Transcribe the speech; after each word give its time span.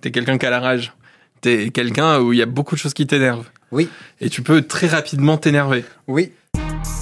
t'es 0.00 0.10
quelqu'un 0.10 0.38
qui 0.38 0.46
a 0.46 0.50
la 0.50 0.60
rage. 0.60 0.92
T'es 1.40 1.70
quelqu'un 1.70 2.18
où 2.20 2.32
il 2.32 2.38
y 2.38 2.42
a 2.42 2.46
beaucoup 2.46 2.74
de 2.74 2.80
choses 2.80 2.94
qui 2.94 3.06
t'énervent. 3.06 3.46
Oui, 3.70 3.88
Et 4.20 4.30
tu 4.30 4.42
peux 4.42 4.62
très 4.62 4.86
rapidement 4.86 5.36
t'énerver. 5.36 5.84
oui. 6.06 6.32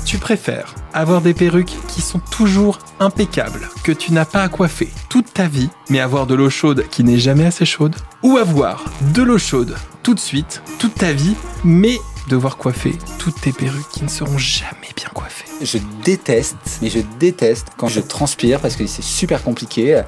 Tu 0.05 0.19
préfères 0.19 0.73
avoir 0.93 1.21
des 1.21 1.35
perruques 1.35 1.75
qui 1.89 2.01
sont 2.01 2.21
toujours 2.31 2.79
impeccables, 3.01 3.69
que 3.83 3.91
tu 3.91 4.13
n'as 4.13 4.25
pas 4.25 4.43
à 4.45 4.49
coiffer 4.49 4.89
toute 5.11 5.35
ta 5.35 5.49
vie, 5.49 5.69
mais 5.91 5.99
avoir 5.99 6.29
de 6.29 6.35
l'eau 6.37 6.49
chaude 6.49 6.85
qui 6.93 7.03
n'est 7.03 7.19
jamais 7.19 7.45
assez 7.45 7.67
chaude, 7.67 7.97
ou 8.23 8.37
avoir 8.37 8.85
de 9.15 9.23
l'eau 9.23 9.37
chaude 9.39 9.75
tout 10.05 10.15
de 10.15 10.21
suite, 10.21 10.63
toute 10.79 10.95
ta 10.95 11.13
vie, 11.13 11.35
mais 11.65 11.99
devoir 12.29 12.57
coiffer 12.57 12.95
toutes 13.19 13.41
tes 13.41 13.53
perruques 13.53 13.89
qui 13.91 14.05
ne 14.05 14.09
seront 14.09 14.39
jamais 14.39 14.93
bien 14.97 15.09
coiffées. 15.13 15.49
Je 15.61 15.79
déteste, 16.05 16.57
mais 16.83 16.89
je 16.91 17.01
déteste 17.19 17.69
quand 17.77 17.89
je 17.89 17.99
transpire 18.01 18.61
parce 18.61 18.77
que 18.77 18.87
c'est 18.87 19.03
super 19.03 19.43
compliqué. 19.43 20.03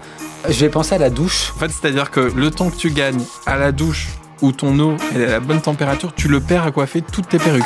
Je 0.47 0.61
vais 0.61 0.69
penser 0.69 0.95
à 0.95 0.99
la 0.99 1.11
douche. 1.11 1.53
En 1.57 1.59
fait, 1.59 1.71
c'est-à-dire 1.71 2.11
que 2.11 2.21
le 2.21 2.51
temps 2.51 2.71
que 2.71 2.77
tu 2.77 2.91
gagnes 2.91 3.23
à 3.47 3.57
la 3.57 3.73
douche 3.73 4.09
où 4.41 4.53
ton 4.53 4.79
eau 4.79 4.97
est 5.15 5.25
à 5.25 5.31
la 5.33 5.41
bonne 5.41 5.61
température, 5.61 6.15
tu 6.15 6.29
le 6.29 6.41
perds 6.41 6.65
à 6.65 6.71
coiffer 6.71 7.03
toutes 7.03 7.29
tes 7.29 7.39
perruques. 7.39 7.65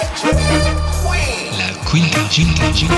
La 1.59 1.69
Quinterview. 1.89 2.89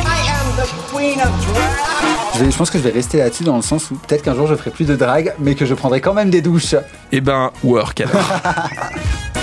Je, 2.38 2.50
je 2.50 2.56
pense 2.56 2.70
que 2.70 2.78
je 2.78 2.84
vais 2.84 2.90
rester 2.90 3.18
là-dessus 3.18 3.44
dans 3.44 3.56
le 3.56 3.62
sens 3.62 3.90
où 3.90 3.96
peut-être 3.96 4.22
qu'un 4.22 4.34
jour 4.34 4.46
je 4.46 4.54
ferai 4.54 4.70
plus 4.70 4.86
de 4.86 4.96
drague, 4.96 5.34
mais 5.38 5.54
que 5.54 5.66
je 5.66 5.74
prendrai 5.74 6.00
quand 6.00 6.14
même 6.14 6.30
des 6.30 6.40
douches. 6.40 6.76
Eh 7.12 7.20
ben, 7.20 7.50
work 7.62 8.00
alors. 8.00 8.14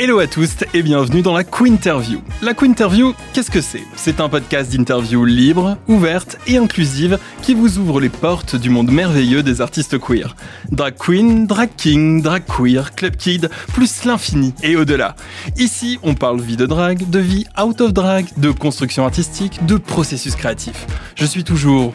Hello 0.00 0.20
à 0.20 0.28
tous 0.28 0.58
et 0.74 0.82
bienvenue 0.84 1.22
dans 1.22 1.34
la 1.34 1.42
Quinterview. 1.42 2.20
La 2.40 2.54
Quinterview, 2.54 3.14
qu'est-ce 3.32 3.50
que 3.50 3.60
c'est? 3.60 3.82
C'est 3.96 4.20
un 4.20 4.28
podcast 4.28 4.70
d'interview 4.70 5.24
libre, 5.24 5.76
ouverte 5.88 6.38
et 6.46 6.56
inclusive 6.56 7.18
qui 7.42 7.52
vous 7.52 7.78
ouvre 7.78 8.00
les 8.00 8.08
portes 8.08 8.54
du 8.54 8.70
monde 8.70 8.92
merveilleux 8.92 9.42
des 9.42 9.60
artistes 9.60 9.98
queer. 9.98 10.36
Drag 10.70 10.94
queen, 10.96 11.48
drag 11.48 11.70
king, 11.76 12.22
drag 12.22 12.44
queer, 12.46 12.94
club 12.94 13.16
kid, 13.16 13.50
plus 13.74 14.04
l'infini 14.04 14.54
et 14.62 14.76
au-delà. 14.76 15.16
Ici, 15.56 15.98
on 16.04 16.14
parle 16.14 16.40
vie 16.40 16.56
de 16.56 16.66
drag, 16.66 17.10
de 17.10 17.18
vie 17.18 17.46
out 17.60 17.80
of 17.80 17.92
drag, 17.92 18.26
de 18.36 18.52
construction 18.52 19.04
artistique, 19.04 19.66
de 19.66 19.78
processus 19.78 20.36
créatif. 20.36 20.86
Je 21.16 21.24
suis 21.24 21.42
toujours 21.42 21.92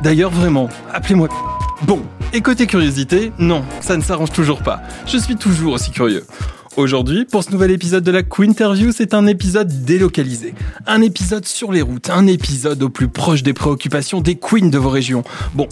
D'ailleurs, 0.00 0.30
vraiment, 0.30 0.68
appelez-moi. 0.92 1.28
Bon, 1.82 2.02
et 2.32 2.40
côté 2.40 2.68
curiosité, 2.68 3.32
non, 3.40 3.64
ça 3.80 3.96
ne 3.96 4.02
s'arrange 4.02 4.30
toujours 4.30 4.62
pas. 4.62 4.80
Je 5.08 5.18
suis 5.18 5.34
toujours 5.34 5.72
aussi 5.72 5.90
curieux. 5.90 6.24
Aujourd'hui, 6.76 7.24
pour 7.24 7.42
ce 7.42 7.50
nouvel 7.50 7.72
épisode 7.72 8.04
de 8.04 8.12
la 8.12 8.22
Quinterview, 8.22 8.92
c'est 8.92 9.12
un 9.12 9.26
épisode 9.26 9.84
délocalisé. 9.84 10.54
Un 10.86 11.02
épisode 11.02 11.44
sur 11.44 11.72
les 11.72 11.82
routes, 11.82 12.10
un 12.10 12.28
épisode 12.28 12.80
au 12.84 12.88
plus 12.88 13.08
proche 13.08 13.42
des 13.42 13.52
préoccupations 13.52 14.20
des 14.20 14.36
queens 14.36 14.70
de 14.70 14.78
vos 14.78 14.88
régions. 14.88 15.24
Bon, 15.54 15.66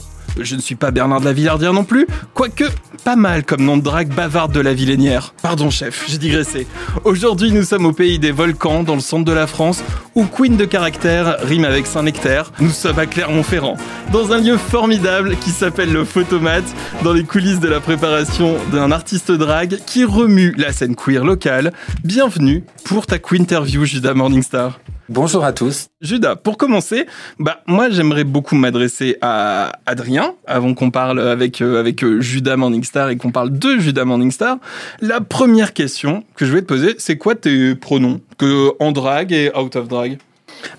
je 0.44 0.54
ne 0.54 0.60
suis 0.60 0.74
pas 0.74 0.90
Bernard 0.90 1.20
de 1.20 1.24
la 1.24 1.32
Villardière 1.32 1.72
non 1.72 1.84
plus, 1.84 2.06
quoique 2.34 2.64
pas 3.04 3.16
mal 3.16 3.44
comme 3.44 3.62
nom 3.64 3.76
de 3.76 3.82
drague 3.82 4.08
bavarde 4.08 4.52
de 4.52 4.60
la 4.60 4.74
Villénière. 4.74 5.34
Pardon 5.42 5.70
chef, 5.70 6.04
j'ai 6.08 6.18
digressé. 6.18 6.66
Aujourd'hui, 7.04 7.52
nous 7.52 7.62
sommes 7.62 7.86
au 7.86 7.92
pays 7.92 8.18
des 8.18 8.32
volcans, 8.32 8.82
dans 8.82 8.94
le 8.94 9.00
centre 9.00 9.24
de 9.24 9.32
la 9.32 9.46
France, 9.46 9.82
où 10.14 10.24
queen 10.24 10.56
de 10.56 10.64
caractère 10.64 11.36
rime 11.42 11.64
avec 11.64 11.86
Saint-Nectaire. 11.86 12.52
Nous 12.60 12.70
sommes 12.70 12.98
à 12.98 13.06
Clermont-Ferrand, 13.06 13.76
dans 14.12 14.32
un 14.32 14.40
lieu 14.40 14.56
formidable 14.56 15.36
qui 15.36 15.50
s'appelle 15.50 15.92
le 15.92 16.04
Photomate, 16.04 16.64
dans 17.02 17.12
les 17.12 17.24
coulisses 17.24 17.60
de 17.60 17.68
la 17.68 17.80
préparation 17.80 18.56
d'un 18.72 18.90
artiste 18.90 19.32
drague 19.32 19.78
qui 19.86 20.04
remue 20.04 20.54
la 20.56 20.72
scène 20.72 20.96
queer 20.96 21.24
locale. 21.24 21.72
Bienvenue 22.04 22.64
pour 22.84 23.06
ta 23.06 23.18
Quinterview, 23.18 23.84
Judas 23.84 24.14
Morningstar. 24.14 24.78
Bonjour 25.10 25.42
à 25.42 25.54
tous. 25.54 25.88
Judas, 26.02 26.36
pour 26.36 26.58
commencer, 26.58 27.06
bah 27.38 27.62
moi 27.66 27.88
j'aimerais 27.88 28.24
beaucoup 28.24 28.56
m'adresser 28.56 29.16
à 29.22 29.72
Adrien 29.86 30.34
avant 30.46 30.74
qu'on 30.74 30.90
parle 30.90 31.18
avec 31.18 31.62
euh, 31.62 31.80
avec 31.80 32.04
euh, 32.04 32.20
Judas 32.20 32.58
Morningstar 32.58 33.08
et 33.08 33.16
qu'on 33.16 33.30
parle 33.30 33.58
de 33.58 33.78
Judas 33.78 34.04
Morningstar. 34.04 34.58
La 35.00 35.22
première 35.22 35.72
question 35.72 36.24
que 36.36 36.44
je 36.44 36.52
vais 36.52 36.60
te 36.60 36.66
poser, 36.66 36.94
c'est 36.98 37.16
quoi 37.16 37.34
tes 37.36 37.74
pronoms? 37.74 38.20
Que 38.36 38.72
en 38.80 38.92
drag 38.92 39.32
et 39.32 39.50
out 39.56 39.76
of 39.76 39.88
drag 39.88 40.18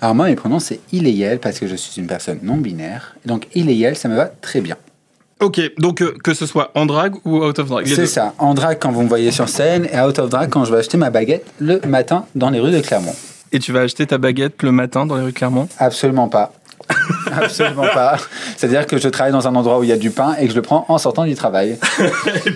Alors 0.00 0.14
moi, 0.14 0.26
mes 0.26 0.36
pronoms, 0.36 0.60
c'est 0.60 0.78
il 0.92 1.08
et 1.08 1.18
elle 1.18 1.40
parce 1.40 1.58
que 1.58 1.66
je 1.66 1.74
suis 1.74 2.00
une 2.00 2.06
personne 2.06 2.38
non 2.44 2.56
binaire. 2.56 3.16
Donc 3.26 3.48
il 3.54 3.68
et 3.68 3.80
elle, 3.80 3.96
ça 3.96 4.08
me 4.08 4.14
va 4.14 4.26
très 4.26 4.60
bien. 4.60 4.76
Ok, 5.40 5.60
donc 5.78 6.02
euh, 6.02 6.14
que 6.22 6.34
ce 6.34 6.46
soit 6.46 6.70
en 6.76 6.86
drag 6.86 7.16
ou 7.24 7.38
out 7.38 7.58
of 7.58 7.68
drag. 7.68 7.84
C'est 7.88 8.06
ça. 8.06 8.32
En 8.38 8.54
drague 8.54 8.78
quand 8.80 8.92
vous 8.92 9.02
me 9.02 9.08
voyez 9.08 9.32
sur 9.32 9.48
scène 9.48 9.88
et 9.92 9.98
out 9.98 10.20
of 10.20 10.30
drag 10.30 10.50
quand 10.50 10.64
je 10.64 10.70
vais 10.70 10.78
acheter 10.78 10.98
ma 10.98 11.10
baguette 11.10 11.46
le 11.58 11.80
matin 11.88 12.26
dans 12.36 12.50
les 12.50 12.60
rues 12.60 12.70
de 12.70 12.78
Clermont. 12.78 13.16
Et 13.52 13.58
tu 13.58 13.72
vas 13.72 13.80
acheter 13.80 14.06
ta 14.06 14.18
baguette 14.18 14.62
le 14.62 14.72
matin 14.72 15.06
dans 15.06 15.16
les 15.16 15.22
rues 15.22 15.32
Clermont? 15.32 15.68
Absolument 15.78 16.28
pas. 16.28 16.52
Absolument 17.32 17.86
pas. 17.92 18.16
C'est-à-dire 18.56 18.86
que 18.86 18.98
je 18.98 19.08
travaille 19.08 19.32
dans 19.32 19.46
un 19.46 19.54
endroit 19.54 19.78
où 19.78 19.84
il 19.84 19.88
y 19.88 19.92
a 19.92 19.96
du 19.96 20.10
pain 20.10 20.34
et 20.38 20.44
que 20.44 20.50
je 20.50 20.56
le 20.56 20.62
prends 20.62 20.84
en 20.88 20.98
sortant 20.98 21.24
du 21.24 21.34
travail. 21.34 21.78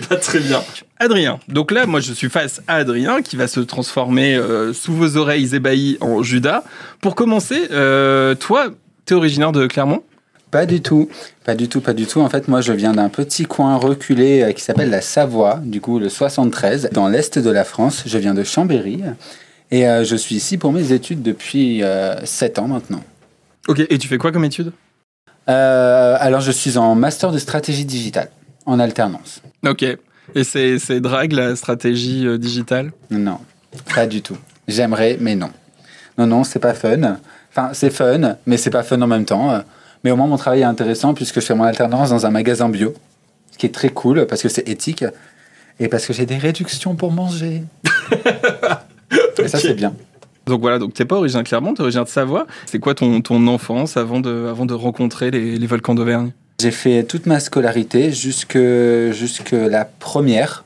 pas 0.09 0.15
très 0.21 0.39
bien. 0.39 0.61
Adrien. 0.99 1.39
Donc 1.47 1.71
là, 1.71 1.85
moi, 1.85 1.99
je 1.99 2.13
suis 2.13 2.29
face 2.29 2.61
à 2.67 2.75
Adrien 2.75 3.21
qui 3.21 3.35
va 3.35 3.47
se 3.47 3.59
transformer 3.59 4.35
euh, 4.35 4.73
sous 4.73 4.93
vos 4.93 5.17
oreilles 5.17 5.55
ébahies 5.55 5.97
en 6.01 6.23
Judas. 6.23 6.63
Pour 7.01 7.15
commencer, 7.15 7.67
euh, 7.71 8.35
toi, 8.35 8.67
t'es 9.05 9.15
originaire 9.15 9.51
de 9.51 9.67
Clermont? 9.67 10.03
Pas 10.51 10.65
du 10.65 10.81
tout, 10.81 11.09
pas 11.43 11.55
du 11.55 11.67
tout, 11.67 11.81
pas 11.81 11.93
du 11.93 12.05
tout. 12.05 12.21
En 12.21 12.29
fait, 12.29 12.47
moi, 12.47 12.61
je 12.61 12.71
viens 12.71 12.93
d'un 12.93 13.09
petit 13.09 13.45
coin 13.45 13.75
reculé 13.75 14.41
euh, 14.41 14.51
qui 14.53 14.61
s'appelle 14.61 14.89
la 14.89 15.01
Savoie, 15.01 15.59
du 15.63 15.81
coup 15.81 15.99
le 15.99 16.07
73, 16.07 16.89
dans 16.91 17.09
l'est 17.09 17.37
de 17.37 17.49
la 17.49 17.65
France. 17.65 18.03
Je 18.05 18.17
viens 18.17 18.33
de 18.33 18.43
Chambéry 18.43 19.01
et 19.71 19.87
euh, 19.87 20.03
je 20.03 20.15
suis 20.15 20.35
ici 20.35 20.57
pour 20.57 20.71
mes 20.71 20.91
études 20.91 21.21
depuis 21.21 21.83
7 22.23 22.59
ans 22.59 22.67
maintenant. 22.67 23.03
Ok, 23.67 23.81
et 23.89 23.97
tu 23.97 24.07
fais 24.07 24.17
quoi 24.17 24.31
comme 24.31 24.45
étude? 24.45 24.71
Euh, 25.49 26.17
alors, 26.19 26.41
je 26.41 26.51
suis 26.51 26.77
en 26.77 26.95
master 26.95 27.31
de 27.31 27.37
stratégie 27.37 27.85
digitale, 27.85 28.29
en 28.65 28.79
alternance. 28.79 29.41
Ok. 29.65 29.83
Et 30.33 30.43
c'est 30.43 30.79
c'est 30.79 30.99
drague 30.99 31.33
la 31.33 31.55
stratégie 31.55 32.25
euh, 32.25 32.37
digitale? 32.37 32.91
Non, 33.11 33.39
pas 33.93 34.07
du 34.07 34.21
tout. 34.21 34.37
J'aimerais, 34.67 35.17
mais 35.19 35.35
non. 35.35 35.51
Non, 36.17 36.25
non, 36.25 36.43
c'est 36.43 36.59
pas 36.59 36.73
fun. 36.73 37.17
Enfin, 37.51 37.69
c'est 37.73 37.91
fun, 37.91 38.37
mais 38.45 38.57
c'est 38.57 38.71
pas 38.71 38.83
fun 38.83 39.01
en 39.01 39.07
même 39.07 39.25
temps. 39.25 39.63
Mais 40.03 40.11
au 40.11 40.15
moins, 40.15 40.27
mon 40.27 40.37
travail 40.37 40.61
est 40.61 40.65
intéressant 40.65 41.13
puisque 41.13 41.41
je 41.41 41.45
fais 41.45 41.55
mon 41.55 41.63
alternance 41.63 42.09
dans 42.09 42.25
un 42.25 42.31
magasin 42.31 42.69
bio, 42.69 42.93
ce 43.51 43.57
qui 43.57 43.65
est 43.65 43.73
très 43.73 43.89
cool 43.89 44.25
parce 44.25 44.41
que 44.41 44.49
c'est 44.49 44.67
éthique 44.67 45.05
et 45.79 45.87
parce 45.87 46.05
que 46.05 46.13
j'ai 46.13 46.25
des 46.25 46.37
réductions 46.37 46.95
pour 46.95 47.11
manger. 47.11 47.63
et 49.39 49.47
ça, 49.47 49.59
c'est 49.59 49.73
bien. 49.73 49.93
Donc 50.45 50.61
voilà, 50.61 50.77
donc 50.77 50.93
t'es 50.93 51.05
pas 51.05 51.15
originaire 51.15 51.43
de 51.43 51.47
Clermont, 51.47 51.73
t'es 51.73 51.81
originaire 51.81 52.05
de 52.05 52.09
Savoie. 52.09 52.45
C'est 52.67 52.79
quoi 52.79 52.93
ton, 52.93 53.21
ton 53.21 53.47
enfance 53.47 53.97
avant 53.97 54.19
de, 54.19 54.47
avant 54.47 54.65
de 54.65 54.73
rencontrer 54.73 55.31
les, 55.31 55.57
les 55.57 55.67
volcans 55.67 55.95
d'Auvergne? 55.95 56.31
J'ai 56.61 56.71
fait 56.71 57.03
toute 57.03 57.25
ma 57.25 57.39
scolarité 57.39 58.11
jusque, 58.11 58.57
jusque 59.11 59.51
la 59.51 59.85
première. 59.85 60.63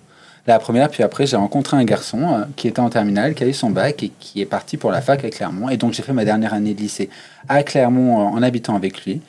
La 0.48 0.58
première, 0.58 0.90
puis 0.90 1.04
après, 1.04 1.28
j'ai 1.28 1.36
rencontré 1.36 1.78
un 1.78 1.84
garçon 1.84 2.22
euh, 2.22 2.44
qui 2.56 2.68
était 2.68 2.80
en 2.80 2.90
terminale, 2.90 3.36
qui 3.36 3.44
a 3.44 3.48
eu 3.48 3.54
son 3.54 3.70
bac 3.70 4.02
et 4.02 4.12
qui 4.20 4.42
est 4.42 4.46
parti 4.46 4.78
pour 4.78 4.90
la 4.90 5.00
fac 5.00 5.24
à 5.24 5.30
Clermont. 5.30 5.70
Et 5.70 5.78
donc, 5.78 5.94
j'ai 5.94 6.02
fait 6.02 6.14
ma 6.14 6.26
dernière 6.26 6.54
année 6.54 6.74
de 6.74 6.80
lycée 6.80 7.10
à 7.48 7.62
Clermont 7.62 8.20
euh, 8.20 8.24
en 8.24 8.42
habitant 8.42 8.76
avec 8.76 9.06
lui. 9.06 9.22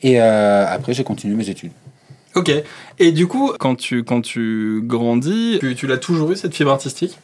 Et 0.00 0.22
euh, 0.22 0.64
après, 0.66 0.94
j'ai 0.94 1.04
continué 1.04 1.34
mes 1.34 1.50
études. 1.50 1.72
Ok. 2.34 2.50
Et 2.98 3.12
du 3.12 3.26
coup, 3.26 3.52
quand 3.58 3.74
tu, 3.74 4.02
quand 4.02 4.22
tu 4.22 4.80
grandis, 4.84 5.58
tu, 5.60 5.74
tu 5.74 5.86
l'as 5.86 5.98
toujours 5.98 6.32
eu 6.32 6.36
cette 6.36 6.54
fibre 6.54 6.70
artistique? 6.70 7.18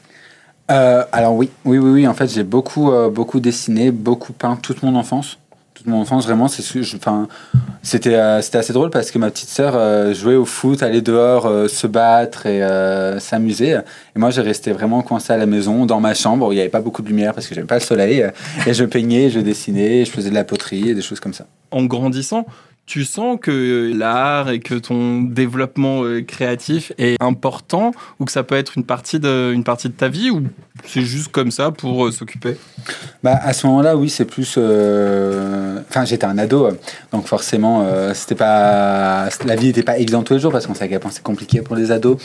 Euh, 0.71 1.05
alors 1.13 1.35
oui, 1.35 1.51
oui, 1.65 1.79
oui, 1.79 1.91
oui. 1.91 2.09
En 2.09 2.15
fait, 2.15 2.29
j'ai 2.29 2.45
beaucoup, 2.45 2.93
euh, 2.93 3.09
beaucoup 3.09 3.41
dessiné, 3.41 3.91
beaucoup 3.91 4.33
peint 4.33 4.57
toute 4.57 4.83
mon 4.83 4.95
enfance. 4.97 5.39
Toute 5.75 5.87
mon 5.87 6.01
enfance, 6.01 6.27
vraiment, 6.27 6.49
c'est 6.49 6.63
ce 6.63 6.97
enfin, 6.97 7.29
c'était, 7.85 8.17
euh, 8.17 8.43
c'était 8.43 8.59
assez 8.59 8.73
drôle 8.73 8.91
parce 8.91 9.13
que 9.13 9.19
ma 9.19 9.31
petite 9.31 9.49
sœur 9.49 9.75
euh, 9.77 10.13
jouait 10.13 10.35
au 10.35 10.45
foot, 10.45 10.83
allait 10.83 11.03
dehors, 11.03 11.49
se 11.71 11.87
battre 11.87 12.47
et 12.47 12.61
s'amuser. 13.21 13.79
Et 14.17 14.19
moi, 14.19 14.31
j'ai 14.31 14.43
resté 14.43 14.73
vraiment 14.73 15.03
coincé 15.03 15.33
à 15.33 15.37
la 15.37 15.47
maison, 15.47 15.87
dans 15.87 16.01
ma 16.01 16.15
chambre 16.15 16.49
où 16.49 16.53
il 16.53 16.57
n'y 16.57 16.61
avait 16.61 16.69
pas 16.69 16.81
beaucoup 16.81 17.03
de 17.03 17.09
lumière 17.09 17.33
parce 17.33 17.47
que 17.47 17.55
j'aimais 17.55 17.69
pas 17.69 17.77
le 17.77 17.81
soleil. 17.81 18.27
Et 18.67 18.75
je 18.75 18.85
peignais, 18.85 19.31
je 19.31 19.39
dessinais, 19.39 20.05
je 20.05 20.11
faisais 20.11 20.31
de 20.31 20.35
la 20.35 20.45
poterie 20.45 20.91
et 20.91 20.95
des 20.95 21.03
choses 21.03 21.21
comme 21.21 21.35
ça. 21.35 21.47
En 21.71 21.85
grandissant, 21.85 22.45
tu 22.89 23.05
sens 23.05 23.39
que 23.41 23.93
l'art 23.95 24.49
et 24.51 24.61
que 24.61 24.75
ton 24.75 25.21
développement 25.21 26.03
euh, 26.05 26.23
créatif 26.23 26.91
est 26.97 27.17
important 27.21 27.93
ou 28.19 28.25
que 28.25 28.33
ça 28.33 28.43
peut 28.43 28.55
être 28.57 28.79
une 28.79 28.85
partie 28.85 29.21
de, 29.21 29.55
partie 29.63 29.89
de 29.89 29.93
ta 29.93 30.09
vie 30.09 30.31
ou 30.31 30.43
c'est 30.87 31.03
juste 31.03 31.29
comme 31.29 31.51
ça 31.51 31.71
pour 31.71 32.07
euh, 32.07 32.11
s'occuper? 32.11 32.57
Bah, 33.23 33.39
à 33.43 33.53
ce 33.53 33.67
moment-là, 33.67 33.95
oui, 33.97 34.09
c'est 34.09 34.25
plus. 34.25 34.55
euh, 34.57 35.81
Enfin, 35.91 36.07
j'étais 36.07 36.25
un 36.25 36.39
ado, 36.39 36.67
euh, 36.67 36.73
donc 37.13 37.27
forcément, 37.27 37.83
euh, 37.87 38.15
pas. 38.39 39.29
La 39.45 39.57
vie 39.57 39.67
n'était 39.67 39.83
pas 39.83 39.99
évidente 39.99 40.27
tous 40.27 40.35
les 40.35 40.41
jours 40.41 40.53
parce 40.53 40.67
qu'on 40.67 40.75
sait 40.75 40.85
à 40.85 40.89
quel 40.89 41.01
point 41.01 41.11
c'est 41.11 41.23
compliqué 41.23 41.61
pour 41.61 41.77
les 41.77 41.91
ados. 41.93 42.17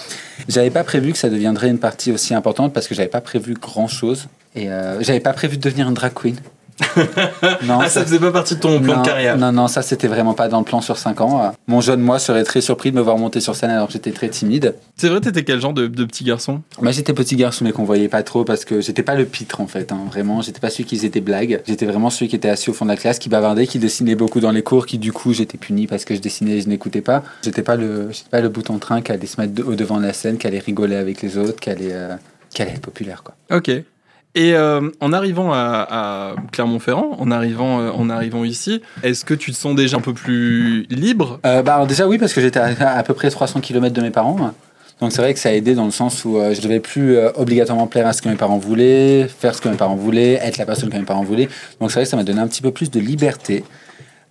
J'avais 0.48 0.70
pas 0.70 0.84
prévu 0.86 1.12
que 1.12 1.18
ça 1.18 1.30
deviendrait 1.30 1.70
une 1.70 1.80
partie 1.80 2.12
aussi 2.14 2.34
importante 2.34 2.74
parce 2.74 2.88
que 2.88 2.96
j'avais 2.96 3.10
pas 3.10 3.22
prévu 3.22 3.54
grand-chose 3.56 4.28
et 4.56 4.70
euh, 4.72 5.02
j'avais 5.02 5.20
pas 5.20 5.34
prévu 5.34 5.58
de 5.58 5.62
devenir 5.62 5.88
une 5.90 5.94
drag 5.94 6.14
queen. 6.14 6.36
non, 7.66 7.80
Ah, 7.82 7.90
ça 7.90 8.04
faisait 8.04 8.20
pas 8.20 8.32
partie 8.32 8.56
de 8.56 8.60
ton 8.60 8.80
plan 8.82 8.96
non, 8.96 9.02
de 9.02 9.06
carrière. 9.08 9.38
Non, 9.38 9.52
non, 9.52 9.68
ça 9.68 9.82
c'était 9.82 10.08
vraiment 10.08 10.34
pas 10.34 10.48
dans 10.48 10.60
le 10.60 10.66
plan 10.66 10.82
sur 10.82 10.98
5 10.98 11.22
ans. 11.22 11.54
Mon 11.68 11.82
jeune 11.82 12.02
moi 12.02 12.20
serait 12.20 12.44
très 12.44 12.62
surpris 12.62 12.92
de 12.92 12.96
me 12.98 13.02
voir 13.02 13.18
monter 13.18 13.40
sur 13.40 13.56
scène 13.56 13.70
alors 13.72 13.88
que 13.88 13.94
j'étais 13.94 14.12
très 14.12 14.30
timide. 14.30 14.76
C'est 14.98 15.10
vrai, 15.10 15.22
t'étais 15.22 15.44
quel 15.44 15.60
genre 15.60 15.74
de, 15.74 15.88
de 15.88 16.06
petit 16.06 16.24
garçon? 16.24 16.62
Moi 16.82 16.92
j'étais 16.92 17.14
petit 17.14 17.36
garçon 17.36 17.64
mais 17.66 17.72
qu'on 17.72 17.84
voyait 17.84 18.08
pas 18.10 18.24
trop 18.24 18.44
parce 18.44 18.66
que 18.66 18.82
j'étais 18.82 19.04
pas 19.04 19.16
le 19.16 19.26
pitre 19.26 19.62
en 19.62 19.68
fait. 19.68 19.92
hein, 19.92 20.00
Vraiment, 20.10 20.42
j'étais 20.42 20.60
pas 20.60 20.70
celui 20.70 20.86
qui 20.86 20.96
faisait 20.98 21.10
des 21.10 21.22
blagues. 21.22 21.62
J'étais 21.68 21.86
vraiment 21.86 22.10
celui 22.10 22.28
qui 22.30 22.36
était 22.36 22.50
assis 22.50 22.70
au 22.70 22.74
fond 22.74 22.86
de 22.86 22.90
la 22.92 22.98
classe, 22.98 23.20
qui 23.20 23.30
bavardait, 23.30 23.68
qui 23.68 23.80
dessinait 23.80 24.16
beaucoup 24.16 24.40
dans 24.40 24.52
les 24.52 24.64
cours, 24.64 24.86
qui 24.86 24.98
du 24.98 25.12
coup 25.12 25.34
j'étais 25.34 25.58
puni 25.58 25.88
parce 25.88 26.06
que 26.06 26.16
je 26.16 26.20
dessinais 26.20 26.58
et 26.58 26.62
je 26.62 26.70
n'écoutais 26.70 27.02
pas. 27.02 27.24
J'étais 27.44 27.64
pas 27.64 27.76
le, 27.76 28.10
j'étais 28.12 28.30
pas 28.30 28.42
le 28.42 28.50
bout 28.50 28.70
en 28.70 28.78
train 28.80 29.02
qui 29.02 29.12
allait 29.12 29.26
se 29.28 29.40
mettre 29.40 29.68
au 29.68 29.76
devant 29.76 29.98
de 29.98 30.04
la 30.06 30.14
scène, 30.14 30.38
qui 30.38 30.48
allait 30.48 30.60
rigoler 30.60 30.96
avec 30.96 31.22
les 31.22 31.38
autres, 31.38 31.60
qui 31.60 31.70
allait, 31.70 31.92
euh, 31.94 32.16
qui 32.50 32.62
allait 32.62 32.72
être 32.72 32.82
populaire 32.82 33.24
quoi. 33.24 33.36
Ok. 33.56 33.72
Et 34.36 34.56
euh, 34.56 34.90
en 35.00 35.14
arrivant 35.14 35.54
à, 35.54 35.88
à 35.90 36.36
Clermont-Ferrand, 36.52 37.18
en 37.20 37.30
arrivant, 37.30 37.80
euh, 37.80 37.92
en 37.92 38.10
arrivant 38.10 38.44
ici, 38.44 38.82
est-ce 39.04 39.26
que 39.26 39.36
tu 39.36 39.52
te 39.52 39.56
sens 39.58 39.76
déjà 39.76 39.98
un 39.98 40.02
peu 40.02 40.14
plus 40.14 40.88
libre? 40.90 41.40
Euh, 41.46 41.62
bah, 41.62 41.86
déjà 41.88 42.08
oui 42.08 42.18
parce 42.18 42.34
que 42.34 42.42
j'étais 42.42 42.60
à, 42.60 42.98
à 42.98 43.04
peu 43.04 43.14
près 43.14 43.30
300 43.30 43.62
km 43.62 43.94
de 43.94 44.02
mes 44.02 44.10
parents. 44.10 44.54
Donc 45.00 45.12
c'est 45.12 45.22
vrai 45.22 45.34
que 45.34 45.40
ça 45.40 45.50
a 45.50 45.52
aidé 45.52 45.76
dans 45.76 45.86
le 45.86 45.92
sens 45.92 46.24
où 46.24 46.38
euh, 46.38 46.54
je 46.54 46.62
devais 46.62 46.80
plus 46.80 47.18
euh, 47.18 47.30
obligatoirement 47.36 47.88
plaire 47.88 48.08
à 48.08 48.14
ce 48.14 48.22
que 48.22 48.30
mes 48.30 48.36
parents 48.36 48.58
voulaient, 48.58 49.28
faire 49.28 49.54
ce 49.54 49.62
que 49.62 49.70
mes 49.70 49.76
parents 49.76 49.96
voulaient, 49.96 50.40
être 50.42 50.58
la 50.58 50.66
personne 50.66 50.90
que 50.90 50.98
mes 50.98 51.04
parents 51.04 51.24
voulaient. 51.24 51.50
Donc 51.80 51.92
c'est 51.92 51.96
vrai 51.96 52.04
que 52.04 52.10
ça 52.10 52.18
m'a 52.18 52.24
donné 52.24 52.40
un 52.40 52.48
petit 52.48 52.62
peu 52.62 52.72
plus 52.72 52.90
de 52.90 53.00
liberté. 53.00 53.64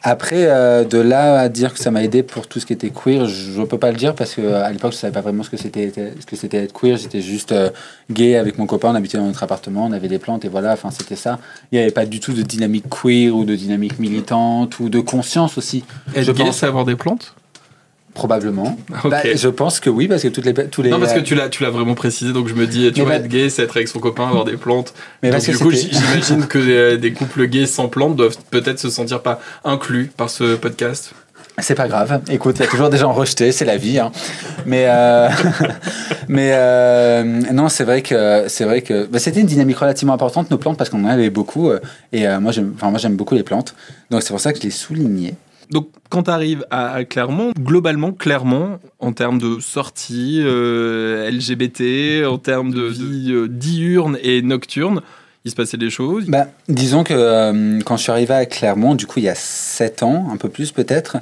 Après, 0.04 0.46
euh, 0.48 0.82
de 0.84 0.98
là 0.98 1.38
à 1.38 1.48
dire 1.48 1.72
que 1.72 1.78
ça 1.78 1.92
m'a 1.92 2.02
aidé 2.02 2.24
pour 2.24 2.48
tout 2.48 2.58
ce 2.58 2.66
qui 2.66 2.72
était 2.72 2.90
queer, 2.90 3.26
je 3.26 3.60
ne 3.60 3.64
peux 3.64 3.78
pas 3.78 3.92
le 3.92 3.96
dire 3.96 4.14
parce 4.16 4.34
qu'à 4.34 4.68
l'époque, 4.72 4.92
je 4.92 4.96
savais 4.96 5.12
pas 5.12 5.20
vraiment 5.20 5.44
ce 5.44 5.50
que 5.50 5.56
c'était 5.56 5.92
ce 6.18 6.26
que 6.26 6.34
c'était 6.34 6.64
être 6.64 6.72
queer. 6.72 6.96
J'étais 6.96 7.20
juste 7.20 7.52
euh, 7.52 7.70
gay 8.10 8.36
avec 8.36 8.58
mon 8.58 8.66
copain, 8.66 8.90
on 8.90 8.94
habitait 8.96 9.18
dans 9.18 9.26
notre 9.26 9.42
appartement, 9.44 9.86
on 9.86 9.92
avait 9.92 10.08
des 10.08 10.18
plantes 10.18 10.44
et 10.44 10.48
voilà, 10.48 10.72
enfin 10.72 10.90
c'était 10.90 11.14
ça. 11.16 11.38
Il 11.70 11.76
n'y 11.78 11.82
avait 11.82 11.92
pas 11.92 12.04
du 12.04 12.18
tout 12.18 12.32
de 12.32 12.42
dynamique 12.42 12.86
queer 12.90 13.30
ou 13.30 13.44
de 13.44 13.54
dynamique 13.54 14.00
militante 14.00 14.80
ou 14.80 14.88
de 14.88 14.98
conscience 14.98 15.56
aussi. 15.56 15.84
Être 16.16 16.24
Je 16.24 16.32
gay, 16.32 16.44
pense. 16.44 16.58
c'est 16.58 16.66
avoir 16.66 16.84
des 16.84 16.96
plantes? 16.96 17.34
Probablement. 18.14 18.76
Ok. 19.04 19.10
Bah, 19.10 19.22
je 19.34 19.48
pense 19.48 19.80
que 19.80 19.88
oui, 19.90 20.06
parce 20.06 20.22
que 20.22 20.28
toutes 20.28 20.44
les, 20.44 20.52
tous 20.54 20.82
les. 20.82 20.90
Non, 20.90 21.00
parce 21.00 21.12
que 21.14 21.20
euh, 21.20 21.22
tu 21.22 21.34
l'as, 21.34 21.48
tu 21.48 21.62
l'as 21.62 21.70
vraiment 21.70 21.94
précisé, 21.94 22.32
donc 22.32 22.46
je 22.48 22.54
me 22.54 22.66
dis, 22.66 22.92
tu 22.92 23.00
vois, 23.00 23.10
bah- 23.10 23.16
être 23.16 23.26
gay, 23.28 23.48
c'est 23.50 23.62
être 23.62 23.76
avec 23.76 23.88
son 23.88 23.98
copain, 24.00 24.28
avoir 24.28 24.44
des 24.44 24.56
plantes. 24.56 24.92
Mais 25.22 25.30
donc, 25.30 25.36
parce 25.36 25.46
que 25.46 25.52
du 25.52 25.58
coup, 25.58 25.70
j'imagine 25.70 26.46
que 26.46 26.58
des, 26.58 26.98
des 26.98 27.12
couples 27.12 27.46
gays 27.46 27.66
sans 27.66 27.88
plantes 27.88 28.16
doivent 28.16 28.36
peut-être 28.50 28.78
se 28.78 28.90
sentir 28.90 29.22
pas 29.22 29.40
inclus 29.64 30.10
par 30.16 30.28
ce 30.30 30.56
podcast. 30.56 31.12
C'est 31.58 31.74
pas 31.74 31.86
grave. 31.88 32.20
Écoute, 32.30 32.56
il 32.58 32.62
y 32.62 32.64
a 32.64 32.68
toujours 32.68 32.88
des 32.90 32.96
gens 32.96 33.12
rejetés, 33.12 33.52
c'est 33.52 33.66
la 33.66 33.76
vie. 33.76 33.98
hein. 33.98 34.10
Mais, 34.64 34.86
euh, 34.88 35.28
mais 36.28 36.50
euh, 36.54 37.22
non, 37.52 37.68
c'est 37.68 37.84
vrai 37.84 38.02
que 38.02 38.44
c'est 38.48 38.64
vrai 38.64 38.82
que 38.82 39.06
bah, 39.06 39.18
c'était 39.18 39.40
une 39.40 39.46
dynamique 39.46 39.76
relativement 39.78 40.14
importante 40.14 40.50
nos 40.50 40.58
plantes 40.58 40.78
parce 40.78 40.88
qu'on 40.90 41.04
en 41.04 41.08
avait 41.08 41.30
beaucoup. 41.30 41.70
euh, 41.70 41.78
et 42.12 42.26
euh, 42.26 42.40
moi, 42.40 42.52
j'aime, 42.52 42.72
enfin 42.74 42.90
moi, 42.90 42.98
j'aime 42.98 43.16
beaucoup 43.16 43.34
les 43.34 43.42
plantes. 43.42 43.74
Donc 44.10 44.22
c'est 44.22 44.30
pour 44.30 44.40
ça 44.40 44.52
que 44.52 44.58
je 44.58 44.64
l'ai 44.64 44.70
souligné. 44.70 45.34
Donc, 45.72 45.88
quand 46.10 46.24
tu 46.24 46.30
arrives 46.30 46.66
à, 46.70 47.02
Clermont, 47.04 47.52
globalement, 47.58 48.12
Clermont, 48.12 48.78
en 49.00 49.12
termes 49.12 49.38
de 49.38 49.58
sorties 49.58 50.40
euh, 50.42 51.30
LGBT, 51.30 52.26
en 52.26 52.36
termes 52.36 52.72
de 52.72 52.82
vie 52.82 53.32
euh, 53.32 53.48
diurne 53.48 54.18
et 54.22 54.42
nocturne, 54.42 55.00
il 55.46 55.50
se 55.50 55.56
passait 55.56 55.78
des 55.78 55.88
choses. 55.88 56.26
Bah, 56.26 56.46
disons 56.68 57.04
que 57.04 57.14
euh, 57.14 57.80
quand 57.86 57.96
je 57.96 58.02
suis 58.02 58.12
arrivé 58.12 58.34
à 58.34 58.44
Clermont, 58.44 58.94
du 58.94 59.06
coup, 59.06 59.18
il 59.18 59.24
y 59.24 59.30
a 59.30 59.34
7 59.34 60.02
ans, 60.02 60.28
un 60.30 60.36
peu 60.36 60.50
plus 60.50 60.72
peut-être, 60.72 61.16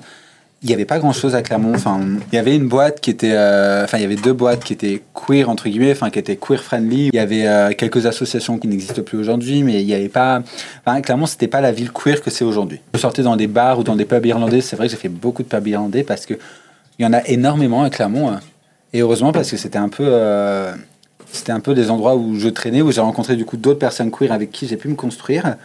il 0.63 0.67
n'y 0.69 0.75
avait 0.75 0.85
pas 0.85 0.99
grand-chose 0.99 1.35
à 1.35 1.43
Clermont. 1.43 1.73
Enfin, 1.75 2.01
il 2.31 2.37
y 2.37 2.39
avait 2.39 2.55
une 2.55 2.69
boîte 2.69 3.01
qui 3.01 3.11
était... 3.11 3.33
euh, 3.33 3.87
il 3.95 4.01
y 4.01 4.05
avait 4.05 4.17
deux 4.17 4.35
boîtes 4.35 4.63
qui 4.63 4.75
étaient 4.75 5.01
queer, 5.15 5.49
entre 5.49 5.69
guillemets, 5.71 5.93
enfin, 5.93 6.11
qui 6.11 6.19
étaient 6.19 6.37
queer-friendly. 6.37 7.09
Il 7.13 7.17
y 7.17 7.19
avait 7.19 7.47
euh, 7.47 7.73
quelques 7.73 8.05
associations 8.05 8.59
qui 8.59 8.69
n'existent 8.69 9.03
plus 9.03 9.17
aujourd'hui, 9.17 9.63
mais 9.63 9.81
il 9.81 9.87
n'y 9.87 9.95
avait 9.95 10.11
pas... 10.11 10.43
Enfin, 10.85 11.01
Clermont, 11.01 11.25
c'était 11.25 11.49
pas 11.49 11.63
la 11.63 11.73
ville 11.73 11.91
queer 11.93 12.21
que 12.21 12.31
c'est 12.31 12.45
aujourd'hui. 12.45 12.81
Je 12.93 12.99
sortais 12.99 13.23
dans 13.23 13.37
des 13.37 13.47
bars 13.47 13.79
ou 13.79 13.85
dans 13.85 13.97
des 13.97 14.05
pubs 14.05 14.27
irlandais. 14.27 14.61
C'est 14.61 14.77
vrai 14.77 14.87
que 14.87 14.91
j'ai 14.91 14.99
fait 14.99 15.09
beaucoup 15.09 15.43
de 15.43 15.49
pubs 15.49 15.67
irlandais 15.67 16.03
parce 16.03 16.27
que 16.27 16.35
il 16.99 17.05
y 17.05 17.07
en 17.07 17.15
a 17.15 17.27
énormément 17.27 17.83
à 17.83 17.89
Clermont. 17.89 18.29
euh, 18.29 18.37
Et 18.93 19.01
heureusement, 19.01 19.33
parce 19.33 19.51
que 19.51 19.57
c'était 19.57 19.79
un 19.79 19.89
peu... 19.89 20.05
euh, 20.07 20.75
c'était 21.33 21.53
un 21.53 21.61
peu 21.61 21.75
des 21.75 21.91
endroits 21.91 22.17
où 22.17 22.35
je 22.39 22.49
traînais, 22.49 22.83
où 22.83 22.93
j'ai 22.93 23.01
rencontré 23.01 23.37
du 23.37 23.47
coup 23.47 23.57
d'autres 23.57 23.79
personnes 23.79 24.11
queer 24.11 24.33
avec 24.33 24.51
qui 24.51 24.67
j'ai 24.67 24.77
pu 24.77 24.89
me 24.89 24.97
construire. 24.97 25.57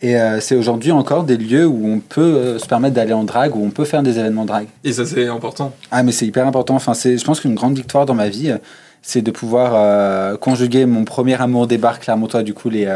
Et 0.00 0.16
euh, 0.16 0.40
c'est 0.40 0.54
aujourd'hui 0.54 0.92
encore 0.92 1.24
des 1.24 1.36
lieux 1.36 1.66
où 1.66 1.86
on 1.86 1.98
peut 1.98 2.20
euh, 2.20 2.58
se 2.58 2.66
permettre 2.66 2.94
d'aller 2.94 3.12
en 3.12 3.24
drague, 3.24 3.56
où 3.56 3.64
on 3.64 3.70
peut 3.70 3.84
faire 3.84 4.02
des 4.02 4.18
événements 4.18 4.44
drague. 4.44 4.68
Et 4.84 4.92
ça, 4.92 5.04
c'est 5.04 5.26
important. 5.26 5.72
Ah, 5.90 6.02
mais 6.02 6.12
c'est 6.12 6.26
hyper 6.26 6.46
important. 6.46 6.76
Enfin, 6.76 6.94
c'est, 6.94 7.18
je 7.18 7.24
pense 7.24 7.40
qu'une 7.40 7.54
grande 7.54 7.76
victoire 7.76 8.06
dans 8.06 8.14
ma 8.14 8.28
vie, 8.28 8.50
euh, 8.50 8.58
c'est 9.02 9.22
de 9.22 9.30
pouvoir 9.30 10.38
conjuguer 10.40 10.84
mon 10.84 11.04
premier 11.04 11.40
amour 11.40 11.68
des 11.68 11.78
bars 11.78 12.00
clermontois, 12.00 12.42
du 12.42 12.52
coup, 12.52 12.68
les 12.68 12.86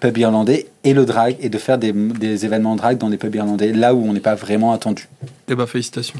pubs 0.00 0.18
irlandais, 0.18 0.66
et 0.82 0.92
le 0.92 1.06
drag, 1.06 1.36
et 1.40 1.48
de 1.48 1.58
faire 1.58 1.78
des, 1.78 1.92
des 1.92 2.44
événements 2.44 2.74
drag 2.74 2.98
dans 2.98 3.08
des 3.08 3.16
pubs 3.16 3.34
irlandais, 3.34 3.72
là 3.72 3.94
où 3.94 4.04
on 4.04 4.12
n'est 4.12 4.20
pas 4.20 4.34
vraiment 4.34 4.72
attendu. 4.72 5.08
Eh 5.48 5.54
ben, 5.54 5.66
félicitations. 5.66 6.18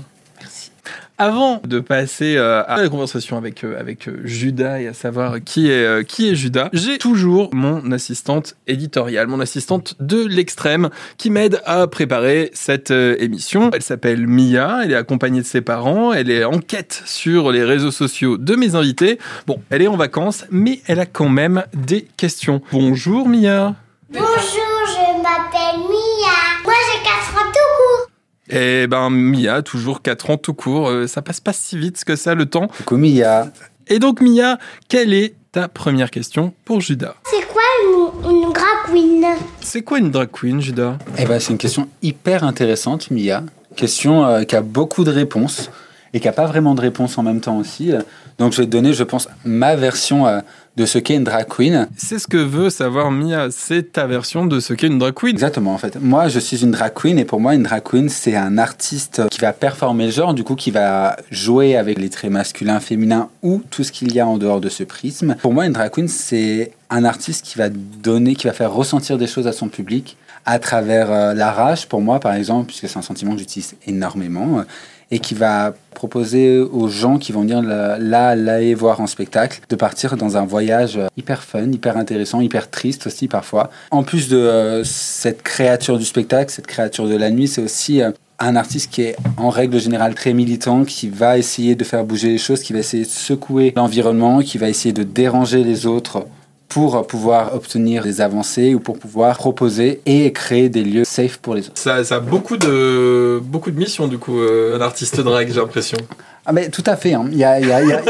Avant 1.17 1.61
de 1.65 1.79
passer 1.79 2.37
euh, 2.37 2.65
à 2.67 2.83
la 2.83 2.89
conversation 2.89 3.37
avec, 3.37 3.63
euh, 3.63 3.79
avec 3.79 4.09
euh, 4.09 4.21
Judas 4.25 4.81
et 4.81 4.89
à 4.89 4.95
savoir 4.95 5.37
qui 5.45 5.71
est, 5.71 6.05
qui 6.09 6.29
est 6.29 6.35
Judas, 6.35 6.71
j'ai 6.73 6.99
toujours 6.99 7.55
mon 7.55 7.93
assistante 7.93 8.57
éditoriale, 8.67 9.29
mon 9.29 9.39
assistante 9.39 9.95
de 10.01 10.27
l'extrême 10.27 10.91
qui 11.17 11.31
m'aide 11.31 11.63
à 11.67 11.87
préparer 11.87 12.51
cette 12.53 12.91
émission. 12.91 13.71
Elle 13.73 13.83
s'appelle 13.83 14.27
Mia, 14.27 14.81
elle 14.83 14.91
est 14.91 14.97
accompagnée 14.97 15.41
de 15.41 15.47
ses 15.47 15.61
parents, 15.61 16.13
elle 16.13 16.31
est 16.31 16.43
en 16.43 16.59
quête 16.59 17.05
sur 17.07 17.53
les 17.53 17.63
réseaux 17.63 17.93
sociaux 17.93 18.37
de 18.37 18.57
mes 18.57 18.75
invités. 18.75 19.21
Bon, 19.47 19.63
elle 19.71 19.83
est 19.83 19.89
en 19.89 19.97
vacances, 19.97 20.45
mais 20.51 20.81
elle 20.89 20.99
a 20.99 21.07
quand 21.07 21.29
même 21.29 21.63
des 21.75 22.09
questions. 22.17 22.61
Bonjour 22.73 23.29
Mia. 23.29 23.77
Bonjour, 24.11 24.27
je 24.35 25.23
m'appelle 25.23 25.79
Mia. 25.79 26.65
Moi, 26.65 26.75
j'ai 26.93 27.05
4 27.05 27.37
ans 27.37 27.53
tout 27.53 28.15
court. 28.55 28.63
Eh 28.63 28.87
ben 28.87 29.11
Mia, 29.11 29.63
toujours 29.63 30.03
4 30.03 30.31
ans 30.31 30.37
tout 30.37 30.55
court, 30.55 30.89
euh, 30.89 31.07
ça 31.07 31.23
passe 31.23 31.41
pas 31.41 31.53
si 31.53 31.79
vite 31.79 32.03
que 32.05 32.17
ça 32.17 32.35
le 32.35 32.47
temps. 32.47 32.69
Du 32.79 32.85
coup, 32.85 32.97
Mia, 32.97 33.51
Et 33.89 33.99
donc 33.99 34.21
Mia, 34.21 34.59
quelle 34.89 35.13
est 35.13 35.35
ta 35.53 35.69
première 35.69 36.11
question 36.11 36.53
pour 36.65 36.81
Judas? 36.81 37.15
C'est 37.25 37.47
quoi 37.47 37.63
une, 37.85 38.31
une 38.31 38.53
drag 38.53 38.65
queen 38.91 39.25
C'est 39.61 39.83
quoi 39.83 39.99
une 39.99 40.11
drag 40.11 40.29
queen, 40.33 40.61
Judas? 40.61 40.99
Eh 41.19 41.25
ben, 41.25 41.39
c'est 41.39 41.53
une 41.53 41.59
question 41.59 41.89
hyper 42.03 42.45
intéressante, 42.45 43.11
Mia. 43.11 43.45
Question 43.77 44.25
euh, 44.25 44.43
qui 44.43 44.57
a 44.57 44.63
beaucoup 44.63 45.05
de 45.05 45.11
réponses 45.11 45.71
et 46.13 46.21
qui 46.21 46.27
n'a 46.27 46.33
pas 46.33 46.47
vraiment 46.47 46.75
de 46.75 46.81
réponses 46.81 47.19
en 47.19 47.23
même 47.23 47.41
temps 47.41 47.59
aussi. 47.59 47.93
Donc, 48.39 48.53
je 48.53 48.59
vais 48.59 48.67
te 48.67 48.71
donner, 48.71 48.93
je 48.93 49.03
pense, 49.03 49.29
ma 49.45 49.75
version 49.77 50.27
euh, 50.27 50.41
de 50.77 50.87
ce 50.87 50.99
qu'est 50.99 51.15
une 51.15 51.25
drag 51.25 51.47
queen. 51.49 51.89
C'est 51.97 52.19
ce 52.19 52.27
que 52.27 52.37
veut 52.37 52.71
savoir 52.71 53.11
Mia, 53.11 53.49
c'est 53.51 53.93
ta 53.93 54.07
version 54.07 54.45
de 54.47 54.61
ce 54.61 54.75
qu'est 54.75 54.89
une 54.89 54.99
drag 54.99 55.15
queen. 55.15 55.31
Exactement, 55.33 55.73
en 55.75 55.79
fait. 55.79 55.97
Moi, 56.01 56.29
je 56.29 56.39
suis 56.39 56.63
une 56.63 56.73
drag 56.73 56.93
queen 56.95 57.19
et 57.19 57.25
pour 57.25 57.41
moi, 57.41 57.55
une 57.55 57.63
drag 57.63 57.83
queen, 57.83 58.09
c'est 58.09 58.37
un 58.37 58.59
artiste 58.59 59.23
qui 59.31 59.41
va 59.41 59.53
performer 59.53 60.07
le 60.07 60.13
genre, 60.13 60.35
du 60.35 60.43
coup, 60.43 60.57
qui 60.57 60.71
va 60.71 61.17
jouer 61.31 61.77
avec 61.77 61.99
les 61.99 62.11
traits 62.11 62.31
masculins, 62.31 62.81
féminins 62.81 63.29
ou 63.43 63.63
tout 63.71 63.85
ce 63.85 63.93
qu'il 63.93 64.13
y 64.13 64.21
a 64.21 64.27
en 64.27 64.39
dehors 64.39 64.61
de 64.61 64.69
ce 64.69 64.83
prisme. 64.83 65.37
Pour 65.41 65.53
moi, 65.53 65.67
une 65.67 65.73
drag 65.73 65.93
queen, 65.93 66.09
c'est 66.09 66.73
un 66.91 67.05
artiste 67.05 67.45
qui 67.45 67.59
va 67.59 67.69
donner, 67.69 68.35
qui 68.35 68.47
va 68.47 68.53
faire 68.53 68.73
ressentir 68.73 69.19
des 69.19 69.27
choses 69.27 69.47
à 69.47 69.53
son 69.53 69.69
public 69.69 70.17
à 70.47 70.59
travers 70.59 71.11
euh, 71.11 71.35
la 71.35 71.51
rage, 71.53 71.89
pour 71.89 72.03
moi, 72.03 72.21
par 72.21 72.35
exemple, 72.35 72.67
puisque 72.67 72.89
c'est 72.89 72.99
un 72.99 73.03
sentiment 73.03 73.33
que 73.33 73.39
j'utilise 73.39 73.75
énormément. 73.87 74.59
euh, 74.59 74.63
et 75.11 75.19
qui 75.19 75.35
va 75.35 75.75
proposer 75.95 76.59
aux 76.59 76.89
gens 76.89 77.19
qui 77.19 77.33
vont 77.33 77.43
venir 77.43 77.63
là, 77.63 77.99
l'aller 77.99 78.75
voir 78.75 79.01
en 79.01 79.07
spectacle 79.07 79.61
de 79.69 79.77
partir 79.77 80.17
dans 80.17 80.37
un 80.37 80.45
voyage 80.45 80.97
euh, 80.97 81.07
hyper 81.17 81.43
fun, 81.43 81.71
hyper 81.73 81.97
intéressant, 81.97 82.41
hyper 82.41 82.71
triste 82.71 83.07
aussi 83.07 83.29
parfois. 83.29 83.71
En 83.91 84.03
plus 84.03 84.29
de 84.29 84.37
euh, 84.37 84.85
cette 84.85 85.43
créature 85.43 85.99
du 85.99 86.05
spectacle, 86.05 86.51
cette 86.53 86.67
créature 86.67 87.09
de 87.09 87.17
la 87.17 87.31
nuit, 87.31 87.49
c'est 87.49 87.63
aussi 87.63 88.03
euh, 88.03 88.11
un 88.39 88.57
artiste 88.57 88.91
qui 88.91 89.03
est 89.03 89.17
en 89.37 89.49
règle 89.49 89.79
générale 89.81 90.15
très 90.15 90.33
militant, 90.33 90.85
qui 90.85 91.09
va 91.09 91.39
essayer 91.39 91.75
de 91.75 91.85
faire 91.85 92.05
bouger 92.05 92.29
les 92.29 92.39
choses, 92.39 92.63
qui 92.63 92.73
va 92.73 92.81
essayer 92.81 93.05
de 93.05 93.09
secouer 93.09 93.73
l'environnement, 93.77 94.41
qui 94.41 94.59
va 94.59 94.69
essayer 94.69 94.93
de 94.93 95.05
déranger 95.05 95.63
les 95.63 95.87
autres 95.87 96.27
pour 96.69 97.07
pouvoir 97.07 97.55
obtenir 97.55 98.03
des 98.03 98.21
avancées 98.21 98.75
ou 98.75 98.81
pour 98.81 98.99
pouvoir 98.99 99.37
proposer 99.37 100.01
et 100.07 100.33
créer 100.33 100.69
des 100.69 100.83
lieux 100.83 101.05
safe 101.05 101.39
pour 101.39 101.55
les 101.55 101.63
autres. 101.67 101.79
Ça, 101.79 102.03
ça 102.03 102.17
a 102.17 102.21
beaucoup 102.21 102.57
de, 102.57 103.41
beaucoup 103.45 103.71
de 103.71 103.79
missions, 103.79 104.09
du 104.09 104.19
coup, 104.19 104.41
euh, 104.41 104.77
un 104.77 104.81
artiste 104.81 105.21
drag, 105.21 105.49
j'ai 105.49 105.61
l'impression. 105.61 105.99
Ah 106.47 106.53
mais 106.53 106.69
tout 106.71 106.83
à 106.87 106.97
fait. 106.97 107.15
hein. 107.15 107.27
Y 107.33 107.45
a, 107.45 107.61
y 107.61 107.71
a- 107.73 107.83
y 107.85 107.93
a- 107.93 108.03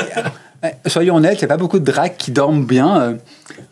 Soyons 0.86 1.16
honnêtes, 1.16 1.34
il 1.34 1.38
n'y 1.40 1.44
a 1.44 1.48
pas 1.48 1.58
beaucoup 1.58 1.78
de 1.78 1.84
drags 1.84 2.16
qui 2.16 2.30
dorment 2.30 2.64
bien 2.64 2.98
euh, 2.98 3.14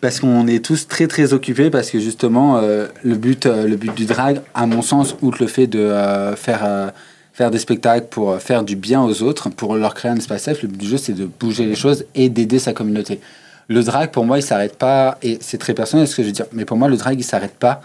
parce 0.03 0.21
qu'on 0.21 0.47
est 0.47 0.63
tous 0.63 0.87
très 0.89 1.07
très 1.07 1.33
occupés 1.33 1.71
parce 1.71 1.89
que 1.91 1.99
justement 1.99 2.59
euh, 2.59 2.87
le, 3.03 3.15
but, 3.15 3.47
le 3.47 3.77
but 3.77 3.95
du 3.95 4.05
drag, 4.05 4.43
à 4.53 4.67
mon 4.67 4.83
sens, 4.83 5.17
outre 5.23 5.39
le 5.41 5.47
fait 5.47 5.67
de 5.67 5.91
faire, 6.37 6.93
faire 7.33 7.51
des 7.51 7.59
spectacles 7.59 8.09
pour 8.11 8.37
faire 8.43 8.63
du 8.63 8.77
bien 8.77 9.03
aux 9.03 9.23
autres, 9.23 9.49
pour 9.49 9.75
leur 9.77 9.95
créer 9.95 10.11
un 10.11 10.17
espace 10.17 10.43
safe, 10.43 10.61
le 10.61 10.69
but 10.69 10.77
du 10.79 10.87
jeu 10.87 10.99
c'est 10.99 11.15
de 11.15 11.25
bouger 11.25 11.65
les 11.65 11.77
choses 11.77 12.05
et 12.15 12.29
d'aider 12.29 12.59
sa 12.59 12.75
communauté. 12.75 13.21
Le 13.69 13.83
drag 13.83 14.11
pour 14.11 14.25
moi 14.25 14.39
il 14.39 14.43
s'arrête 14.43 14.77
pas, 14.77 15.19
et 15.23 15.39
c'est 15.41 15.59
très 15.59 15.75
personnel 15.75 16.07
ce 16.09 16.17
que 16.17 16.23
je 16.23 16.29
veux 16.29 16.33
dire, 16.33 16.47
mais 16.53 16.65
pour 16.65 16.77
moi 16.77 16.89
le 16.89 16.97
drag 16.97 17.19
il 17.19 17.25
s'arrête 17.25 17.55
pas 17.55 17.81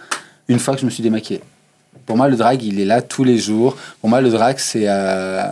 une 0.48 0.60
fois 0.60 0.76
que 0.76 0.82
je 0.82 0.86
me 0.86 0.90
suis 0.92 1.04
démaquillé. 1.04 1.42
Pour 2.06 2.16
moi, 2.16 2.30
le 2.30 2.38
drag, 2.38 2.64
il 2.64 2.80
est 2.80 2.86
là 2.86 3.02
tous 3.02 3.26
les 3.26 3.38
jours. 3.38 3.76
Pour 4.00 4.10
moi, 4.10 4.22
le 4.22 4.30
drag, 4.30 4.56
c'est, 4.60 4.86
euh, 4.88 5.44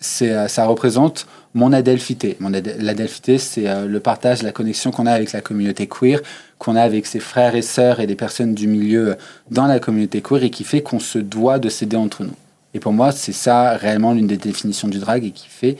c'est, 0.00 0.30
euh, 0.32 0.48
ça 0.48 0.66
représente 0.66 1.26
mon 1.54 1.72
adelphité. 1.72 2.36
Mon 2.40 2.52
ad- 2.52 2.76
L'adelphité, 2.78 3.38
c'est 3.38 3.66
euh, 3.66 3.86
le 3.86 4.00
partage, 4.00 4.42
la 4.42 4.52
connexion 4.52 4.90
qu'on 4.90 5.06
a 5.06 5.12
avec 5.12 5.32
la 5.32 5.40
communauté 5.40 5.86
queer, 5.86 6.20
qu'on 6.58 6.76
a 6.76 6.82
avec 6.82 7.06
ses 7.06 7.20
frères 7.20 7.54
et 7.54 7.62
sœurs 7.62 8.00
et 8.00 8.06
les 8.06 8.16
personnes 8.16 8.54
du 8.54 8.66
milieu 8.66 9.12
euh, 9.12 9.14
dans 9.50 9.66
la 9.66 9.78
communauté 9.80 10.20
queer 10.20 10.42
et 10.44 10.50
qui 10.50 10.62
fait 10.64 10.82
qu'on 10.82 11.00
se 11.00 11.18
doit 11.18 11.58
de 11.58 11.70
s'aider 11.70 11.96
entre 11.96 12.22
nous. 12.22 12.36
Et 12.74 12.80
pour 12.80 12.92
moi, 12.92 13.10
c'est 13.10 13.32
ça 13.32 13.70
réellement 13.74 14.12
l'une 14.12 14.26
des 14.26 14.36
définitions 14.36 14.88
du 14.88 14.98
drag 14.98 15.24
et 15.24 15.30
qui 15.30 15.48
fait 15.48 15.78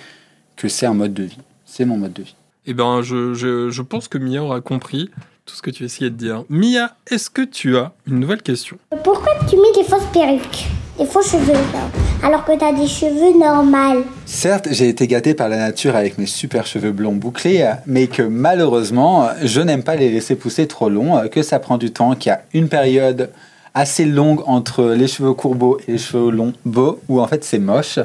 que 0.57 0.69
c'est 0.69 0.87
un 0.87 0.95
mode 0.95 1.13
de 1.13 1.25
vie. 1.25 1.39
C'est 1.67 1.85
mon 1.85 1.99
mode 1.99 2.15
de 2.15 2.23
vie. 2.23 2.35
Eh 2.67 2.73
ben, 2.73 3.03
je, 3.03 3.35
je, 3.35 3.69
je 3.69 3.83
pense 3.83 4.09
que 4.09 4.17
Mia 4.17 4.43
aura 4.43 4.63
compris 4.63 5.11
tout 5.45 5.55
ce 5.55 5.61
que 5.61 5.71
tu 5.71 5.85
essayais 5.85 6.09
de 6.09 6.17
dire. 6.17 6.45
Mia, 6.49 6.97
est-ce 7.11 7.29
que 7.29 7.43
tu 7.43 7.77
as 7.77 7.93
une 8.07 8.21
nouvelle 8.21 8.41
question? 8.41 8.79
Pourquoi 9.03 9.33
tu 9.51 9.57
mets 9.57 9.73
des 9.75 9.85
fausses 9.87 10.07
perruques 10.15 10.65
Des 10.99 11.05
faux 11.05 11.21
cheveux, 11.21 11.53
alors 12.23 12.43
que 12.47 12.59
t'as 12.59 12.73
des 12.73 12.87
cheveux 12.87 13.39
normaux? 13.39 14.03
Certes, 14.25 14.69
j'ai 14.71 14.89
été 14.89 15.07
gâté 15.07 15.35
par 15.35 15.51
la 15.51 15.59
nature 15.59 15.95
avec 15.95 16.17
mes 16.17 16.25
super 16.25 16.67
cheveux 16.67 16.93
blonds 16.93 17.13
bouclés, 17.17 17.71
mais 17.87 18.07
que 18.07 18.23
malheureusement, 18.23 19.29
je 19.43 19.61
n'aime 19.61 19.83
pas 19.83 19.97
les 19.97 20.09
laisser 20.11 20.35
pousser 20.35 20.67
trop 20.67 20.89
longs, 20.89 21.29
que 21.29 21.43
ça 21.43 21.59
prend 21.59 21.77
du 21.77 21.91
temps, 21.93 22.15
qu'il 22.15 22.31
y 22.31 22.33
a 22.33 22.41
une 22.55 22.71
période 22.71 23.29
assez 23.75 24.07
longue 24.07 24.41
entre 24.47 24.85
les 24.85 25.09
cheveux 25.09 25.35
courts 25.35 25.57
beaux 25.57 25.79
et 25.87 25.93
les 25.93 25.99
cheveux 25.99 26.31
longs 26.31 26.55
beaux, 26.65 26.99
où 27.11 27.21
en 27.21 27.27
fait 27.27 27.45
c'est 27.45 27.59
moche. 27.59 27.99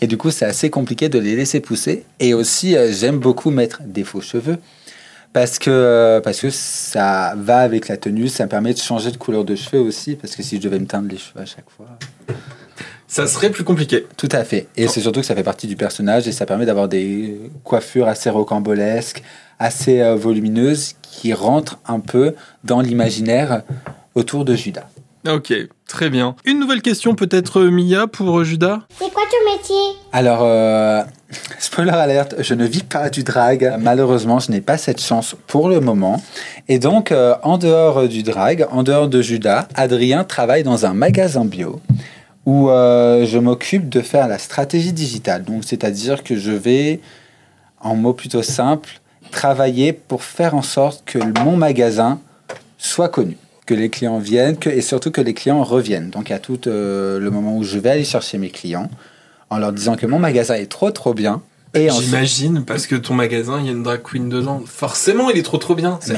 Et 0.00 0.06
du 0.06 0.16
coup, 0.16 0.30
c'est 0.30 0.44
assez 0.44 0.70
compliqué 0.70 1.08
de 1.08 1.18
les 1.18 1.36
laisser 1.36 1.60
pousser. 1.60 2.04
Et 2.20 2.34
aussi, 2.34 2.76
euh, 2.76 2.92
j'aime 2.92 3.18
beaucoup 3.18 3.50
mettre 3.50 3.82
des 3.84 4.04
faux 4.04 4.20
cheveux. 4.20 4.58
Parce 5.32 5.58
que, 5.58 5.70
euh, 5.70 6.20
parce 6.20 6.40
que 6.40 6.50
ça 6.50 7.34
va 7.36 7.58
avec 7.58 7.88
la 7.88 7.96
tenue, 7.96 8.28
ça 8.28 8.44
me 8.44 8.48
permet 8.48 8.72
de 8.72 8.78
changer 8.78 9.10
de 9.10 9.16
couleur 9.16 9.44
de 9.44 9.54
cheveux 9.54 9.80
aussi. 9.80 10.16
Parce 10.16 10.34
que 10.34 10.42
si 10.42 10.56
je 10.56 10.62
devais 10.62 10.78
me 10.78 10.86
teindre 10.86 11.08
les 11.08 11.18
cheveux 11.18 11.40
à 11.40 11.46
chaque 11.46 11.68
fois. 11.68 11.86
Ça 13.06 13.26
serait 13.26 13.50
plus 13.50 13.64
compliqué. 13.64 14.06
Tout 14.16 14.28
à 14.32 14.44
fait. 14.44 14.68
Et 14.76 14.86
c'est 14.86 15.00
surtout 15.00 15.20
que 15.20 15.26
ça 15.26 15.34
fait 15.34 15.42
partie 15.42 15.66
du 15.66 15.76
personnage 15.76 16.28
et 16.28 16.32
ça 16.32 16.44
permet 16.44 16.66
d'avoir 16.66 16.88
des 16.88 17.40
coiffures 17.64 18.06
assez 18.06 18.28
rocambolesques, 18.28 19.22
assez 19.58 20.00
euh, 20.00 20.14
volumineuses, 20.14 20.94
qui 21.00 21.32
rentrent 21.32 21.78
un 21.86 22.00
peu 22.00 22.34
dans 22.64 22.80
l'imaginaire 22.80 23.62
autour 24.14 24.44
de 24.44 24.54
Judas. 24.54 24.88
Ok, 25.28 25.52
très 25.86 26.10
bien. 26.10 26.34
Une 26.44 26.58
nouvelle 26.58 26.82
question 26.82 27.14
peut-être, 27.14 27.60
euh, 27.60 27.70
Mia, 27.70 28.06
pour 28.06 28.38
euh, 28.38 28.44
Judas 28.44 28.80
C'est 28.98 29.12
quoi 29.12 29.24
ton 29.30 29.52
métier? 29.52 30.00
Alors, 30.12 30.40
euh, 30.42 31.02
spoiler 31.58 31.90
alerte, 31.90 32.36
je 32.38 32.54
ne 32.54 32.64
vis 32.64 32.82
pas 32.82 33.10
du 33.10 33.24
drag. 33.24 33.76
Malheureusement, 33.78 34.38
je 34.38 34.50
n'ai 34.50 34.60
pas 34.60 34.78
cette 34.78 35.00
chance 35.00 35.36
pour 35.46 35.68
le 35.68 35.80
moment. 35.80 36.22
Et 36.68 36.78
donc, 36.78 37.12
euh, 37.12 37.34
en 37.42 37.58
dehors 37.58 38.08
du 38.08 38.22
drag, 38.22 38.66
en 38.70 38.82
dehors 38.82 39.08
de 39.08 39.20
Judas, 39.20 39.68
Adrien 39.74 40.24
travaille 40.24 40.62
dans 40.62 40.86
un 40.86 40.94
magasin 40.94 41.44
bio 41.44 41.80
où 42.48 42.70
euh, 42.70 43.26
je 43.26 43.38
m'occupe 43.38 43.90
de 43.90 44.00
faire 44.00 44.26
la 44.26 44.38
stratégie 44.38 44.94
digitale. 44.94 45.44
Donc, 45.44 45.64
c'est-à-dire 45.66 46.24
que 46.24 46.34
je 46.34 46.52
vais, 46.52 47.00
en 47.78 47.94
mots 47.94 48.14
plutôt 48.14 48.42
simples, 48.42 49.00
travailler 49.30 49.92
pour 49.92 50.24
faire 50.24 50.54
en 50.54 50.62
sorte 50.62 51.04
que 51.04 51.18
mon 51.44 51.58
magasin 51.58 52.18
soit 52.78 53.10
connu, 53.10 53.36
que 53.68 53.74
les 53.74 53.90
clients 53.90 54.18
viennent 54.18 54.56
que, 54.56 54.70
et 54.70 54.80
surtout 54.80 55.10
que 55.10 55.20
les 55.20 55.34
clients 55.34 55.62
reviennent. 55.62 56.08
Donc, 56.08 56.30
à 56.30 56.38
tout 56.38 56.60
euh, 56.66 57.18
le 57.20 57.30
moment 57.30 57.56
où 57.58 57.64
je 57.64 57.78
vais 57.78 57.90
aller 57.90 58.04
chercher 58.04 58.38
mes 58.38 58.48
clients, 58.48 58.90
en 59.50 59.58
leur 59.58 59.72
disant 59.72 59.94
que 59.96 60.06
mon 60.06 60.18
magasin 60.18 60.54
est 60.54 60.70
trop 60.70 60.90
trop 60.90 61.12
bien. 61.12 61.42
Ensuite- 61.76 62.06
J'imagine, 62.06 62.64
parce 62.64 62.86
que 62.86 62.96
ton 62.96 63.12
magasin, 63.12 63.58
il 63.60 63.66
y 63.66 63.68
a 63.68 63.72
une 63.72 63.82
drag 63.82 64.00
queen 64.02 64.30
dedans. 64.30 64.62
Forcément, 64.66 65.28
il 65.28 65.36
est 65.38 65.42
trop 65.42 65.58
trop 65.58 65.74
bien. 65.74 66.00
Mais- 66.08 66.14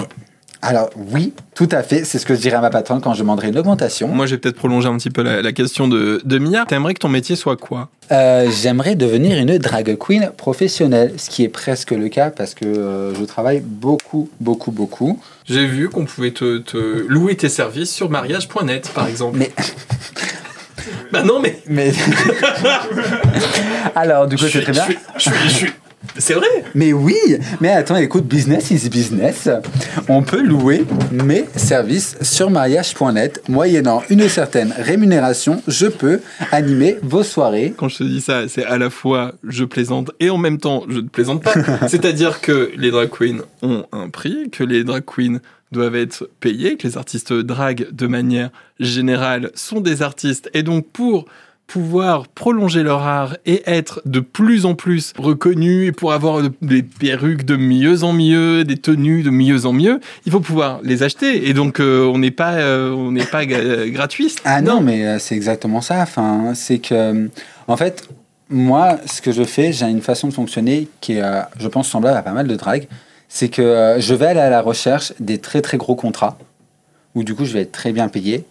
alors 0.62 0.90
oui, 0.96 1.32
tout 1.54 1.68
à 1.72 1.82
fait, 1.82 2.04
c'est 2.04 2.18
ce 2.18 2.26
que 2.26 2.34
je 2.34 2.40
dirais 2.40 2.56
à 2.56 2.60
ma 2.60 2.70
patronne 2.70 3.00
quand 3.00 3.14
je 3.14 3.20
demanderai 3.20 3.48
une 3.48 3.58
augmentation. 3.58 4.08
Moi, 4.08 4.26
j'ai 4.26 4.36
peut-être 4.38 4.56
prolongé 4.56 4.88
un 4.88 4.96
petit 4.98 5.10
peu 5.10 5.22
la, 5.22 5.40
la 5.42 5.52
question 5.52 5.88
de, 5.88 6.20
de 6.24 6.38
Mia. 6.38 6.64
T'aimerais 6.66 6.94
que 6.94 6.98
ton 7.00 7.08
métier 7.08 7.34
soit 7.36 7.56
quoi? 7.56 7.88
Euh, 8.12 8.50
J'aimerais 8.50 8.94
devenir 8.94 9.38
une 9.38 9.56
drag 9.58 9.96
queen 9.98 10.30
professionnelle, 10.36 11.14
ce 11.16 11.30
qui 11.30 11.44
est 11.44 11.48
presque 11.48 11.92
le 11.92 12.08
cas 12.08 12.30
parce 12.30 12.54
que 12.54 12.64
euh, 12.66 13.14
je 13.14 13.24
travaille 13.24 13.60
beaucoup, 13.64 14.28
beaucoup, 14.40 14.70
beaucoup. 14.72 15.20
J'ai 15.48 15.66
vu 15.66 15.88
qu'on 15.88 16.04
pouvait 16.04 16.32
te, 16.32 16.58
te 16.58 16.76
louer 17.08 17.36
tes 17.36 17.48
services 17.48 17.90
sur 17.90 18.10
mariage.net, 18.10 18.90
par 18.94 19.06
exemple. 19.08 19.38
Mais, 19.38 19.50
Bah 21.12 21.22
non, 21.22 21.40
mais... 21.40 21.58
mais... 21.68 21.92
alors 23.94 24.26
du 24.26 24.36
coup 24.36 24.46
je 24.46 24.58
c'est 24.58 24.62
très 24.62 24.72
bien. 24.72 24.84
je 25.16 25.20
suis- 25.20 25.30
je 25.30 25.30
suis- 25.30 25.48
je 25.48 25.54
suis- 25.54 25.72
C'est 26.16 26.34
vrai 26.34 26.46
Mais 26.74 26.92
oui, 26.92 27.18
mais 27.60 27.70
attends, 27.70 27.96
écoute, 27.96 28.26
business 28.26 28.70
is 28.70 28.88
business. 28.88 29.48
On 30.08 30.22
peut 30.22 30.42
louer 30.42 30.84
mes 31.12 31.44
services 31.56 32.16
sur 32.22 32.50
mariage.net, 32.50 33.42
moyennant 33.48 34.02
une 34.08 34.28
certaine 34.28 34.72
rémunération, 34.76 35.62
je 35.68 35.86
peux 35.86 36.20
animer 36.52 36.98
vos 37.02 37.22
soirées. 37.22 37.74
Quand 37.76 37.88
je 37.88 37.98
te 37.98 38.04
dis 38.04 38.20
ça, 38.20 38.48
c'est 38.48 38.64
à 38.64 38.78
la 38.78 38.88
fois 38.88 39.34
je 39.46 39.64
plaisante 39.64 40.10
et 40.20 40.30
en 40.30 40.38
même 40.38 40.58
temps 40.58 40.84
je 40.88 41.00
ne 41.00 41.08
plaisante 41.08 41.42
pas. 41.42 41.54
C'est-à-dire 41.88 42.40
que 42.40 42.72
les 42.76 42.90
drag 42.90 43.10
queens 43.10 43.40
ont 43.62 43.84
un 43.92 44.08
prix, 44.08 44.48
que 44.50 44.64
les 44.64 44.84
drag 44.84 45.04
queens 45.04 45.40
doivent 45.70 45.96
être 45.96 46.28
payés, 46.40 46.76
que 46.76 46.88
les 46.88 46.96
artistes 46.96 47.32
drag 47.32 47.88
de 47.92 48.06
manière 48.06 48.50
générale 48.80 49.50
sont 49.54 49.80
des 49.80 50.02
artistes 50.02 50.50
et 50.54 50.62
donc 50.62 50.86
pour 50.92 51.26
pouvoir 51.70 52.26
prolonger 52.26 52.82
leur 52.82 53.02
art 53.02 53.36
et 53.46 53.62
être 53.64 54.02
de 54.04 54.18
plus 54.18 54.66
en 54.66 54.74
plus 54.74 55.12
reconnus 55.16 55.86
et 55.88 55.92
pour 55.92 56.12
avoir 56.12 56.42
de- 56.42 56.52
des 56.62 56.82
perruques 56.82 57.44
de 57.44 57.54
mieux 57.54 58.02
en 58.02 58.12
mieux, 58.12 58.64
des 58.64 58.76
tenues 58.76 59.22
de 59.22 59.30
mieux 59.30 59.66
en 59.66 59.72
mieux, 59.72 60.00
il 60.26 60.32
faut 60.32 60.40
pouvoir 60.40 60.80
les 60.82 61.04
acheter 61.04 61.48
et 61.48 61.54
donc 61.54 61.78
euh, 61.78 62.04
on 62.12 62.18
n'est 62.18 62.32
pas 62.32 62.54
euh, 62.54 62.90
on 62.92 63.12
n'est 63.12 63.24
pas 63.24 63.46
gratuit. 63.46 64.34
Ah 64.44 64.60
non, 64.62 64.80
mais 64.80 65.06
euh, 65.06 65.18
c'est 65.20 65.36
exactement 65.36 65.80
ça. 65.80 66.02
Enfin, 66.02 66.54
c'est 66.56 66.80
que, 66.80 66.92
euh, 66.94 67.28
en 67.68 67.76
fait, 67.76 68.08
moi, 68.48 68.98
ce 69.06 69.22
que 69.22 69.30
je 69.30 69.44
fais, 69.44 69.72
j'ai 69.72 69.86
une 69.86 70.02
façon 70.02 70.26
de 70.26 70.32
fonctionner 70.32 70.88
qui 71.00 71.12
est, 71.12 71.22
euh, 71.22 71.40
je 71.56 71.68
pense, 71.68 71.88
semblable 71.88 72.16
à 72.18 72.22
pas 72.22 72.32
mal 72.32 72.48
de 72.48 72.56
drag. 72.56 72.88
C'est 73.28 73.48
que 73.48 73.62
euh, 73.62 74.00
je 74.00 74.12
vais 74.14 74.26
aller 74.26 74.40
à 74.40 74.50
la 74.50 74.60
recherche 74.60 75.12
des 75.20 75.38
très 75.38 75.60
très 75.62 75.76
gros 75.76 75.94
contrats 75.94 76.36
où 77.14 77.22
du 77.22 77.36
coup 77.36 77.44
je 77.44 77.52
vais 77.52 77.60
être 77.60 77.70
très 77.72 77.92
bien 77.92 78.08
payé. 78.08 78.44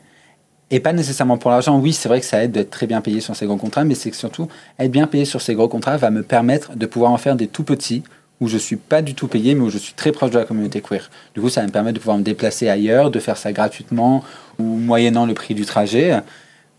Et 0.71 0.79
pas 0.79 0.93
nécessairement 0.93 1.37
pour 1.37 1.49
l'argent. 1.49 1.79
Oui, 1.79 1.93
c'est 1.93 2.09
vrai 2.09 2.19
que 2.19 2.25
ça 2.25 2.43
aide 2.43 2.51
d'être 2.51 2.69
très 2.69 2.85
bien 2.85 3.01
payé 3.01 3.21
sur 3.21 3.35
ces 3.35 3.45
gros 3.45 3.57
contrats, 3.57 3.83
mais 3.83 3.95
c'est 3.95 4.11
que 4.11 4.15
surtout 4.15 4.47
être 4.77 4.91
bien 4.91 5.07
payé 5.07 5.25
sur 5.25 5.41
ces 5.41 5.55
gros 5.55 5.67
contrats 5.67 5.97
va 5.97 6.11
me 6.11 6.21
permettre 6.21 6.75
de 6.75 6.85
pouvoir 6.85 7.11
en 7.11 7.17
faire 7.17 7.35
des 7.35 7.47
tout 7.47 7.63
petits 7.63 8.03
où 8.39 8.47
je 8.47 8.57
suis 8.57 8.77
pas 8.77 9.01
du 9.01 9.15
tout 9.15 9.27
payé, 9.27 9.55
mais 9.55 9.61
où 9.61 9.69
je 9.69 9.77
suis 9.77 9.93
très 9.93 10.11
proche 10.11 10.31
de 10.31 10.39
la 10.39 10.45
communauté 10.45 10.81
queer. 10.81 11.09
Du 11.33 11.41
coup, 11.41 11.49
ça 11.49 11.61
va 11.61 11.67
me 11.67 11.71
permettre 11.71 11.95
de 11.95 11.99
pouvoir 11.99 12.17
me 12.17 12.23
déplacer 12.23 12.69
ailleurs, 12.69 13.11
de 13.11 13.19
faire 13.19 13.35
ça 13.35 13.51
gratuitement 13.51 14.23
ou 14.59 14.63
moyennant 14.63 15.25
le 15.25 15.33
prix 15.33 15.55
du 15.55 15.65
trajet, 15.65 16.21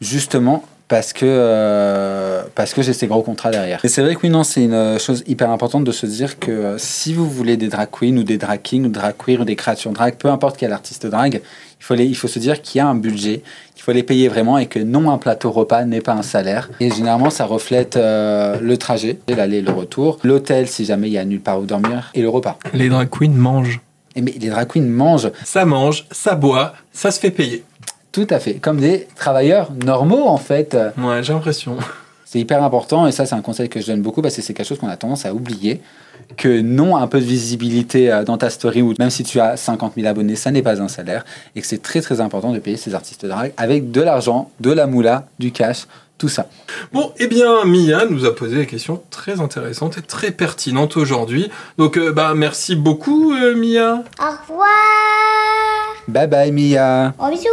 justement 0.01 0.65
parce 0.91 1.13
que, 1.13 1.25
euh, 1.25 2.43
parce 2.57 2.75
que 2.75 2.83
j'ai 2.83 2.93
ces 2.93 3.07
gros 3.07 3.23
contrats 3.23 3.53
derrière. 3.53 3.79
Et 3.85 3.89
c'est 3.89 4.03
vrai 4.03 4.17
que 4.17 4.23
oui, 4.25 4.29
non, 4.29 4.43
c'est 4.43 4.65
une 4.65 4.75
euh, 4.75 4.99
chose 4.99 5.23
hyper 5.29 5.49
importante 5.51 5.85
de 5.85 5.93
se 5.93 6.05
dire 6.05 6.41
que 6.41 6.51
euh, 6.51 6.79
si 6.79 7.15
vous 7.15 7.31
voulez 7.31 7.57
des 7.57 7.69
drag 7.69 7.89
queens 7.93 8.17
ou 8.17 8.25
des 8.25 8.39
drag 8.39 8.61
kings 8.61 8.85
ou 8.85 8.89
des 8.89 8.99
drag 8.99 9.15
queer 9.17 9.41
ou 9.41 9.45
des 9.45 9.55
créatures 9.55 9.93
drag, 9.93 10.17
peu 10.17 10.29
importe 10.29 10.57
quel 10.57 10.73
artiste 10.73 11.07
drag, 11.07 11.43
il 11.79 11.85
faut, 11.85 11.95
les, 11.95 12.07
il 12.07 12.17
faut 12.17 12.27
se 12.27 12.41
dire 12.41 12.61
qu'il 12.61 12.81
y 12.81 12.83
a 12.83 12.89
un 12.89 12.97
budget, 12.97 13.43
qu'il 13.77 13.85
faut 13.85 13.93
les 13.93 14.03
payer 14.03 14.27
vraiment 14.27 14.59
et 14.59 14.67
que 14.67 14.81
non 14.81 15.13
un 15.13 15.19
plateau 15.19 15.53
repas 15.53 15.85
n'est 15.85 16.01
pas 16.01 16.15
un 16.15 16.23
salaire. 16.23 16.69
Et 16.81 16.91
généralement, 16.91 17.31
ça 17.31 17.45
reflète 17.47 17.97
euh, 17.97 18.59
le 18.61 18.77
trajet, 18.77 19.21
l'aller 19.29 19.59
et 19.59 19.63
le 19.63 19.71
retour, 19.71 20.19
l'hôtel 20.25 20.67
si 20.67 20.85
jamais 20.85 21.07
il 21.07 21.13
y 21.13 21.19
a 21.19 21.25
nulle 21.25 21.41
part 21.41 21.61
où 21.61 21.67
dormir 21.67 22.11
et 22.15 22.21
le 22.21 22.29
repas. 22.29 22.59
Les 22.75 22.89
drag 22.89 23.09
queens 23.09 23.31
mangent. 23.31 23.81
Et 24.17 24.23
mais 24.23 24.35
les 24.41 24.49
drag 24.49 24.67
queens 24.67 24.89
mangent 24.89 25.31
Ça 25.45 25.65
mange, 25.65 26.07
ça 26.11 26.35
boit, 26.35 26.73
ça 26.93 27.13
se 27.13 27.21
fait 27.21 27.31
payer. 27.31 27.63
Tout 28.13 28.27
à 28.31 28.39
fait 28.39 28.55
comme 28.55 28.79
des 28.81 29.07
travailleurs 29.17 29.71
normaux 29.85 30.27
en 30.27 30.39
fait. 30.39 30.77
Ouais, 30.99 31.23
j'ai 31.23 31.33
l'impression. 31.33 31.77
C'est 32.25 32.39
hyper 32.39 32.63
important 32.63 33.09
et 33.09 33.13
ça 33.13 33.27
c'est 33.27 33.35
un 33.35 33.41
conseil 33.41 33.69
que 33.69 33.81
je 33.81 33.89
donne 33.89 34.03
beaucoup 34.03 34.23
parce 34.23 34.37
que 34.37 34.43
c'est 34.43 34.55
quelque 34.55 34.69
chose 34.69 34.79
qu'on 34.79 34.89
a 34.89 34.97
tendance 34.97 35.27
à 35.27 35.35
oublier. 35.35 35.81
Que 36.37 36.61
non, 36.61 36.97
un 36.97 37.09
peu 37.09 37.19
de 37.19 37.25
visibilité 37.25 38.13
euh, 38.13 38.23
dans 38.23 38.39
ta 38.39 38.51
story 38.51 38.83
ou 38.83 38.95
même 39.01 39.11
si 39.11 39.25
tu 39.25 39.41
as 39.41 39.57
50 39.57 39.95
000 39.97 40.07
abonnés, 40.07 40.37
ça 40.37 40.53
n'est 40.53 40.63
pas 40.63 40.81
un 40.81 40.87
salaire 40.87 41.25
et 41.57 41.61
que 41.61 41.67
c'est 41.67 41.83
très 41.83 42.01
très 42.01 42.21
important 42.21 42.53
de 42.53 42.61
payer 42.61 42.77
ces 42.77 42.95
artistes 42.95 43.27
drag 43.27 43.53
avec 43.57 43.91
de 43.91 44.01
l'argent, 44.01 44.49
de 44.61 44.71
la 44.71 44.87
moula, 44.87 45.27
du 45.41 45.51
cash, 45.51 45.89
tout 46.19 46.29
ça. 46.29 46.49
Bon, 46.93 47.13
eh 47.19 47.27
bien, 47.27 47.65
Mia 47.65 48.05
nous 48.07 48.25
a 48.27 48.37
posé 48.37 48.59
des 48.59 48.67
questions 48.67 49.03
très 49.11 49.41
intéressantes 49.41 49.99
et 49.99 50.03
très 50.03 50.31
pertinentes 50.31 50.97
aujourd'hui. 50.97 51.51
Donc, 51.79 51.97
euh, 51.97 52.13
bah, 52.13 52.35
merci 52.37 52.77
beaucoup, 52.77 53.33
euh, 53.33 53.57
Mia. 53.57 54.05
Au 54.21 54.53
revoir 54.53 55.00
Bye 56.11 56.27
bye 56.27 56.51
Mia 56.51 57.15
Gros 57.17 57.31
bisous 57.31 57.49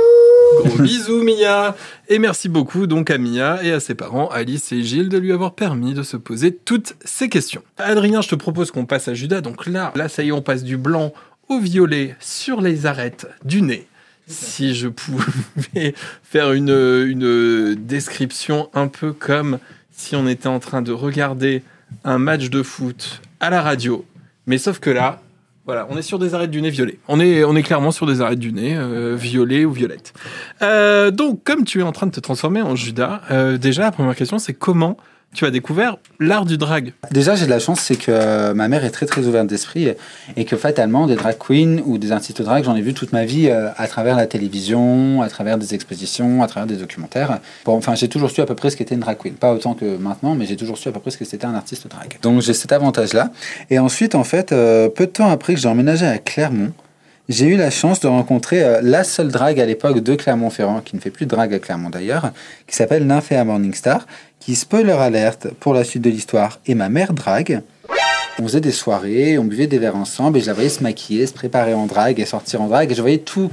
Gros 0.65 0.81
bisous, 0.81 1.23
Mia. 1.23 1.75
Et 2.07 2.17
merci 2.17 2.49
beaucoup 2.49 2.87
donc 2.87 3.11
à 3.11 3.19
Mia 3.19 3.63
et 3.63 3.71
à 3.71 3.79
ses 3.79 3.93
parents, 3.93 4.29
Alice 4.29 4.71
et 4.71 4.81
Gilles, 4.81 5.09
de 5.09 5.19
lui 5.19 5.31
avoir 5.31 5.53
permis 5.53 5.93
de 5.93 6.01
se 6.01 6.17
poser 6.17 6.55
toutes 6.55 6.95
ces 7.05 7.29
questions. 7.29 7.61
Adrien, 7.77 8.21
je 8.21 8.29
te 8.29 8.35
propose 8.35 8.71
qu'on 8.71 8.85
passe 8.85 9.07
à 9.09 9.13
Judas. 9.13 9.41
Donc 9.41 9.67
là, 9.67 9.93
là, 9.95 10.09
ça 10.09 10.23
y 10.23 10.29
est, 10.29 10.31
on 10.31 10.41
passe 10.41 10.63
du 10.63 10.77
blanc 10.77 11.13
au 11.49 11.59
violet 11.59 12.15
sur 12.19 12.59
les 12.59 12.87
arêtes 12.87 13.27
du 13.45 13.61
nez. 13.61 13.87
Si 14.25 14.73
je 14.73 14.87
pouvais 14.87 15.93
faire 16.23 16.51
une, 16.53 16.69
une 16.69 17.75
description 17.75 18.69
un 18.73 18.87
peu 18.87 19.13
comme 19.13 19.59
si 19.91 20.15
on 20.15 20.27
était 20.27 20.47
en 20.47 20.59
train 20.59 20.81
de 20.81 20.91
regarder 20.91 21.61
un 22.03 22.17
match 22.17 22.49
de 22.49 22.63
foot 22.63 23.21
à 23.39 23.51
la 23.51 23.61
radio. 23.61 24.03
Mais 24.47 24.57
sauf 24.57 24.79
que 24.79 24.89
là, 24.89 25.21
voilà, 25.67 25.85
on 25.89 25.97
est 25.97 26.01
sur 26.01 26.17
des 26.17 26.33
arêtes 26.33 26.49
du 26.49 26.61
nez 26.61 26.69
violet. 26.69 26.97
On 27.09 27.19
est, 27.19 27.61
clairement 27.63 27.91
sur 27.91 28.05
des 28.05 28.21
arêtes 28.21 28.39
du 28.39 28.53
nez 28.53 28.77
euh, 28.77 29.17
violet 29.17 29.65
ou 29.65 29.71
violette. 29.73 30.13
Euh, 30.61 31.11
donc, 31.11 31.43
comme 31.43 31.65
tu 31.65 31.81
es 31.81 31.83
en 31.83 31.91
train 31.91 32.07
de 32.07 32.11
te 32.11 32.21
transformer 32.21 32.61
en 32.61 32.77
Judas, 32.77 33.19
euh, 33.31 33.57
déjà, 33.57 33.81
la 33.81 33.91
première 33.91 34.15
question, 34.15 34.39
c'est 34.39 34.53
comment 34.53 34.95
tu 35.33 35.45
as 35.45 35.51
découvert 35.51 35.97
l'art 36.19 36.45
du 36.45 36.57
drag. 36.57 36.93
Déjà, 37.11 37.35
j'ai 37.35 37.45
de 37.45 37.51
la 37.51 37.59
chance, 37.59 37.79
c'est 37.81 37.95
que 37.95 38.09
euh, 38.09 38.53
ma 38.53 38.67
mère 38.67 38.83
est 38.83 38.89
très 38.89 39.05
très 39.05 39.25
ouverte 39.27 39.47
d'esprit 39.47 39.89
et 40.35 40.45
que 40.45 40.57
fatalement, 40.57 41.05
des 41.05 41.15
drag 41.15 41.37
queens 41.37 41.81
ou 41.85 41.97
des 41.97 42.11
artistes 42.11 42.41
drag, 42.41 42.63
j'en 42.63 42.75
ai 42.75 42.81
vu 42.81 42.93
toute 42.93 43.13
ma 43.13 43.23
vie 43.23 43.49
euh, 43.49 43.69
à 43.77 43.87
travers 43.87 44.15
la 44.15 44.25
télévision, 44.25 45.21
à 45.21 45.29
travers 45.29 45.57
des 45.57 45.75
expositions, 45.75 46.41
à 46.41 46.47
travers 46.47 46.65
des 46.65 46.77
documentaires. 46.77 47.39
Enfin, 47.65 47.93
j'ai 47.95 48.07
toujours 48.07 48.31
su 48.31 48.41
à 48.41 48.45
peu 48.45 48.55
près 48.55 48.69
ce 48.69 48.77
qu'était 48.77 48.95
une 48.95 49.01
drag 49.01 49.17
queen. 49.17 49.35
Pas 49.35 49.53
autant 49.53 49.73
que 49.73 49.97
maintenant, 49.97 50.33
mais 50.33 50.45
j'ai 50.45 50.55
toujours 50.55 50.77
su 50.77 50.89
à 50.89 50.91
peu 50.91 50.99
près 50.99 51.11
ce 51.11 51.17
que 51.17 51.25
c'était 51.25 51.45
un 51.45 51.55
artiste 51.55 51.87
drag. 51.87 52.17
Donc 52.21 52.41
j'ai 52.41 52.53
cet 52.53 52.71
avantage-là. 52.71 53.31
Et 53.69 53.79
ensuite, 53.79 54.15
en 54.15 54.23
fait, 54.23 54.51
euh, 54.51 54.89
peu 54.89 55.05
de 55.05 55.11
temps 55.11 55.29
après 55.29 55.53
que 55.53 55.59
j'ai 55.59 55.69
emménagé 55.69 56.05
à 56.05 56.17
Clermont, 56.17 56.71
j'ai 57.29 57.47
eu 57.47 57.57
la 57.57 57.69
chance 57.69 57.99
de 57.99 58.07
rencontrer 58.07 58.63
euh, 58.63 58.79
la 58.81 59.03
seule 59.03 59.29
drague 59.29 59.59
à 59.59 59.65
l'époque 59.65 59.99
de 59.99 60.15
Clermont-Ferrand, 60.15 60.81
qui 60.81 60.95
ne 60.95 61.01
fait 61.01 61.09
plus 61.09 61.25
de 61.25 61.31
drague 61.31 61.53
à 61.53 61.59
Clermont 61.59 61.89
d'ailleurs, 61.89 62.31
qui 62.67 62.75
s'appelle 62.75 63.05
Nymphéa 63.05 63.43
Morningstar, 63.43 64.07
qui, 64.39 64.55
spoiler 64.55 64.93
alerte 64.93 65.47
pour 65.59 65.73
la 65.73 65.83
suite 65.83 66.03
de 66.03 66.09
l'histoire, 66.09 66.59
est 66.65 66.75
ma 66.75 66.89
mère 66.89 67.13
drague. 67.13 67.61
On 68.39 68.43
faisait 68.43 68.61
des 68.61 68.71
soirées, 68.71 69.37
on 69.37 69.43
buvait 69.43 69.67
des 69.67 69.77
verres 69.77 69.97
ensemble, 69.97 70.37
et 70.37 70.41
je 70.41 70.47
la 70.47 70.53
voyais 70.53 70.69
se 70.69 70.83
maquiller, 70.83 71.27
se 71.27 71.33
préparer 71.33 71.73
en 71.73 71.85
drague 71.85 72.19
et 72.19 72.25
sortir 72.25 72.61
en 72.61 72.67
drague, 72.67 72.91
et 72.91 72.95
je 72.95 73.01
voyais 73.01 73.17
tout, 73.17 73.51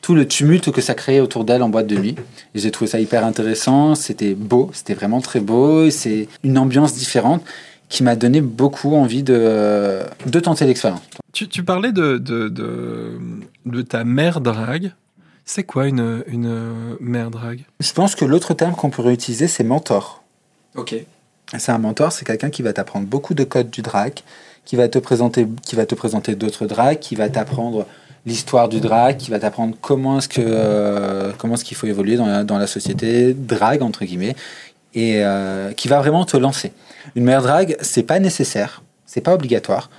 tout 0.00 0.14
le 0.14 0.26
tumulte 0.26 0.70
que 0.70 0.80
ça 0.80 0.94
créait 0.94 1.20
autour 1.20 1.44
d'elle 1.44 1.62
en 1.62 1.68
boîte 1.68 1.88
de 1.88 1.96
nuit. 1.96 2.16
Et 2.54 2.58
j'ai 2.58 2.70
trouvé 2.70 2.90
ça 2.90 3.00
hyper 3.00 3.26
intéressant, 3.26 3.94
c'était 3.96 4.34
beau, 4.34 4.70
c'était 4.72 4.94
vraiment 4.94 5.20
très 5.20 5.40
beau, 5.40 5.84
et 5.84 5.90
c'est 5.90 6.28
une 6.42 6.56
ambiance 6.56 6.94
différente 6.94 7.42
qui 7.90 8.02
m'a 8.02 8.16
donné 8.16 8.40
beaucoup 8.40 8.94
envie 8.94 9.22
de, 9.22 10.00
de 10.24 10.40
tenter 10.40 10.64
l'expérience. 10.64 11.02
Tu, 11.34 11.46
tu 11.48 11.62
parlais 11.62 11.92
de, 11.92 12.16
de, 12.16 12.48
de, 12.48 13.18
de 13.66 13.82
ta 13.82 14.04
mère 14.04 14.40
drague. 14.40 14.92
C'est 15.44 15.64
quoi 15.64 15.86
une, 15.88 16.22
une 16.28 16.96
mère 17.00 17.30
drague? 17.30 17.64
Je 17.80 17.92
pense 17.92 18.14
que 18.14 18.24
l'autre 18.24 18.54
terme 18.54 18.74
qu'on 18.74 18.90
pourrait 18.90 19.12
utiliser, 19.12 19.48
c'est 19.48 19.64
mentor. 19.64 20.22
Ok. 20.76 20.94
C'est 21.58 21.72
un 21.72 21.78
mentor, 21.78 22.12
c'est 22.12 22.24
quelqu'un 22.24 22.50
qui 22.50 22.62
va 22.62 22.72
t'apprendre 22.72 23.06
beaucoup 23.06 23.34
de 23.34 23.42
codes 23.42 23.70
du 23.70 23.82
drag, 23.82 24.20
qui 24.64 24.76
va 24.76 24.88
te 24.88 25.00
présenter, 25.00 25.48
qui 25.66 25.74
va 25.74 25.84
te 25.84 25.96
présenter 25.96 26.36
d'autres 26.36 26.66
drags, 26.66 27.00
qui 27.00 27.16
va 27.16 27.28
t'apprendre 27.28 27.86
l'histoire 28.24 28.68
du 28.68 28.78
drag, 28.78 29.16
qui 29.16 29.32
va 29.32 29.40
t'apprendre 29.40 29.74
comment 29.80 30.18
est-ce 30.18 30.28
que 30.28 30.42
euh, 30.44 31.32
comment 31.38 31.54
est-ce 31.54 31.64
qu'il 31.64 31.76
faut 31.76 31.88
évoluer 31.88 32.16
dans 32.16 32.26
la, 32.26 32.44
dans 32.44 32.58
la 32.58 32.68
société 32.68 33.34
drag 33.34 33.82
entre 33.82 34.04
guillemets, 34.04 34.36
et 34.94 35.24
euh, 35.24 35.72
qui 35.72 35.88
va 35.88 35.98
vraiment 35.98 36.24
te 36.24 36.36
lancer. 36.36 36.72
Une 37.16 37.24
mère 37.24 37.42
drag, 37.42 37.76
c'est 37.80 38.02
pas 38.02 38.18
nécessaire, 38.18 38.82
c'est 39.06 39.20
pas 39.20 39.34
obligatoire, 39.34 39.90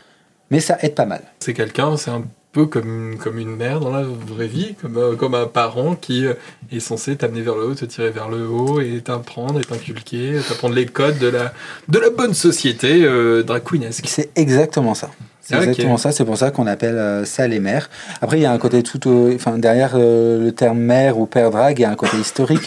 mais 0.50 0.60
ça 0.60 0.78
aide 0.82 0.96
pas 0.96 1.06
mal. 1.06 1.22
C'est 1.40 1.54
quelqu'un, 1.54 1.98
c'est 1.98 2.12
un 2.12 2.24
peu 2.52 2.66
comme, 2.66 3.16
comme 3.18 3.38
une 3.40 3.56
mère 3.56 3.80
dans 3.80 3.92
la 3.92 4.04
vraie 4.04 4.48
vie, 4.48 4.76
comme, 4.82 4.98
euh, 4.98 5.16
comme 5.16 5.36
un 5.36 5.46
parent 5.48 5.96
qui 5.96 6.26
euh, 6.26 6.34
est 6.72 6.82
censé 6.82 7.16
t'amener 7.16 7.42
vers 7.42 7.56
le 7.56 7.68
haut, 7.68 7.76
te 7.76 7.86
tirer 7.86 8.10
vers 8.10 8.28
le 8.28 8.46
haut 8.46 8.82
et 8.82 9.00
t'apprendre 9.02 9.60
et 9.62 9.64
t'inculquer, 9.64 10.36
t'apprendre 10.48 10.76
les 10.76 10.86
codes 10.86 11.18
de 11.18 11.28
la, 11.28 11.54
de 11.88 11.98
la 12.00 12.10
bonne 12.10 12.34
société 12.34 13.04
euh, 13.06 13.42
drag 13.44 13.64
queenesque. 13.64 14.04
C'est 14.08 14.30
exactement 14.36 14.94
ça. 14.94 15.10
C'est 15.40 15.56
Ok. 15.56 15.62
exactement 15.64 15.98
ça, 15.98 16.12
c'est 16.12 16.26
pour 16.26 16.38
ça 16.38 16.52
qu'on 16.52 16.68
appelle 16.68 16.98
euh, 16.98 17.24
ça 17.26 17.48
les 17.48 17.60
mères. 17.62 17.90
Après, 18.22 18.38
il 18.38 18.42
y 18.42 18.46
a 18.46 18.52
un 18.52 18.58
côté 18.58 18.84
tout 18.84 19.00
enfin, 19.34 19.58
derrière 19.58 19.98
le 19.98 20.52
terme 20.52 20.80
mère 20.80 21.18
ou 21.18 21.26
père 21.28 21.52
drague, 21.52 21.80
il 21.80 21.84
y 21.84 21.86
a 21.86 21.90
un 21.90 21.96
côté 21.96 22.18
historique. 22.18 22.64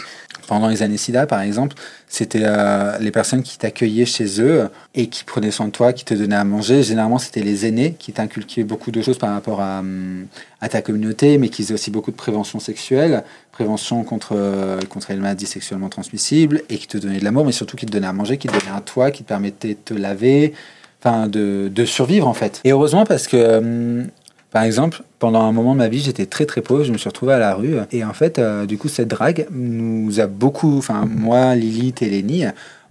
Pendant 0.47 0.69
les 0.69 0.83
années 0.83 0.99
SIDA, 0.99 1.26
par 1.26 1.40
exemple, 1.40 1.75
c'était 2.14 2.42
euh, 2.44 2.97
les 3.00 3.11
personnes 3.11 3.42
qui 3.42 3.59
t'accueillaient 3.59 4.06
chez 4.06 4.40
eux 4.40 4.68
et 4.94 5.09
qui 5.09 5.25
prenaient 5.25 5.50
soin 5.50 5.66
de 5.66 5.73
toi, 5.73 5.92
qui 5.92 6.04
te 6.04 6.14
donnaient 6.14 6.37
à 6.37 6.44
manger. 6.44 6.85
Généralement, 6.85 7.18
c'était 7.18 7.42
les 7.42 7.66
aînés 7.66 7.97
qui 7.99 8.12
t'inculquaient 8.12 8.62
beaucoup 8.62 8.92
de 8.92 9.02
choses 9.02 9.18
par 9.18 9.33
rapport 9.33 9.61
à, 9.61 9.80
hum, 9.80 10.26
à 10.61 10.68
ta 10.68 10.80
communauté, 10.80 11.38
mais 11.38 11.49
qui 11.49 11.62
faisaient 11.64 11.75
aussi 11.75 11.90
beaucoup 11.90 12.12
de 12.12 12.16
prévention 12.16 12.61
sexuelle, 12.61 13.25
prévention 13.50 14.04
contre, 14.04 14.37
euh, 14.37 14.80
contre 14.88 15.11
les 15.11 15.16
maladies 15.16 15.47
sexuellement 15.47 15.88
transmissibles, 15.88 16.62
et 16.68 16.78
qui 16.78 16.87
te 16.87 16.99
donnaient 16.99 17.18
de 17.18 17.25
l'amour, 17.25 17.44
mais 17.44 17.52
surtout 17.52 17.76
qui 17.76 17.85
te 17.85 17.90
donnaient 17.90 18.06
à 18.06 18.12
manger, 18.12 18.38
qui 18.38 18.47
te 18.47 18.52
donnaient 18.52 18.76
un 18.76 18.80
toit, 18.80 19.11
qui 19.11 19.25
te 19.25 19.28
permettait 19.28 19.71
de 19.71 19.78
te 19.85 19.94
laver, 19.94 20.54
enfin 21.02 21.26
de, 21.26 21.68
de 21.68 21.85
survivre 21.85 22.28
en 22.28 22.35
fait. 22.35 22.61
Et 22.62 22.71
heureusement 22.71 23.04
parce 23.04 23.26
que, 23.26 23.59
hum, 23.59 24.06
par 24.54 24.62
exemple, 24.62 25.02
pendant 25.18 25.40
un 25.40 25.50
moment 25.50 25.73
de 25.73 25.78
ma 25.78 25.88
vie, 25.88 25.99
j'étais 25.99 26.26
très 26.26 26.46
très 26.46 26.61
pauvre, 26.61 26.84
je 26.84 26.92
me 26.92 26.96
suis 26.96 27.08
retrouvé 27.08 27.32
à 27.32 27.40
la 27.40 27.56
rue. 27.56 27.75
Et 27.90 28.04
en 28.04 28.12
fait, 28.12 28.38
euh, 28.38 28.66
du 28.66 28.78
coup, 28.78 28.87
cette 28.87 29.08
drague 29.08 29.49
nous 29.50 30.20
a 30.20 30.28
beaucoup, 30.28 30.78
enfin 30.78 31.06
moi, 31.11 31.56
Lilith 31.56 32.02
et 32.02 32.08
Lénie, 32.08 32.44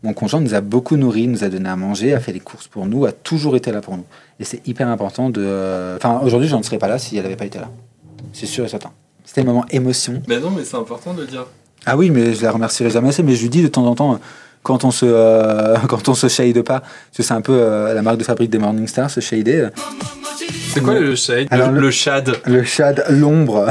mon 0.03 0.11
conjoint 0.11 0.41
nous 0.41 0.55
a 0.55 0.59
beaucoup 0.59 0.97
nourris, 0.97 1.25
nous 1.25 1.45
a 1.45 1.47
donné 1.47 1.69
à 1.69 1.77
manger, 1.77 2.13
a 2.13 2.19
fait 2.19 2.33
les 2.33 2.41
courses 2.41 2.67
pour 2.67 2.85
nous, 2.85 3.05
a 3.05 3.13
toujours 3.13 3.55
été 3.55 3.71
là 3.71 3.79
pour 3.79 3.95
nous. 3.95 4.03
Et 4.41 4.43
c'est 4.43 4.67
hyper 4.67 4.89
important 4.89 5.29
de... 5.29 5.41
euh, 5.41 5.95
Enfin, 5.95 6.19
aujourd'hui, 6.21 6.49
je 6.49 6.55
ne 6.57 6.63
serais 6.63 6.79
pas 6.79 6.89
là 6.89 6.99
si 6.99 7.15
elle 7.15 7.23
n'avait 7.23 7.37
pas 7.37 7.45
été 7.45 7.59
là. 7.59 7.69
C'est 8.33 8.45
sûr 8.45 8.65
et 8.65 8.67
certain. 8.67 8.91
C'était 9.23 9.39
un 9.39 9.45
moment 9.45 9.65
émotion. 9.71 10.21
Mais 10.27 10.41
non, 10.41 10.51
mais 10.51 10.65
c'est 10.65 10.75
important 10.75 11.13
de 11.13 11.21
le 11.21 11.27
dire. 11.27 11.45
Ah 11.85 11.95
oui, 11.95 12.09
mais 12.09 12.33
je 12.33 12.43
la 12.43 12.51
remercierai 12.51 12.89
jamais 12.89 13.07
assez. 13.07 13.23
Mais 13.23 13.37
je 13.37 13.41
lui 13.41 13.49
dis 13.49 13.63
de 13.63 13.69
temps 13.69 13.85
en 13.85 13.95
temps, 13.95 14.19
quand 14.63 14.83
on 14.85 14.91
se, 14.91 15.05
euh, 15.07 15.75
quand 15.87 16.09
on 16.09 16.13
se 16.13 16.27
shade 16.27 16.61
pas, 16.61 16.79
parce 16.79 17.17
que 17.17 17.23
c'est 17.23 17.33
un 17.33 17.41
peu 17.41 17.53
euh, 17.53 17.93
la 17.93 18.01
marque 18.01 18.17
de 18.17 18.23
fabrique 18.23 18.49
des 18.49 18.57
Morningstar, 18.59 19.09
se 19.11 19.19
shader. 19.19 19.67
C'est 20.73 20.81
quoi 20.81 20.95
le 20.95 21.15
shade 21.15 21.47
Alors, 21.51 21.69
le, 21.71 21.79
le- 21.79 21.91
shade 21.91 22.35
Le 22.45 22.63
shade, 22.63 23.05
l'ombre. 23.09 23.67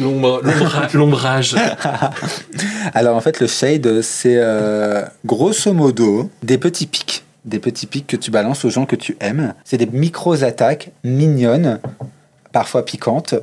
L'ombre- 0.00 0.40
l'ombra- 0.42 0.88
L'ombrage. 0.94 1.54
Alors 2.94 3.16
en 3.16 3.20
fait, 3.20 3.40
le 3.40 3.46
shade, 3.46 4.00
c'est 4.02 4.36
euh, 4.38 5.02
grosso 5.26 5.72
modo 5.72 6.30
des 6.42 6.58
petits 6.58 6.86
pics. 6.86 7.24
Des 7.44 7.58
petits 7.58 7.86
pics 7.86 8.06
que 8.06 8.16
tu 8.16 8.30
balances 8.30 8.64
aux 8.64 8.70
gens 8.70 8.86
que 8.86 8.96
tu 8.96 9.16
aimes. 9.20 9.54
C'est 9.64 9.76
des 9.76 9.86
micros-attaques 9.86 10.90
mignonnes, 11.04 11.80
parfois 12.52 12.84
piquantes, 12.84 13.34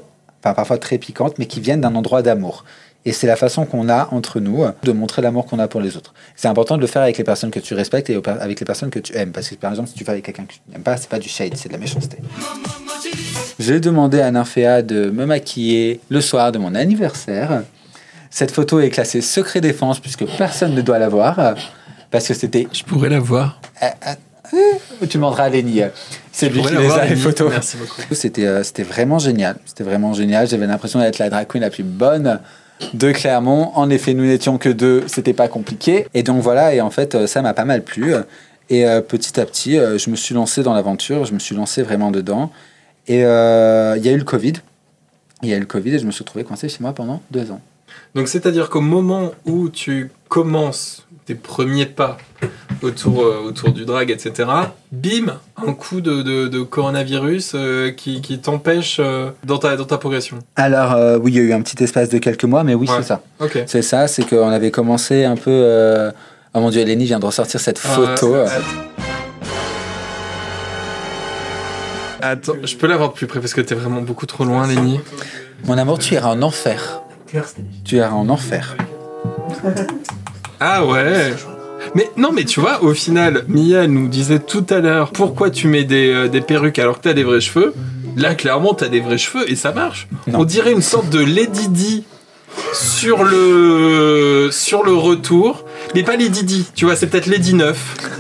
enfin 0.42 0.54
parfois 0.54 0.78
très 0.78 0.98
piquantes, 0.98 1.38
mais 1.38 1.46
qui 1.48 1.60
viennent 1.60 1.82
d'un 1.82 1.96
endroit 1.96 2.22
d'amour. 2.22 2.64
Et 3.06 3.14
c'est 3.14 3.28
la 3.28 3.38
façon 3.38 3.66
qu'on 3.66 3.88
a 3.88 4.10
entre 4.12 4.40
nous 4.40 4.66
de 4.84 4.92
montrer 4.92 5.22
l'amour 5.22 5.46
qu'on 5.46 5.60
a 5.60 5.68
pour 5.68 5.80
les 5.80 5.96
autres. 5.96 6.14
C'est 6.36 6.50
important 6.50 6.76
de 6.76 6.82
le 6.82 6.88
faire 6.88 7.02
avec 7.02 7.18
les 7.18 7.24
personnes 7.24 7.50
que 7.50 7.60
tu 7.60 7.74
respectes 7.74 8.10
et 8.10 8.22
avec 8.26 8.60
les 8.60 8.66
personnes 8.66 8.90
que 8.90 9.00
tu 9.00 9.16
aimes. 9.16 9.32
Parce 9.32 9.50
que 9.50 9.56
par 9.56 9.72
exemple, 9.72 9.90
si 9.90 9.96
tu 9.96 10.04
vas 10.04 10.12
avec 10.12 10.26
quelqu'un 10.26 10.44
que 10.44 10.54
tu 10.54 10.60
n'aimes 10.70 10.84
pas, 10.84 10.98
c'est 10.98 11.10
pas 11.10 11.20
du 11.20 11.30
shade, 11.30 11.54
c'est 11.56 11.70
de 11.70 11.74
la 11.74 11.80
méchanceté. 11.80 12.18
J'ai 13.58 13.80
demandé 13.80 14.20
à 14.20 14.30
Nymphéa 14.32 14.82
de 14.82 15.10
me 15.10 15.26
maquiller 15.26 16.02
le 16.10 16.20
soir 16.22 16.52
de 16.52 16.60
mon 16.60 16.76
anniversaire. 16.76 17.64
Cette 18.30 18.52
photo 18.52 18.80
est 18.80 18.90
classée 18.90 19.22
secret 19.22 19.62
défense 19.62 20.00
puisque 20.00 20.26
personne 20.38 20.76
ne 20.76 20.82
doit 20.82 21.00
la 21.00 21.10
voir. 21.10 21.56
Parce 22.12 22.28
que 22.28 22.34
c'était. 22.34 22.68
Je 22.74 22.84
pourrais 22.84 23.10
la 23.10 23.20
voir. 23.20 23.62
Euh, 23.82 23.88
euh, 24.54 25.06
tu 25.08 25.18
demanderas 25.18 25.44
à 25.44 25.50
Lenny. 25.50 25.82
C'est 26.32 26.50
lui 26.50 26.62
qui 26.62 26.76
les 26.76 26.92
a 26.92 27.06
les 27.06 27.16
photos. 27.16 27.50
Merci 27.52 27.78
beaucoup. 27.78 28.02
C'était 28.14 28.46
euh, 28.46 28.64
c'était 28.64 28.84
vraiment 28.84 29.20
génial. 29.20 29.58
C'était 29.66 29.84
vraiment 29.84 30.14
génial. 30.14 30.48
J'avais 30.48 30.68
l'impression 30.68 31.00
d'être 31.00 31.20
la 31.20 31.30
drag 31.30 31.48
queen 31.48 31.62
la 31.62 31.70
plus 31.70 31.84
bonne 31.84 32.40
de 32.94 33.12
Clermont. 33.12 33.72
En 33.76 33.90
effet, 33.90 34.14
nous 34.14 34.26
n'étions 34.26 34.58
que 34.58 34.70
deux. 34.70 35.04
C'était 35.08 35.34
pas 35.34 35.48
compliqué. 35.48 36.08
Et 36.14 36.24
donc 36.24 36.42
voilà. 36.42 36.74
Et 36.74 36.82
en 36.82 36.90
fait, 36.90 37.16
euh, 37.16 37.28
ça 37.28 37.42
m'a 37.42 37.54
pas 37.54 37.66
mal 37.66 37.84
plu. 37.84 38.14
Et 38.70 38.88
euh, 38.88 39.02
petit 39.02 39.40
à 39.40 39.46
petit, 39.46 39.78
euh, 39.78 39.98
je 39.98 40.10
me 40.10 40.16
suis 40.16 40.36
lancé 40.36 40.64
dans 40.64 40.74
l'aventure. 40.74 41.26
Je 41.26 41.34
me 41.34 41.40
suis 41.40 41.56
lancé 41.56 41.84
vraiment 41.84 42.12
dedans. 42.12 42.52
Et 43.08 43.20
il 43.20 44.06
y 44.06 44.10
a 44.10 44.12
eu 44.12 44.18
le 44.18 44.24
Covid. 44.24 44.54
Il 45.42 45.50
y 45.50 45.54
a 45.54 45.58
eu 45.58 45.62
le 45.62 45.66
Covid 45.66 45.96
et 45.96 46.00
je 46.00 46.06
me 46.06 46.12
suis 46.12 46.24
retrouvé 46.24 46.44
coincé 46.44 46.68
chez 46.70 46.78
moi 46.82 46.94
pendant 46.94 47.22
deux 47.32 47.50
ans. 47.52 47.62
Donc 48.16 48.28
c'est-à-dire 48.28 48.70
qu'au 48.70 48.82
moment 48.82 49.32
où 49.46 49.70
tu 49.70 50.12
commences 50.30 51.06
tes 51.26 51.36
premiers 51.36 51.86
pas 51.86 52.18
autour, 52.82 53.24
euh, 53.24 53.40
autour 53.46 53.72
du 53.72 53.86
drag, 53.86 54.10
etc., 54.10 54.50
bim, 54.92 55.38
un 55.58 55.74
coup 55.74 56.02
de, 56.02 56.22
de- 56.24 56.48
de 56.48 56.62
coronavirus 56.62 57.52
euh, 57.54 57.92
qui, 57.92 58.22
qui 58.22 58.40
t'empêche 58.40 58.98
euh, 59.00 59.30
dans, 59.44 59.58
ta, 59.60 59.76
dans 59.76 59.86
ta 59.86 59.98
progression. 60.00 60.40
Alors, 60.56 60.96
oui, 61.22 61.32
il 61.34 61.38
y 61.38 61.40
a 61.40 61.44
eu 61.44 61.54
un 61.54 61.62
petit 61.62 61.84
espace 61.84 62.10
de 62.10 62.18
quelques 62.18 62.46
mois, 62.46 62.64
mais 62.64 62.74
oui, 62.74 62.88
Ouais. 62.90 62.96
c'est 62.98 63.04
ça. 63.04 63.22
C'est 63.68 63.82
ça, 63.84 64.08
c'est 64.08 64.28
qu'on 64.28 64.50
avait 64.50 64.72
commencé 64.72 65.24
un 65.26 65.36
peu. 65.36 66.12
Oh 66.56 66.60
mon 66.62 66.72
dieu, 66.72 66.82
Eleni 66.82 67.06
vient 67.06 67.20
de 67.20 67.26
ressortir 67.26 67.60
cette 67.60 67.78
photo. 67.78 68.36
Attends, 72.22 72.54
je 72.64 72.76
peux 72.76 72.88
l'avoir 72.88 73.10
de 73.10 73.14
plus 73.14 73.28
près 73.28 73.40
parce 73.40 73.54
que 73.54 73.62
t'es 73.62 73.76
vraiment 73.76 74.02
beaucoup 74.02 74.26
trop 74.26 74.44
loin, 74.44 74.68
Lenny. 74.68 75.00
Mon 75.66 75.78
amour, 75.78 76.00
tu 76.00 76.16
iras 76.16 76.30
en 76.30 76.42
enfer. 76.42 77.02
Tu 77.84 77.98
iras 77.98 78.12
en 78.12 78.30
enfer. 78.30 78.76
Ah 80.62 80.86
ouais 80.86 81.34
mais 81.96 82.10
non, 82.18 82.32
mais 82.34 82.44
tu 82.44 82.60
vois, 82.60 82.84
au 82.84 82.94
final, 82.94 83.46
Mia 83.48 83.88
nous 83.88 84.10
disait 84.10 84.40
tout 84.40 84.66
à 84.70 84.80
l'heure 84.80 85.12
pourquoi 85.12 85.50
tu 85.50 85.68
mets 85.68 85.86
des, 85.86 86.10
euh, 86.10 86.28
des 86.28 86.42
perruques 86.42 86.78
alors 86.78 86.98
que 86.98 87.04
t'as 87.04 87.14
des 87.14 87.24
vrais 87.24 87.40
cheveux? 87.40 87.74
Là, 88.16 88.36
clairement, 88.36 88.74
t'as 88.74 88.90
des 88.90 89.00
vrais 89.00 89.18
cheveux 89.18 89.50
et 89.50 89.56
ça 89.56 89.72
marche. 89.72 90.08
Non. 90.28 90.40
On 90.40 90.44
dirait 90.44 90.74
une 90.74 90.82
sorte 90.82 91.10
de 91.10 91.20
Lady 91.20 91.70
Di 91.70 92.04
sur 92.74 93.24
le 93.24 94.50
sur 94.52 94.84
le 94.84 94.94
retour, 94.94 95.64
mais 95.96 96.04
pas 96.04 96.16
Lady 96.16 96.44
Di. 96.44 96.66
Tu 96.76 96.86
vois, 96.86 96.96
c'est 96.96 97.08
peut-être 97.08 97.26
Lady 97.28 97.54
9. 97.54 97.78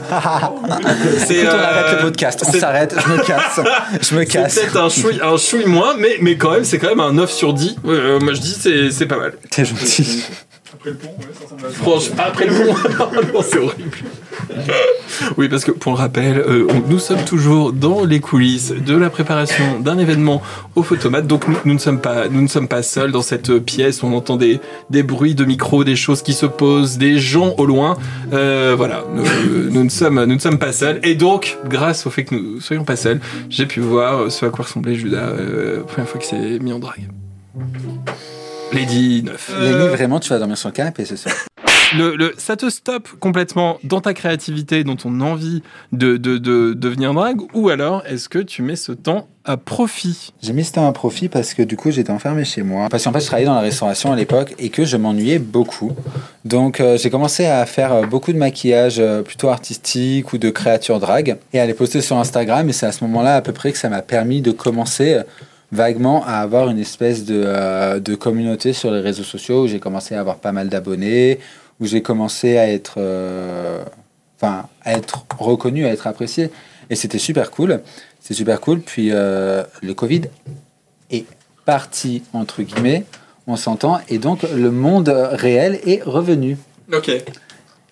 c'est 1.27 1.47
on 1.47 1.51
euh, 1.51 1.63
arrête 1.63 1.95
le 1.97 2.01
podcast, 2.01 2.43
on 2.47 2.51
c'est- 2.51 2.60
s'arrête, 2.60 2.95
je 3.05 3.12
me 3.12 3.17
casse. 3.25 3.60
Je 4.01 4.15
me 4.15 4.21
C'est 4.21 4.25
casse. 4.25 4.55
peut-être 4.55 4.77
un 4.77 4.89
chouille, 4.89 5.19
un 5.23 5.38
chouille 5.38 5.65
moins, 5.65 5.95
mais, 5.97 6.17
mais 6.21 6.36
quand 6.38 6.51
même, 6.51 6.63
c'est 6.65 6.79
quand 6.79 6.89
même 6.89 6.99
un 6.99 7.13
9 7.13 7.32
sur 7.32 7.53
10. 7.53 7.75
Euh, 7.86 8.19
moi, 8.19 8.34
je 8.34 8.39
dis, 8.41 8.58
c'est 8.60 8.91
c'est 8.91 9.05
pas 9.05 9.17
mal. 9.17 9.34
T'es 9.51 9.65
gentil. 9.65 10.23
Franchement, 11.73 12.15
après 12.28 12.45
le 12.47 12.54
pont. 12.54 12.73
non, 13.34 13.41
c'est 13.41 13.58
horrible. 13.58 13.97
Oui, 15.38 15.49
parce 15.49 15.65
que 15.65 15.71
pour 15.71 15.91
le 15.93 15.97
rappel, 15.97 16.38
euh, 16.38 16.67
on- 16.69 16.89
nous 16.89 16.99
sommes 16.99 17.23
toujours 17.25 17.73
dans 17.73 18.06
les 18.06 18.19
coulisses 18.19 18.71
de 18.73 18.95
la 18.95 19.10
préparation 19.10 19.80
d'un 19.80 19.97
événement 19.97 20.41
au 20.75 20.84
photomate. 20.84 21.28
Donc 21.28 21.47
nous, 21.47 21.58
nous 21.65 21.73
ne 21.73 21.80
sommes 21.80 21.99
pas, 21.99 22.30
nous 22.30 22.41
ne 22.41 22.47
sommes 22.47 22.67
pas 22.67 22.82
seuls 22.84 23.12
dans 23.12 23.21
cette 23.21 23.58
pièce. 23.60 24.02
On 24.04 24.13
entend 24.13 24.38
des, 24.38 24.60
des 24.89 25.04
bruits 25.04 25.36
de 25.36 25.45
micro, 25.45 25.84
des 25.84 25.95
choses 25.95 26.21
qui 26.21 26.34
se 26.34 26.45
posent, 26.45 26.97
des 26.97 27.17
gens 27.19 27.54
au 27.58 27.65
loin. 27.65 27.97
Euh, 28.34 28.73
voilà, 28.78 29.04
nous, 29.13 29.23
nous 29.71 29.84
ne 29.84 29.89
sommes, 29.89 30.23
nous 30.23 30.36
ne 30.36 30.39
sommes 30.39 30.60
pas 30.60 30.71
seuls. 30.71 30.99
Et 31.04 31.15
donc, 31.15 31.58
grâce 31.67 32.06
au 32.08 32.10
fait 32.10 32.23
que 32.23 32.36
nous 32.36 32.62
soyons 32.62 32.84
pas 32.86 32.95
seuls, 32.95 33.19
j'ai 33.49 33.65
pu 33.65 33.80
voir 33.82 34.32
ce 34.32 34.45
à 34.45 34.49
quoi 34.49 34.65
ressemblait 34.65 34.95
Judas 34.95 35.30
euh, 35.30 35.82
première 35.84 36.08
fois 36.10 36.19
qu'il 36.19 36.30
s'est 36.30 36.60
mis 36.60 36.71
en 36.73 36.80
drague. 36.80 37.10
Lady 38.73 39.23
9. 39.23 39.51
Lémi, 39.62 39.88
vraiment, 39.89 40.19
tu 40.19 40.29
vas 40.29 40.38
dormir 40.39 40.58
sur 40.58 40.69
le 40.69 40.73
canapé 40.73 41.05
ce 41.05 41.15
soir. 41.15 41.34
le, 41.97 42.15
le- 42.15 42.34
ça 42.38 42.55
te 42.55 42.69
stoppe 42.69 43.08
complètement 43.19 43.79
dans 43.84 43.99
ta 44.01 44.13
créativité, 44.13 44.84
dans 44.84 44.95
ton 44.95 45.19
envie 45.21 45.63
de, 45.91 46.17
de, 46.17 46.38
de 46.38 46.73
devenir 46.73 47.13
drague, 47.13 47.39
ou 47.55 47.69
alors 47.69 48.03
est-ce 48.08 48.29
que 48.29 48.38
tu 48.39 48.62
mets 48.62 48.75
ce 48.75 48.91
temps 48.91 49.27
à 49.43 49.58
profit? 49.58 50.34
J'ai 50.43 50.53
mis 50.53 50.63
ce 50.63 50.73
temps 50.73 50.88
à 50.88 50.91
profit 50.91 51.29
parce 51.29 51.55
que 51.55 51.63
du 51.63 51.75
coup 51.77 51.89
j'étais 51.89 52.12
enfermé 52.12 52.45
chez 52.45 52.62
moi. 52.62 52.89
Parce 52.91 53.03
qu'en 53.05 53.12
fait 53.12 53.21
je 53.21 53.25
travaillais 53.25 53.47
dans 53.47 53.55
la 53.55 53.62
restauration 53.62 54.12
à 54.12 54.15
l'époque 54.15 54.53
et 54.60 54.69
que 54.69 54.86
je 54.86 54.97
m'ennuyais 54.97 55.39
beaucoup. 55.39 55.93
Donc 56.45 56.79
euh, 56.79 56.95
j'ai 56.99 57.10
commencé 57.10 57.47
à 57.47 57.65
faire 57.65 57.91
euh, 57.93 58.05
beaucoup 58.05 58.32
de 58.34 58.38
maquillage 58.38 58.99
euh, 58.99 59.23
plutôt 59.23 59.49
artistique 59.49 60.32
ou 60.34 60.38
de 60.38 60.51
créatures 60.51 60.99
drag 60.99 61.38
et 61.53 61.60
à 61.60 61.65
les 61.65 61.73
poster 61.73 62.01
sur 62.01 62.17
Instagram. 62.17 62.69
Et 62.69 62.73
c'est 62.73 62.86
à 62.86 62.91
ce 62.91 63.03
moment-là 63.05 63.38
à 63.38 63.41
peu 63.41 63.51
près 63.53 63.71
que 63.71 63.79
ça 63.79 63.89
m'a 63.89 64.03
permis 64.03 64.41
de 64.43 64.51
commencer 64.51 65.13
euh, 65.15 65.23
vaguement 65.71 66.23
à 66.25 66.36
avoir 66.36 66.69
une 66.69 66.79
espèce 66.79 67.25
de, 67.25 67.43
euh, 67.45 67.99
de 67.99 68.15
communauté 68.15 68.73
sur 68.73 68.91
les 68.91 69.01
réseaux 69.01 69.23
sociaux 69.23 69.63
où 69.63 69.67
j'ai 69.67 69.79
commencé 69.79 70.15
à 70.15 70.19
avoir 70.19 70.38
pas 70.38 70.51
mal 70.51 70.69
d'abonnés, 70.69 71.39
où 71.79 71.86
j'ai 71.86 72.01
commencé 72.01 72.58
à 72.58 72.69
être, 72.69 72.95
euh, 72.97 73.84
enfin, 74.38 74.67
à 74.84 74.93
être 74.93 75.25
reconnu, 75.38 75.86
à 75.86 75.89
être 75.89 76.08
apprécié. 76.08 76.49
Et 76.89 76.95
c'était 76.95 77.19
super 77.19 77.51
cool. 77.51 77.82
C'est 78.19 78.34
super 78.34 78.60
cool. 78.60 78.82
Puis 78.82 79.10
euh, 79.12 79.63
le 79.82 79.93
Covid 79.93 80.23
est 81.12 81.25
parti, 81.65 82.23
entre 82.34 82.63
guillemets, 82.63 83.05
on 83.45 83.55
s'entend. 83.55 83.99
Et 84.10 84.17
donc 84.17 84.43
le 84.43 84.71
monde 84.71 85.10
réel 85.10 85.79
est 85.86 86.01
revenu. 86.03 86.58
Ok. 86.91 87.12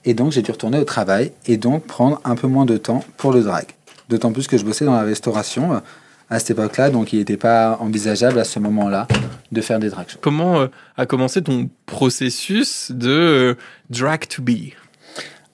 Et 0.04 0.14
donc 0.14 0.32
j'ai 0.32 0.42
dû 0.42 0.52
retourner 0.52 0.80
au 0.80 0.84
travail 0.84 1.32
et 1.46 1.58
donc 1.58 1.86
prendre 1.86 2.20
un 2.24 2.36
peu 2.36 2.48
moins 2.48 2.66
de 2.66 2.78
temps 2.78 3.04
pour 3.18 3.32
le 3.32 3.44
drag. 3.44 3.66
D'autant 4.10 4.32
plus 4.32 4.48
que 4.48 4.58
je 4.58 4.64
bossais 4.64 4.86
dans 4.86 4.96
la 4.96 5.04
restauration 5.04 5.82
à 6.30 6.40
cette 6.40 6.52
époque-là, 6.52 6.90
donc 6.90 7.14
il 7.14 7.20
n'était 7.20 7.38
pas 7.38 7.78
envisageable 7.80 8.40
à 8.40 8.44
ce 8.44 8.60
moment-là 8.60 9.08
de 9.52 9.62
faire 9.62 9.80
des 9.80 9.90
drag 9.90 10.08
shows. 10.10 10.20
Comment 10.22 10.60
euh, 10.60 10.68
a 10.98 11.06
commencé 11.06 11.42
ton 11.42 11.70
processus 11.86 12.92
de 12.92 13.10
euh, 13.10 13.56
drag 13.90 14.28
to 14.28 14.42
be? 14.42 14.74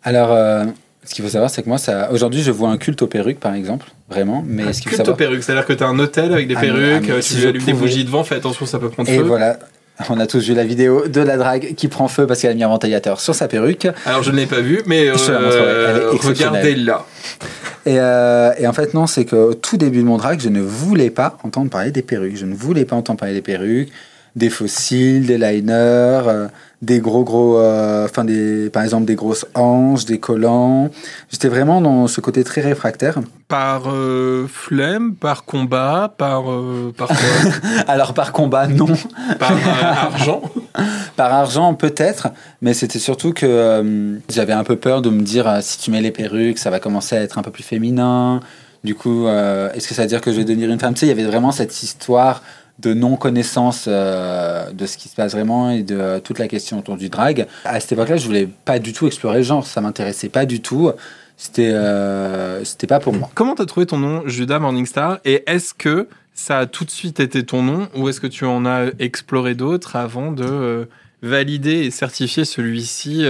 Alors, 0.03 0.31
euh, 0.31 0.65
ce 1.05 1.13
qu'il 1.13 1.23
faut 1.23 1.29
savoir, 1.29 1.49
c'est 1.49 1.63
que 1.63 1.69
moi, 1.69 1.77
ça... 1.77 2.11
aujourd'hui, 2.11 2.41
je 2.41 2.51
vois 2.51 2.69
un 2.69 2.77
culte 2.77 3.01
aux 3.01 3.07
perruques, 3.07 3.39
par 3.39 3.53
exemple, 3.53 3.87
vraiment. 4.09 4.43
Mais 4.45 4.73
ce 4.73 4.81
Culte 4.81 5.07
aux 5.07 5.13
perruques, 5.13 5.43
c'est-à-dire 5.43 5.65
que 5.65 5.73
tu 5.73 5.83
as 5.83 5.87
un 5.87 5.99
hôtel 5.99 6.33
avec 6.33 6.47
des 6.47 6.55
Ah, 6.55 6.61
perruques, 6.61 7.07
ah, 7.09 7.13
euh, 7.13 7.21
si 7.21 7.39
tu 7.39 7.47
allumes 7.47 7.63
des 7.63 7.73
bougies 7.73 8.03
devant, 8.03 8.23
fais 8.23 8.35
attention, 8.35 8.65
ça 8.65 8.79
peut 8.79 8.89
prendre 8.89 9.09
Et 9.09 9.17
feu. 9.17 9.23
voilà, 9.23 9.59
on 10.09 10.19
a 10.19 10.27
tous 10.27 10.47
vu 10.47 10.55
la 10.55 10.63
vidéo 10.63 11.07
de 11.07 11.21
la 11.21 11.37
drague 11.37 11.75
qui 11.75 11.87
prend 11.87 12.07
feu 12.07 12.25
parce 12.25 12.41
qu'elle 12.41 12.51
a 12.51 12.55
mis 12.55 12.63
un 12.63 12.69
ventilateur 12.69 13.19
sur 13.19 13.35
sa 13.35 13.47
perruque. 13.47 13.87
Alors 14.05 14.23
je 14.23 14.31
ne 14.31 14.37
l'ai 14.37 14.45
pas 14.45 14.59
vu, 14.61 14.81
mais 14.85 15.07
euh, 15.07 16.09
regardez-la. 16.11 17.05
Et, 17.85 17.99
euh, 17.99 18.53
et 18.57 18.67
en 18.67 18.73
fait, 18.73 18.93
non, 18.93 19.07
c'est 19.07 19.25
qu'au 19.25 19.53
tout 19.53 19.77
début 19.77 19.99
de 19.99 20.05
mon 20.05 20.17
drag, 20.17 20.39
je 20.39 20.49
ne 20.49 20.61
voulais 20.61 21.09
pas 21.09 21.37
entendre 21.43 21.69
parler 21.69 21.91
des 21.91 22.01
perruques. 22.01 22.37
Je 22.37 22.45
ne 22.45 22.55
voulais 22.55 22.85
pas 22.85 22.95
entendre 22.95 23.19
parler 23.19 23.33
des 23.33 23.41
perruques, 23.41 23.91
des 24.35 24.49
fossiles, 24.49 25.25
des 25.25 25.37
liners, 25.37 26.27
euh, 26.27 26.47
des 26.83 26.99
gros, 26.99 27.23
gros. 27.23 27.57
euh, 27.57 28.05
Enfin, 28.05 28.25
des, 28.25 28.69
par 28.69 28.83
exemple, 28.83 29.05
des 29.05 29.15
grosses 29.15 29.45
hanches, 29.55 30.05
des 30.05 30.19
collants. 30.19 30.89
J'étais 31.31 31.47
vraiment 31.47 31.81
dans 31.81 32.07
ce 32.07 32.21
côté 32.21 32.43
très 32.43 32.61
réfractaire. 32.61 33.19
Par 33.47 33.83
euh, 33.87 34.45
flemme, 34.47 35.15
par 35.15 35.45
combat, 35.45 36.13
par, 36.17 36.51
euh, 36.51 36.93
par 36.95 37.07
quoi 37.07 37.17
Alors, 37.87 38.13
par 38.13 38.31
combat, 38.33 38.67
non. 38.67 38.87
Par 39.39 39.53
argent 39.83 40.41
Par 41.15 41.33
argent, 41.33 41.73
peut-être, 41.73 42.27
mais 42.61 42.73
c'était 42.73 42.99
surtout 42.99 43.31
que 43.33 44.19
j'avais 44.29 44.53
un 44.53 44.63
peu 44.63 44.75
peur 44.75 45.01
de 45.01 45.09
me 45.09 45.21
dire 45.21 45.59
si 45.61 45.79
tu 45.79 45.91
mets 45.91 46.01
les 46.01 46.11
perruques, 46.11 46.57
ça 46.59 46.69
va 46.69 46.79
commencer 46.79 47.15
à 47.15 47.21
être 47.21 47.37
un 47.37 47.41
peu 47.43 47.51
plus 47.51 47.63
féminin. 47.63 48.41
Du 48.83 48.95
coup, 48.95 49.27
euh, 49.27 49.71
est-ce 49.73 49.87
que 49.87 49.93
ça 49.93 50.01
veut 50.01 50.09
dire 50.09 50.19
que 50.19 50.31
je 50.33 50.37
vais 50.37 50.43
devenir 50.43 50.69
une 50.69 50.79
femme? 50.79 50.93
Tu 50.93 51.01
sais, 51.01 51.05
il 51.05 51.09
y 51.09 51.13
avait 51.13 51.23
vraiment 51.23 51.53
cette 51.53 51.83
histoire 51.83 52.41
de 52.79 52.93
non-connaissance 52.93 53.85
euh, 53.87 54.71
de 54.71 54.85
ce 54.85 54.97
qui 54.97 55.07
se 55.07 55.15
passe 55.15 55.33
vraiment 55.33 55.69
et 55.69 55.83
de 55.83 55.95
euh, 55.95 56.19
toute 56.19 56.39
la 56.39 56.47
question 56.47 56.79
autour 56.79 56.97
du 56.97 57.09
drag. 57.09 57.47
À 57.65 57.79
cette 57.79 57.91
époque-là, 57.91 58.17
je 58.17 58.25
voulais 58.25 58.47
pas 58.65 58.79
du 58.79 58.93
tout 58.93 59.07
explorer 59.07 59.37
le 59.37 59.43
genre, 59.43 59.65
ça 59.65 59.81
m'intéressait 59.81 60.29
pas 60.29 60.45
du 60.45 60.61
tout. 60.61 60.91
C'était 61.37 61.71
euh, 61.71 62.63
c'était 62.63 62.87
pas 62.87 62.99
pour 62.99 63.13
moi. 63.13 63.29
Comment 63.35 63.55
t'as 63.55 63.65
trouvé 63.65 63.85
ton 63.85 63.97
nom, 63.97 64.23
Judas 64.27 64.59
Morningstar? 64.59 65.19
Et 65.25 65.43
est-ce 65.47 65.73
que 65.73 66.07
ça 66.33 66.59
a 66.59 66.65
tout 66.65 66.85
de 66.85 66.91
suite 66.91 67.19
été 67.19 67.45
ton 67.45 67.61
nom 67.61 67.87
ou 67.95 68.09
est-ce 68.09 68.19
que 68.19 68.27
tu 68.27 68.45
en 68.45 68.65
as 68.65 68.87
exploré 68.99 69.53
d'autres 69.53 69.95
avant 69.95 70.31
de 70.31 70.45
euh, 70.45 70.85
valider 71.21 71.85
et 71.85 71.91
certifier 71.91 72.45
celui-ci 72.45 73.25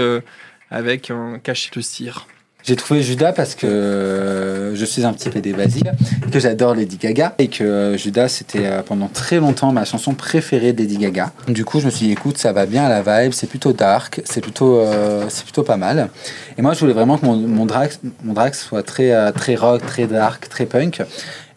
avec 0.69 1.11
un 1.11 1.39
cachet 1.39 1.69
de 1.75 1.81
cire? 1.81 2.27
J'ai 2.63 2.77
trouvé 2.77 3.01
Judas 3.01 3.33
parce 3.33 3.55
que 3.55 3.67
euh, 3.67 4.73
je 4.73 4.85
suis 4.85 5.03
un 5.03 5.11
petit 5.11 5.29
PD 5.29 5.51
basique, 5.51 5.85
que 6.31 6.39
j'adore 6.39 6.75
Lady 6.75 6.95
Gaga 6.95 7.35
et 7.37 7.49
que 7.49 7.61
euh, 7.63 7.97
Judas 7.97 8.29
c'était 8.29 8.65
euh, 8.65 8.81
pendant 8.81 9.09
très 9.09 9.39
longtemps 9.39 9.73
ma 9.73 9.83
chanson 9.83 10.13
préférée 10.13 10.71
de 10.71 10.79
Lady 10.79 10.97
Gaga. 10.97 11.33
Du 11.49 11.65
coup, 11.65 11.81
je 11.81 11.85
me 11.87 11.91
suis 11.91 12.05
dit 12.05 12.13
écoute, 12.13 12.37
ça 12.37 12.53
va 12.53 12.65
bien 12.65 12.85
à 12.85 12.89
la 12.89 13.01
vibe, 13.01 13.33
c'est 13.33 13.47
plutôt 13.47 13.73
dark, 13.73 14.21
c'est 14.23 14.39
plutôt 14.39 14.81
c'est 15.27 15.43
plutôt 15.43 15.63
pas 15.63 15.75
mal. 15.75 16.09
Et 16.57 16.61
moi, 16.61 16.73
je 16.73 16.79
voulais 16.79 16.93
vraiment 16.93 17.17
que 17.17 17.25
mon, 17.25 17.35
mon 17.35 17.65
drag 17.65 18.53
soit 18.53 18.83
très 18.83 19.33
très 19.33 19.55
rock, 19.55 19.85
très 19.85 20.07
dark, 20.07 20.47
très 20.47 20.65
punk. 20.65 21.01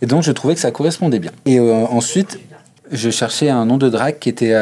Et 0.03 0.07
donc, 0.07 0.25
je 0.25 0.33
trouvais 0.33 0.55
que 0.55 0.61
ça 0.61 0.73
correspondait 0.73 1.21
bien. 1.21 1.33
Et 1.45 1.61
ensuite, 1.61 2.41
je 2.91 3.11
cherchais 3.11 3.49
un 3.49 3.65
nom 3.65 3.77
de 3.77 3.89
drag 3.89 4.19
qui 4.19 4.29
était 4.29 4.55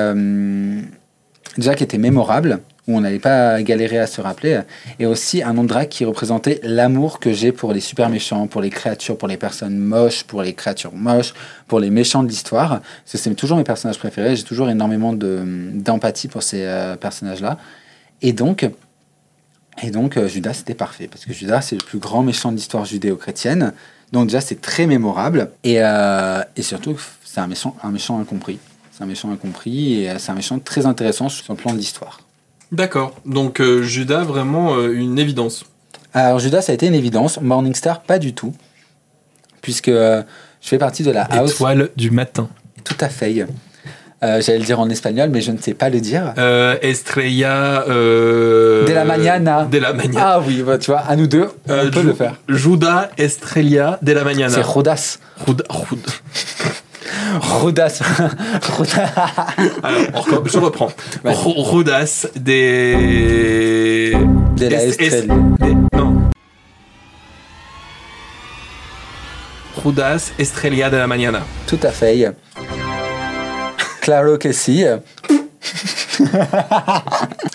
déjà 1.56 1.74
qui 1.74 1.84
était 1.84 1.98
mémorable 1.98 2.60
où 2.86 2.96
on 2.96 3.00
n'allait 3.00 3.18
pas 3.18 3.62
galérer 3.62 3.98
à 3.98 4.06
se 4.06 4.20
rappeler, 4.20 4.60
et 4.98 5.06
aussi 5.06 5.42
un 5.42 5.54
nom 5.54 5.64
de 5.64 5.84
qui 5.84 6.04
représentait 6.04 6.60
l'amour 6.62 7.18
que 7.18 7.32
j'ai 7.32 7.50
pour 7.50 7.72
les 7.72 7.80
super 7.80 8.10
méchants, 8.10 8.46
pour 8.46 8.60
les 8.60 8.70
créatures, 8.70 9.16
pour 9.16 9.28
les 9.28 9.36
personnes 9.38 9.78
moches, 9.78 10.24
pour 10.24 10.42
les 10.42 10.52
créatures 10.52 10.92
moches, 10.94 11.32
pour 11.66 11.80
les 11.80 11.90
méchants 11.90 12.22
de 12.22 12.28
l'histoire. 12.28 12.80
C'est 13.06 13.34
toujours 13.34 13.56
mes 13.56 13.64
personnages 13.64 13.98
préférés, 13.98 14.36
j'ai 14.36 14.44
toujours 14.44 14.68
énormément 14.68 15.12
de- 15.12 15.42
d'empathie 15.72 16.28
pour 16.28 16.42
ces 16.42 16.62
euh, 16.62 16.96
personnages-là. 16.96 17.58
Et 18.22 18.32
donc, 18.32 18.68
et 19.82 19.90
donc 19.90 20.16
euh, 20.16 20.28
Judas, 20.28 20.54
c'était 20.54 20.74
parfait, 20.74 21.08
parce 21.08 21.24
que 21.24 21.32
Judas, 21.32 21.62
c'est 21.62 21.76
le 21.76 21.84
plus 21.84 21.98
grand 21.98 22.22
méchant 22.22 22.52
de 22.52 22.56
l'histoire 22.56 22.84
judéo-chrétienne. 22.84 23.72
Donc 24.12 24.26
déjà, 24.26 24.40
c'est 24.40 24.60
très 24.60 24.86
mémorable, 24.86 25.50
et, 25.64 25.82
euh, 25.82 26.42
et 26.54 26.62
surtout, 26.62 26.96
c'est 27.24 27.40
un 27.40 27.46
méchant, 27.46 27.74
un 27.82 27.90
méchant 27.90 28.20
incompris. 28.20 28.58
C'est 28.92 29.02
un 29.02 29.06
méchant 29.06 29.32
incompris, 29.32 30.04
et 30.04 30.18
c'est 30.18 30.30
un 30.30 30.36
méchant 30.36 30.58
très 30.60 30.86
intéressant 30.86 31.28
sur 31.28 31.52
le 31.52 31.58
plan 31.58 31.72
de 31.72 31.78
l'histoire. 31.78 32.20
D'accord. 32.74 33.14
Donc 33.24 33.60
euh, 33.60 33.82
Judas, 33.82 34.24
vraiment 34.24 34.74
euh, 34.76 34.92
une 34.94 35.18
évidence. 35.18 35.64
Alors 36.12 36.38
Judas, 36.38 36.62
ça 36.62 36.72
a 36.72 36.74
été 36.74 36.86
une 36.86 36.94
évidence. 36.94 37.40
Morningstar, 37.40 38.02
pas 38.02 38.18
du 38.18 38.34
tout. 38.34 38.52
Puisque 39.62 39.88
euh, 39.88 40.22
je 40.60 40.68
fais 40.68 40.78
partie 40.78 41.02
de 41.02 41.10
la 41.10 41.22
house 41.22 41.52
Étoile 41.52 41.88
du 41.96 42.10
matin. 42.10 42.48
tout 42.84 42.96
à 43.00 43.08
fait. 43.08 43.46
Euh, 44.22 44.40
J'allais 44.40 44.58
le 44.58 44.64
dire 44.64 44.80
en 44.80 44.88
espagnol, 44.88 45.28
mais 45.30 45.40
je 45.42 45.50
ne 45.52 45.58
sais 45.58 45.74
pas 45.74 45.90
le 45.90 46.00
dire. 46.00 46.32
Euh, 46.38 46.76
Estrella. 46.82 47.84
Euh, 47.88 48.86
De 48.86 48.92
la 48.92 49.04
mañana. 49.04 49.64
De 49.64 49.78
la 49.78 49.92
mañana. 49.92 50.20
Ah 50.36 50.40
oui, 50.46 50.62
bah, 50.62 50.78
tu 50.78 50.90
vois, 50.90 51.00
à 51.00 51.14
nous 51.16 51.26
deux, 51.26 51.48
on 51.68 51.90
peut 51.90 52.00
Ju- 52.00 52.06
le 52.06 52.14
faire. 52.14 52.34
Judas 52.48 53.10
Estrella 53.18 53.98
de 54.02 54.12
la 54.12 54.24
mañana. 54.24 54.54
C'est 54.54 54.62
Rodas. 54.62 55.18
Judas. 55.46 55.62
Rodas. 57.40 58.00
Rodas. 58.76 59.10
Alors, 59.82 60.00
on 60.14 60.44
je 60.46 60.58
reprends. 60.58 60.90
Rodas 61.24 62.26
des. 62.36 64.12
De 64.56 64.68
la 64.68 64.86
des- 64.86 65.74
Non. 65.92 66.30
Judas 69.84 70.32
Estrella 70.38 70.88
de 70.90 70.96
la 70.96 71.06
mañana. 71.06 71.42
Tout 71.66 71.78
à 71.82 71.90
fait. 71.90 72.32
Claro 74.00 74.38
que 74.38 74.52
si. 74.52 74.84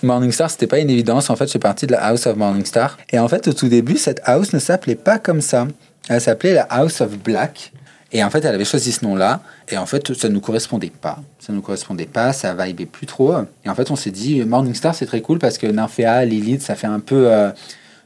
Morningstar, 0.02 0.50
c'était 0.50 0.66
pas 0.66 0.78
une 0.78 0.90
évidence. 0.90 1.30
En 1.30 1.36
fait, 1.36 1.44
je 1.46 1.50
suis 1.50 1.58
parti 1.58 1.86
de 1.86 1.92
la 1.92 2.04
House 2.04 2.26
of 2.26 2.36
Morningstar. 2.36 2.98
Et 3.10 3.18
en 3.18 3.28
fait, 3.28 3.48
au 3.48 3.52
tout 3.52 3.68
début, 3.68 3.96
cette 3.96 4.20
house 4.24 4.52
ne 4.52 4.58
s'appelait 4.58 4.94
pas 4.96 5.18
comme 5.18 5.40
ça. 5.40 5.66
Elle 6.08 6.20
s'appelait 6.20 6.54
la 6.54 6.62
House 6.70 7.00
of 7.00 7.16
Black. 7.18 7.72
Et 8.12 8.24
en 8.24 8.30
fait, 8.30 8.44
elle 8.44 8.54
avait 8.54 8.64
choisi 8.64 8.92
ce 8.92 9.04
nom-là. 9.04 9.40
Et 9.68 9.76
en 9.76 9.86
fait, 9.86 10.14
ça 10.14 10.28
ne 10.28 10.34
nous 10.34 10.40
correspondait 10.40 10.90
pas. 10.90 11.20
Ça 11.38 11.52
ne 11.52 11.58
nous 11.58 11.62
correspondait 11.62 12.06
pas, 12.06 12.32
ça 12.32 12.54
vibait 12.54 12.86
plus 12.86 13.06
trop. 13.06 13.34
Et 13.64 13.68
en 13.68 13.74
fait, 13.74 13.90
on 13.90 13.96
s'est 13.96 14.10
dit, 14.10 14.42
Morningstar, 14.44 14.94
c'est 14.94 15.06
très 15.06 15.20
cool 15.20 15.38
parce 15.38 15.58
que 15.58 15.66
Nymphéa, 15.66 16.24
Lilith, 16.24 16.62
ça 16.62 16.74
fait 16.74 16.88
un 16.88 17.00
peu. 17.00 17.30
euh, 17.30 17.50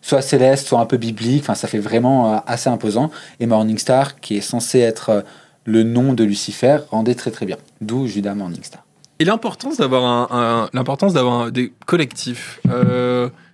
soit 0.02 0.20
céleste, 0.20 0.66
soit 0.66 0.80
un 0.80 0.86
peu 0.86 0.98
biblique. 0.98 1.42
Enfin, 1.42 1.54
ça 1.54 1.66
fait 1.66 1.78
vraiment 1.78 2.34
euh, 2.34 2.38
assez 2.46 2.68
imposant. 2.68 3.10
Et 3.40 3.46
Morningstar, 3.46 4.20
qui 4.20 4.36
est 4.36 4.42
censé 4.42 4.80
être 4.80 5.08
euh, 5.08 5.20
le 5.64 5.82
nom 5.82 6.12
de 6.12 6.24
Lucifer, 6.24 6.78
rendait 6.90 7.14
très 7.14 7.30
très 7.30 7.46
bien. 7.46 7.56
D'où 7.80 8.06
Judas 8.06 8.34
Morningstar. 8.34 8.84
Et 9.18 9.24
l'importance 9.24 9.78
d'avoir 9.78 10.30
un, 10.32 10.68
l'importance 10.74 11.14
des 11.52 11.72
collectifs, 11.86 12.60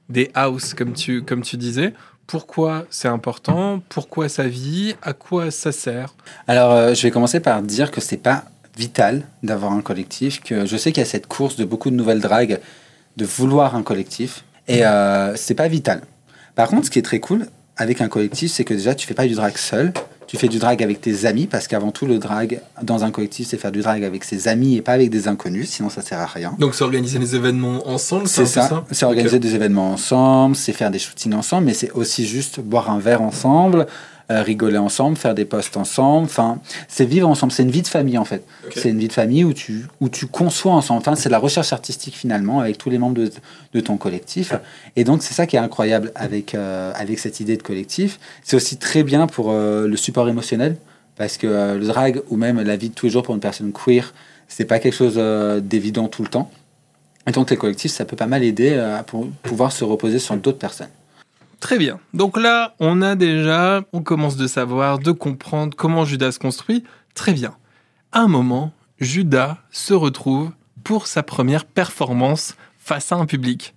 des 0.09 0.31
house 0.35 0.75
comme 0.75 0.95
tu 0.95 1.23
comme 1.23 1.43
tu 1.43 1.57
disais, 1.57 1.93
Pourquoi 2.31 2.87
c'est 2.91 3.09
important 3.09 3.83
Pourquoi 3.89 4.29
ça 4.29 4.45
vit 4.45 4.95
À 5.03 5.15
quoi 5.15 5.51
ça 5.51 5.73
sert 5.73 6.15
Alors, 6.47 6.71
euh, 6.71 6.95
je 6.95 7.03
vais 7.03 7.11
commencer 7.11 7.41
par 7.41 7.61
dire 7.61 7.91
que 7.91 8.01
c'est 8.01 8.19
pas 8.19 8.45
vital 8.79 9.25
d'avoir 9.43 9.73
un 9.73 9.81
collectif. 9.81 10.41
Que 10.41 10.65
je 10.65 10.77
sais 10.77 10.93
qu'il 10.93 11.01
y 11.01 11.07
a 11.07 11.11
cette 11.11 11.27
course 11.27 11.57
de 11.57 11.65
beaucoup 11.65 11.91
de 11.91 11.97
nouvelles 11.97 12.21
dragues 12.21 12.61
de 13.17 13.25
vouloir 13.25 13.75
un 13.75 13.83
collectif, 13.83 14.45
et 14.69 14.87
euh, 14.87 15.35
c'est 15.35 15.57
pas 15.57 15.67
vital. 15.67 16.03
Par 16.55 16.69
contre, 16.69 16.87
ce 16.87 16.93
qui 16.93 17.01
est 17.01 17.03
très 17.03 17.19
cool 17.19 17.49
avec 17.77 18.01
un 18.01 18.07
collectif, 18.07 18.53
c'est 18.53 18.63
que 18.63 18.75
déjà 18.75 18.95
tu 18.95 19.09
fais 19.09 19.15
pas 19.15 19.27
du 19.27 19.35
drag 19.35 19.57
seul. 19.57 19.93
Tu 20.31 20.37
fais 20.37 20.47
du 20.47 20.61
drag 20.61 20.81
avec 20.81 21.01
tes 21.01 21.27
amis, 21.27 21.49
parce 21.49 21.67
qu'avant 21.67 21.91
tout, 21.91 22.07
le 22.07 22.21
drag 22.21 22.61
dans 22.85 23.03
un 23.03 23.11
collectif, 23.11 23.49
c'est 23.49 23.57
faire 23.57 23.73
du 23.73 23.81
drag 23.81 24.05
avec 24.05 24.23
ses 24.23 24.47
amis 24.47 24.77
et 24.77 24.81
pas 24.81 24.93
avec 24.93 25.11
des 25.11 25.27
inconnus, 25.27 25.71
sinon 25.71 25.91
ça 25.91 26.03
sert 26.03 26.21
à 26.21 26.27
rien. 26.27 26.55
Donc 26.61 26.77
c'est 26.77 26.85
organiser 26.85 27.19
des 27.19 27.35
événements 27.35 27.89
ensemble, 27.89 28.29
C'est 28.29 28.47
ça, 28.47 28.85
c'est 28.93 29.05
organiser 29.05 29.41
des 29.41 29.57
événements 29.57 29.91
ensemble, 29.91 30.55
c'est 30.55 30.73
faire 30.73 30.93
des 30.93 31.01
shootings 31.01 31.35
ensemble, 31.35 31.67
mais 31.67 31.75
c'est 31.75 31.91
aussi 31.91 32.29
juste 32.29 32.61
boire 32.61 32.91
un 32.93 33.01
verre 33.01 33.23
ensemble, 33.23 33.89
rigoler 34.31 34.79
ensemble, 34.79 35.17
faire 35.17 35.35
des 35.35 35.45
posts 35.45 35.77
ensemble. 35.77 36.25
Enfin, 36.27 36.61
c'est 36.89 37.05
vivre 37.05 37.29
ensemble. 37.29 37.53
C'est 37.53 37.63
une 37.65 37.71
vie 37.71 37.83
de 37.83 37.89
famille 37.89 38.19
en 38.19 38.25
fait. 38.25 38.45
C'est 38.75 38.91
une 38.91 38.99
vie 38.99 39.09
de 39.09 39.13
famille 39.13 39.45
où 39.45 39.53
tu, 39.53 39.87
où 40.01 40.09
tu 40.09 40.27
conçois 40.27 40.73
ensemble. 40.73 40.99
Enfin, 41.01 41.17
c'est 41.17 41.29
la 41.29 41.39
recherche 41.39 41.73
artistique 41.73 42.15
finalement 42.15 42.61
avec 42.61 42.79
tous 42.79 42.91
les 42.91 42.99
membres 42.99 43.17
de, 43.17 43.31
de 43.75 43.81
ton 43.81 43.97
collectif. 43.97 44.53
Et 44.97 45.05
donc, 45.05 45.23
c'est 45.23 45.35
ça 45.35 45.47
qui 45.47 45.57
est 45.57 45.61
incroyable 45.61 46.13
avec, 46.15 46.55
euh, 46.55 46.93
avec 46.95 47.19
cette 47.19 47.41
idée 47.41 47.57
de 47.57 47.63
collectif. 47.63 48.21
C'est 48.45 48.57
aussi 48.57 48.77
très 48.77 49.03
bien 49.03 49.27
pour 49.27 49.51
euh, 49.51 49.87
le 49.89 49.97
support 49.97 50.29
émotionnel 50.29 50.77
parce 51.17 51.37
que 51.37 51.47
euh, 51.47 51.79
le 51.79 51.87
drag 51.87 52.23
ou 52.31 52.37
même 52.37 52.61
la 52.63 52.77
vie 52.77 52.89
de 52.91 52.95
tous 52.95 53.07
les 53.07 53.13
jours 53.13 53.23
pour 53.23 53.35
une 53.35 53.41
personne 53.41 53.73
queer, 53.73 54.15
c'est 54.49 54.65
pas 54.65 54.79
quelque 54.79 54.95
chose 54.97 55.15
euh, 55.17 55.61
d'évident 55.61 56.09
tout 56.09 56.23
le 56.23 56.29
temps. 56.29 56.51
Et 57.27 57.33
donc, 57.33 57.51
les 57.51 57.57
collectifs, 57.57 57.93
ça 57.93 58.05
peut 58.05 58.17
pas 58.17 58.27
mal 58.27 58.43
aider 58.43 58.71
euh, 58.73 58.99
à 58.99 59.03
pour- 59.03 59.29
pouvoir 59.43 59.73
se 59.73 59.85
reposer 59.85 60.19
sur 60.19 60.37
d'autres 60.37 60.59
personnes. 60.59 60.89
Très 61.61 61.79
bien. 61.79 62.01
Donc 62.15 62.39
là, 62.39 62.75
on 62.81 63.03
a 63.03 63.15
déjà, 63.15 63.83
on 63.93 64.03
commence 64.03 64.37
de 64.37 64.47
savoir, 64.47 64.99
de 64.99 65.13
comprendre 65.13 65.77
comment 65.77 66.05
Judas 66.05 66.33
se 66.33 66.39
construit. 66.39 66.85
Très 67.15 67.33
bien. 67.33 67.55
À 68.13 68.21
un 68.21 68.29
moment, 68.29 68.73
Judas 68.99 69.59
se 69.71 69.95
retrouve 69.95 70.51
pour 70.83 71.07
sa 71.07 71.23
première 71.23 71.67
performance 71.67 72.57
face 72.79 73.13
à 73.13 73.17
un 73.17 73.27
public. 73.27 73.75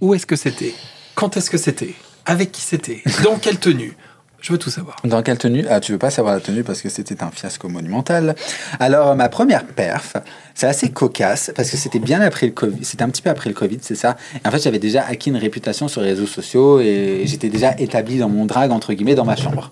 Où 0.00 0.14
est-ce 0.14 0.26
que 0.26 0.36
c'était? 0.36 0.74
Quand 1.14 1.36
est-ce 1.36 1.50
que 1.50 1.58
c'était? 1.58 1.94
Avec 2.26 2.52
qui 2.52 2.60
c'était? 2.60 3.02
Dans 3.24 3.38
quelle 3.38 3.58
tenue? 3.58 3.96
Je 4.42 4.50
veux 4.50 4.58
tout 4.58 4.70
savoir. 4.70 4.96
Dans 5.04 5.22
quelle 5.22 5.38
tenue? 5.38 5.64
Ah, 5.70 5.78
tu 5.78 5.92
veux 5.92 5.98
pas 5.98 6.10
savoir 6.10 6.34
la 6.34 6.40
tenue 6.40 6.64
parce 6.64 6.82
que 6.82 6.88
c'était 6.88 7.22
un 7.22 7.30
fiasco 7.30 7.68
monumental. 7.68 8.34
Alors, 8.80 9.14
ma 9.14 9.28
première 9.28 9.64
perf, 9.64 10.16
c'est 10.56 10.66
assez 10.66 10.90
cocasse 10.90 11.52
parce 11.54 11.70
que 11.70 11.76
c'était 11.76 12.00
bien 12.00 12.20
après 12.20 12.46
le 12.46 12.52
Covid. 12.52 12.84
C'était 12.84 13.04
un 13.04 13.08
petit 13.08 13.22
peu 13.22 13.30
après 13.30 13.50
le 13.50 13.54
Covid, 13.54 13.78
c'est 13.82 13.94
ça. 13.94 14.16
Et 14.44 14.48
en 14.48 14.50
fait, 14.50 14.60
j'avais 14.60 14.80
déjà 14.80 15.04
acquis 15.06 15.30
une 15.30 15.36
réputation 15.36 15.86
sur 15.86 16.00
les 16.00 16.08
réseaux 16.08 16.26
sociaux 16.26 16.80
et 16.80 17.22
j'étais 17.24 17.50
déjà 17.50 17.76
établi 17.78 18.18
dans 18.18 18.28
mon 18.28 18.44
drag, 18.44 18.72
entre 18.72 18.92
guillemets, 18.94 19.14
dans 19.14 19.24
ma 19.24 19.36
chambre. 19.36 19.70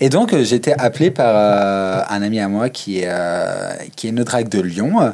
Et 0.00 0.08
donc, 0.08 0.32
euh, 0.32 0.42
j'étais 0.42 0.72
appelé 0.72 1.10
par 1.10 1.34
euh, 1.36 2.02
un 2.08 2.22
ami 2.22 2.40
à 2.40 2.48
moi 2.48 2.70
qui 2.70 3.00
est, 3.00 3.08
euh, 3.08 3.74
qui 3.94 4.06
est 4.06 4.10
une 4.10 4.24
drague 4.24 4.48
de 4.48 4.62
Lyon. 4.62 5.02
euh, 5.02 5.10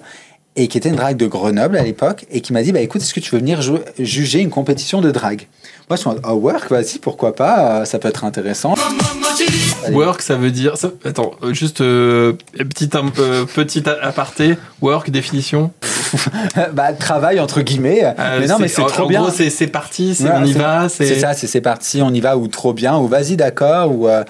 et 0.56 0.68
qui 0.68 0.78
était 0.78 0.88
une 0.88 0.94
drague 0.94 1.16
de 1.16 1.26
Grenoble 1.26 1.76
à 1.76 1.82
l'époque, 1.82 2.26
et 2.30 2.40
qui 2.40 2.52
m'a 2.52 2.62
dit, 2.62 2.70
bah 2.70 2.78
écoute, 2.80 3.02
est-ce 3.02 3.12
que 3.12 3.18
tu 3.18 3.32
veux 3.32 3.40
venir 3.40 3.60
juger 3.98 4.38
une 4.38 4.50
compétition 4.50 5.00
de 5.00 5.10
drague 5.10 5.48
Moi, 5.90 5.96
je 5.96 6.00
suis 6.00 6.08
en 6.08 6.14
oh 6.24 6.32
work, 6.36 6.70
vas-y, 6.70 6.98
pourquoi 6.98 7.34
pas, 7.34 7.80
euh, 7.80 7.84
ça 7.84 7.98
peut 7.98 8.08
être 8.08 8.24
intéressant. 8.24 8.74
Allez. 9.84 9.94
Work, 9.94 10.22
ça 10.22 10.36
veut 10.36 10.50
dire. 10.50 10.78
ça- 10.78 10.90
attends, 11.04 11.32
euh, 11.42 11.52
juste 11.52 11.82
euh, 11.82 12.32
petit, 12.56 12.88
un, 12.94 13.10
euh, 13.18 13.44
petit 13.44 13.82
aparté. 14.00 14.56
Work, 14.80 15.10
définition. 15.10 15.72
bah, 16.72 16.92
travail 16.94 17.38
entre 17.38 17.60
guillemets. 17.60 18.02
Euh, 18.18 18.40
mais 18.40 18.46
non, 18.46 18.56
mais 18.58 18.68
c'est 18.68 18.80
en- 18.80 18.86
trop 18.86 19.04
en 19.04 19.08
bien. 19.08 19.20
gros, 19.22 19.30
c'est 19.30 19.66
parti, 19.66 20.16
on 20.22 20.44
y 20.44 20.52
va. 20.52 20.88
C'est 20.88 21.18
ça, 21.20 21.34
c'est 21.34 21.60
parti, 21.60 22.00
on 22.00 22.12
y 22.14 22.20
va, 22.20 22.38
ou 22.38 22.48
trop 22.48 22.72
bien, 22.72 22.96
ou 22.96 23.06
vas-y, 23.06 23.36
d'accord, 23.36 23.92
ou 23.94 24.08
euh, 24.08 24.24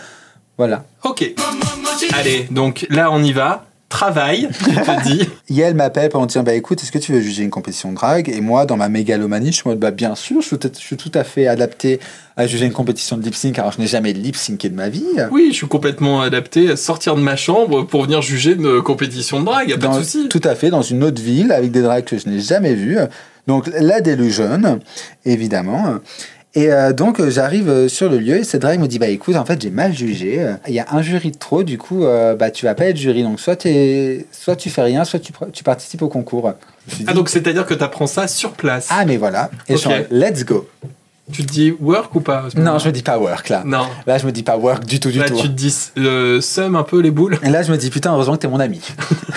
voilà. 0.58 0.84
Ok. 1.04 1.24
Allez, 2.18 2.48
donc 2.50 2.86
là, 2.90 3.10
on 3.12 3.22
y 3.22 3.32
va. 3.32 3.64
Travail, 3.88 4.48
je 4.60 4.80
te 4.80 5.02
dis. 5.04 5.28
Yael 5.50 5.74
m'appelle 5.74 6.08
pour 6.08 6.22
me 6.22 6.26
dire, 6.26 6.42
bah 6.42 6.54
écoute, 6.54 6.82
est-ce 6.82 6.90
que 6.90 6.98
tu 6.98 7.12
veux 7.12 7.20
juger 7.20 7.42
une 7.42 7.50
compétition 7.50 7.90
de 7.90 7.96
drague? 7.96 8.30
Et 8.30 8.40
moi, 8.40 8.64
dans 8.64 8.78
ma 8.78 8.88
mégalomanie, 8.88 9.48
je 9.48 9.56
suis 9.56 9.62
en 9.66 9.70
mode, 9.72 9.78
bah 9.78 9.90
bien 9.90 10.14
sûr, 10.14 10.40
je 10.40 10.46
suis, 10.46 10.58
tout- 10.58 10.70
je 10.72 10.80
suis 10.84 10.96
tout 10.96 11.10
à 11.14 11.22
fait 11.22 11.46
adapté 11.46 12.00
à 12.36 12.46
juger 12.46 12.64
une 12.64 12.72
compétition 12.72 13.18
de 13.18 13.22
lip 13.22 13.34
sync, 13.34 13.54
car 13.56 13.70
je 13.70 13.78
n'ai 13.78 13.86
jamais 13.86 14.14
lip 14.14 14.36
synké 14.36 14.70
de 14.70 14.74
ma 14.74 14.88
vie. 14.88 15.04
Oui, 15.30 15.48
je 15.50 15.56
suis 15.56 15.66
complètement 15.68 16.22
adapté 16.22 16.70
à 16.70 16.76
sortir 16.76 17.14
de 17.14 17.20
ma 17.20 17.36
chambre 17.36 17.82
pour 17.82 18.04
venir 18.04 18.22
juger 18.22 18.52
une 18.54 18.80
compétition 18.80 19.38
de 19.40 19.44
drague, 19.44 19.68
y 19.68 19.74
a 19.74 19.76
pas 19.76 19.88
Dans- 19.88 19.98
de 19.98 20.02
souci. 20.04 20.28
tout 20.30 20.40
à 20.44 20.54
fait, 20.54 20.70
dans 20.70 20.80
une 20.82 21.04
autre 21.04 21.20
ville, 21.20 21.52
avec 21.52 21.70
des 21.70 21.82
dragues 21.82 22.04
que 22.04 22.16
je 22.16 22.26
n'ai 22.28 22.40
jamais 22.40 22.74
vues. 22.74 22.96
Donc, 23.46 23.68
la 23.78 24.00
délusion, 24.00 24.80
évidemment. 25.26 25.96
Et 26.56 26.72
euh, 26.72 26.92
donc, 26.92 27.18
euh, 27.18 27.30
j'arrive 27.30 27.68
euh, 27.68 27.88
sur 27.88 28.08
le 28.08 28.18
lieu 28.18 28.36
et 28.36 28.58
drague 28.58 28.78
me 28.80 28.86
dit 28.86 28.98
Bah 29.00 29.08
écoute, 29.08 29.34
en 29.34 29.44
fait, 29.44 29.60
j'ai 29.60 29.70
mal 29.70 29.92
jugé. 29.92 30.54
Il 30.68 30.74
y 30.74 30.78
a 30.80 30.86
un 30.92 31.02
jury 31.02 31.32
de 31.32 31.36
trop, 31.38 31.64
du 31.64 31.78
coup, 31.78 32.04
euh, 32.04 32.36
bah 32.36 32.50
tu 32.50 32.64
vas 32.64 32.74
pas 32.76 32.86
être 32.86 32.96
jury. 32.96 33.22
Donc, 33.24 33.40
soit, 33.40 33.56
t'es- 33.56 34.26
soit 34.30 34.54
tu 34.54 34.70
fais 34.70 34.82
rien, 34.82 35.04
soit 35.04 35.18
tu, 35.18 35.32
tu 35.52 35.64
participes 35.64 36.02
au 36.02 36.08
concours. 36.08 36.52
Ah, 37.08 37.12
donc 37.12 37.28
c'est-à-dire 37.28 37.66
que 37.66 37.74
t'apprends 37.74 38.06
ça 38.06 38.28
sur 38.28 38.52
place. 38.52 38.86
Ah, 38.90 39.04
mais 39.04 39.16
voilà. 39.16 39.50
Et 39.68 39.72
je 39.72 39.78
suis 39.78 39.88
en 39.88 39.92
Ok. 39.92 39.96
mode, 39.98 40.06
let's 40.12 40.44
go. 40.44 40.68
Tu 41.32 41.44
te 41.46 41.50
dis 41.50 41.74
work 41.80 42.14
ou 42.14 42.20
pas 42.20 42.44
à 42.54 42.60
Non, 42.60 42.78
je 42.78 42.86
me 42.86 42.92
dis 42.92 43.02
pas 43.02 43.18
work 43.18 43.48
là. 43.48 43.62
Non. 43.64 43.86
Là, 44.06 44.18
je 44.18 44.26
me 44.26 44.30
dis 44.30 44.42
pas 44.42 44.58
work 44.58 44.84
du 44.84 45.00
tout, 45.00 45.10
du 45.10 45.18
Là, 45.18 45.24
tout. 45.26 45.34
tu 45.36 45.48
te 45.48 45.54
dis 45.54 45.74
seum 46.42 46.76
un 46.76 46.82
peu 46.82 47.00
les 47.00 47.10
boules. 47.10 47.38
Et 47.42 47.48
là, 47.48 47.62
je 47.62 47.72
me 47.72 47.78
dis, 47.78 47.88
putain, 47.88 48.12
heureusement 48.12 48.34
que 48.34 48.40
t'es 48.42 48.48
mon 48.48 48.60
ami. 48.60 48.80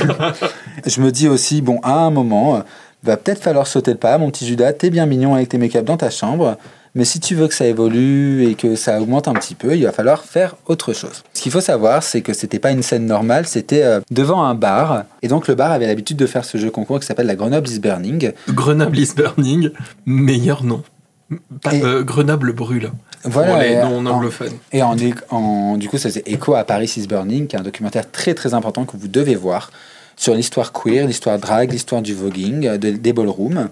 je 0.85 1.01
me 1.01 1.11
dis 1.11 1.27
aussi, 1.29 1.61
bon, 1.61 1.79
à 1.83 1.93
un 1.93 2.09
moment, 2.11 2.61
va 3.03 3.17
peut-être 3.17 3.41
falloir 3.41 3.67
sauter 3.67 3.91
le 3.91 3.97
pas. 3.97 4.17
Mon 4.17 4.29
petit 4.31 4.45
Judas, 4.45 4.73
t'es 4.73 4.89
bien 4.89 5.05
mignon 5.05 5.33
avec 5.35 5.49
tes 5.49 5.57
make-up 5.57 5.85
dans 5.85 5.97
ta 5.97 6.09
chambre. 6.09 6.57
Mais 6.97 7.05
si 7.05 7.19
tu 7.21 7.35
veux 7.35 7.47
que 7.47 7.53
ça 7.53 7.65
évolue 7.65 8.43
et 8.49 8.55
que 8.55 8.75
ça 8.75 8.99
augmente 8.99 9.27
un 9.29 9.33
petit 9.33 9.55
peu, 9.55 9.77
il 9.77 9.83
va 9.85 9.91
falloir 9.91 10.23
faire 10.25 10.55
autre 10.65 10.91
chose. 10.93 11.23
Ce 11.33 11.41
qu'il 11.41 11.51
faut 11.51 11.61
savoir, 11.61 12.03
c'est 12.03 12.21
que 12.21 12.33
c'était 12.33 12.59
pas 12.59 12.71
une 12.71 12.81
scène 12.83 13.05
normale, 13.05 13.45
c'était 13.47 13.83
euh, 13.83 14.01
devant 14.11 14.43
un 14.43 14.55
bar. 14.55 15.03
Et 15.21 15.27
donc, 15.29 15.47
le 15.47 15.55
bar 15.55 15.71
avait 15.71 15.87
l'habitude 15.87 16.17
de 16.17 16.25
faire 16.25 16.43
ce 16.43 16.57
jeu 16.57 16.71
concours 16.71 16.99
qui 16.99 17.05
s'appelle 17.05 17.27
la 17.27 17.35
Grenoble 17.35 17.69
is 17.69 17.79
Burning. 17.79 18.31
Grenoble 18.49 18.97
is 18.99 19.11
burning, 19.15 19.69
meilleur 20.05 20.63
nom. 20.63 20.81
Pas- 21.61 21.75
Et- 21.75 21.83
euh, 21.83 22.03
Grenoble 22.03 22.51
brûle. 22.53 22.91
Voilà. 23.23 23.51
pour 23.53 23.61
les 23.61 23.75
non 23.75 24.05
anglophones. 24.05 24.53
Et 24.71 24.81
en, 24.81 24.95
en- 25.29 25.77
du 25.77 25.89
coup, 25.89 25.97
ça 25.97 26.09
faisait 26.09 26.23
écho 26.25 26.55
à 26.55 26.63
Paris 26.63 26.91
is 26.97 27.05
Burning, 27.07 27.47
qui 27.47 27.55
est 27.55 27.59
un 27.59 27.63
documentaire 27.63 28.09
très 28.09 28.33
très 28.33 28.53
important 28.53 28.85
que 28.85 28.95
vous 28.97 29.07
devez 29.07 29.35
voir 29.35 29.71
sur 30.15 30.33
l'histoire 30.33 30.71
queer, 30.71 31.05
l'histoire 31.05 31.37
drag, 31.37 31.71
l'histoire 31.71 32.01
du 32.01 32.13
voguing, 32.15 32.65
euh, 32.65 32.77
de- 32.77 32.91
des 32.91 33.13
ballrooms. 33.13 33.69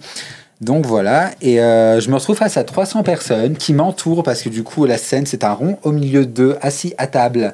Donc 0.61 0.85
voilà, 0.85 1.31
et 1.41 1.59
euh, 1.61 1.99
je 1.99 2.09
me 2.09 2.15
retrouve 2.15 2.37
face 2.37 2.55
à 2.55 2.63
300 2.63 3.03
personnes 3.03 3.57
qui 3.57 3.73
m'entourent 3.73 4.23
parce 4.23 4.41
que 4.41 4.49
du 4.49 4.63
coup, 4.63 4.85
la 4.85 4.97
scène, 4.97 5.25
c'est 5.25 5.43
un 5.43 5.51
rond 5.51 5.77
au 5.83 5.91
milieu 5.91 6.25
d'eux, 6.25 6.57
assis 6.61 6.93
à 6.97 7.07
table, 7.07 7.53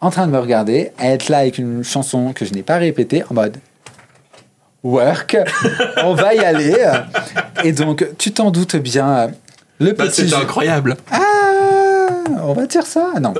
en 0.00 0.10
train 0.10 0.26
de 0.26 0.32
me 0.32 0.38
regarder, 0.38 0.90
à 0.98 1.08
être 1.10 1.28
là 1.28 1.38
avec 1.38 1.58
une 1.58 1.84
chanson 1.84 2.32
que 2.32 2.44
je 2.44 2.52
n'ai 2.54 2.62
pas 2.62 2.76
répétée, 2.78 3.22
en 3.30 3.34
mode 3.34 3.56
work, 4.82 5.36
on 6.04 6.14
va 6.14 6.34
y 6.34 6.40
aller. 6.40 6.76
Et 7.64 7.72
donc, 7.72 8.04
tu 8.18 8.32
t'en 8.32 8.50
doutes 8.50 8.76
bien, 8.76 9.30
le 9.78 9.92
Bah, 9.92 10.06
petit 10.06 10.34
incroyable. 10.34 10.96
ah, 11.12 11.20
on 12.42 12.52
va 12.52 12.66
dire 12.66 12.86
ça 12.86 13.12
Non. 13.20 13.34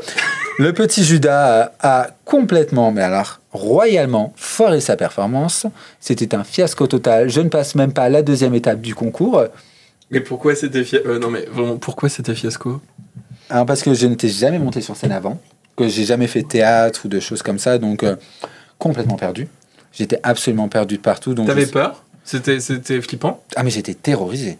Le 0.58 0.72
petit 0.72 1.04
Judas 1.04 1.72
a, 1.80 2.00
a 2.02 2.06
complètement, 2.24 2.90
mais 2.92 3.02
alors 3.02 3.40
royalement, 3.52 4.32
foiré 4.36 4.80
sa 4.80 4.96
performance. 4.96 5.66
C'était 6.00 6.34
un 6.34 6.44
fiasco 6.44 6.86
total. 6.86 7.28
Je 7.30 7.40
ne 7.40 7.48
passe 7.48 7.74
même 7.74 7.92
pas 7.92 8.04
à 8.04 8.08
la 8.08 8.22
deuxième 8.22 8.54
étape 8.54 8.80
du 8.80 8.94
concours. 8.94 9.44
Mais 10.10 10.20
pourquoi 10.20 10.54
c'était 10.54 10.84
fiasco 10.84 11.18
Non 11.18 11.30
mais 11.30 11.46
vraiment, 11.52 11.76
pourquoi 11.76 12.08
c'était 12.08 12.34
fiasco? 12.34 12.80
Parce 13.48 13.82
que 13.82 13.94
je 13.94 14.06
n'étais 14.06 14.28
jamais 14.28 14.58
monté 14.58 14.80
sur 14.80 14.94
scène 14.96 15.12
avant, 15.12 15.40
que 15.76 15.88
j'ai 15.88 16.04
jamais 16.04 16.26
fait 16.26 16.42
théâtre 16.42 17.02
ou 17.04 17.08
de 17.08 17.18
choses 17.20 17.42
comme 17.42 17.58
ça, 17.58 17.78
donc 17.78 18.02
euh, 18.02 18.16
complètement 18.78 19.16
perdu. 19.16 19.48
J'étais 19.92 20.20
absolument 20.22 20.68
perdu 20.68 20.96
de 20.98 21.02
partout. 21.02 21.34
Donc 21.34 21.46
T'avais 21.46 21.64
je- 21.66 21.70
peur? 21.70 22.04
C'était 22.24 22.60
c'était 22.60 23.00
flippant? 23.00 23.42
Ah 23.56 23.62
mais 23.62 23.70
j'étais 23.70 23.94
terrorisé. 23.94 24.58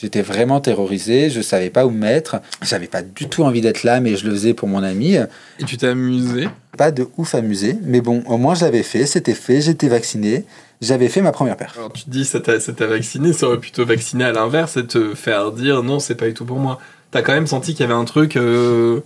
J'étais 0.00 0.22
vraiment 0.22 0.60
terrorisé, 0.60 1.28
je 1.28 1.42
savais 1.42 1.68
pas 1.68 1.84
où 1.84 1.90
me 1.90 1.98
mettre. 1.98 2.40
J'avais 2.62 2.86
pas 2.86 3.02
du 3.02 3.28
tout 3.28 3.44
envie 3.44 3.60
d'être 3.60 3.84
là, 3.84 4.00
mais 4.00 4.16
je 4.16 4.26
le 4.26 4.32
faisais 4.32 4.54
pour 4.54 4.66
mon 4.66 4.82
ami. 4.82 5.16
Et 5.16 5.64
tu 5.66 5.76
t'es 5.76 5.88
amusé? 5.88 6.48
Pas 6.78 6.90
de 6.90 7.06
ouf 7.18 7.34
amusé, 7.34 7.76
mais 7.82 8.00
bon, 8.00 8.22
au 8.26 8.38
moins 8.38 8.54
je 8.54 8.64
l'avais 8.64 8.82
fait, 8.82 9.04
c'était 9.04 9.34
fait, 9.34 9.60
j'étais 9.60 9.88
vacciné, 9.88 10.46
j'avais 10.80 11.08
fait 11.08 11.20
ma 11.20 11.32
première 11.32 11.58
perf. 11.58 11.76
Alors 11.76 11.92
tu 11.92 12.04
te 12.04 12.10
dis 12.10 12.24
ça 12.24 12.40
t'a 12.40 12.60
ça 12.60 12.72
t'a 12.72 12.86
vacciné, 12.86 13.34
ça 13.34 13.46
aurait 13.46 13.58
plutôt 13.58 13.84
vacciné 13.84 14.24
à 14.24 14.32
l'inverse 14.32 14.78
et 14.78 14.86
te 14.86 15.14
faire 15.14 15.52
dire 15.52 15.82
non 15.82 15.98
c'est 15.98 16.14
pas 16.14 16.26
du 16.26 16.32
tout 16.32 16.46
pour 16.46 16.58
moi. 16.58 16.78
T'as 17.10 17.20
quand 17.20 17.32
même 17.32 17.46
senti 17.46 17.72
qu'il 17.74 17.80
y 17.80 17.84
avait 17.84 17.92
un 17.98 18.04
truc, 18.06 18.36
euh, 18.36 19.00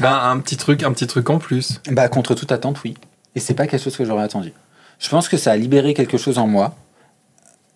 ben, 0.00 0.12
un 0.12 0.38
petit 0.40 0.56
truc, 0.58 0.82
un 0.82 0.92
petit 0.92 1.06
truc 1.06 1.30
en 1.30 1.38
plus. 1.38 1.80
Bah, 1.90 2.08
contre 2.08 2.34
toute 2.34 2.52
attente, 2.52 2.82
oui. 2.84 2.94
Et 3.34 3.40
c'est 3.40 3.54
pas 3.54 3.66
quelque 3.66 3.82
chose 3.82 3.96
que 3.96 4.04
j'aurais 4.04 4.24
attendu. 4.24 4.52
Je 4.98 5.08
pense 5.08 5.28
que 5.28 5.36
ça 5.36 5.52
a 5.52 5.56
libéré 5.56 5.94
quelque 5.94 6.18
chose 6.18 6.38
en 6.38 6.46
moi. 6.46 6.74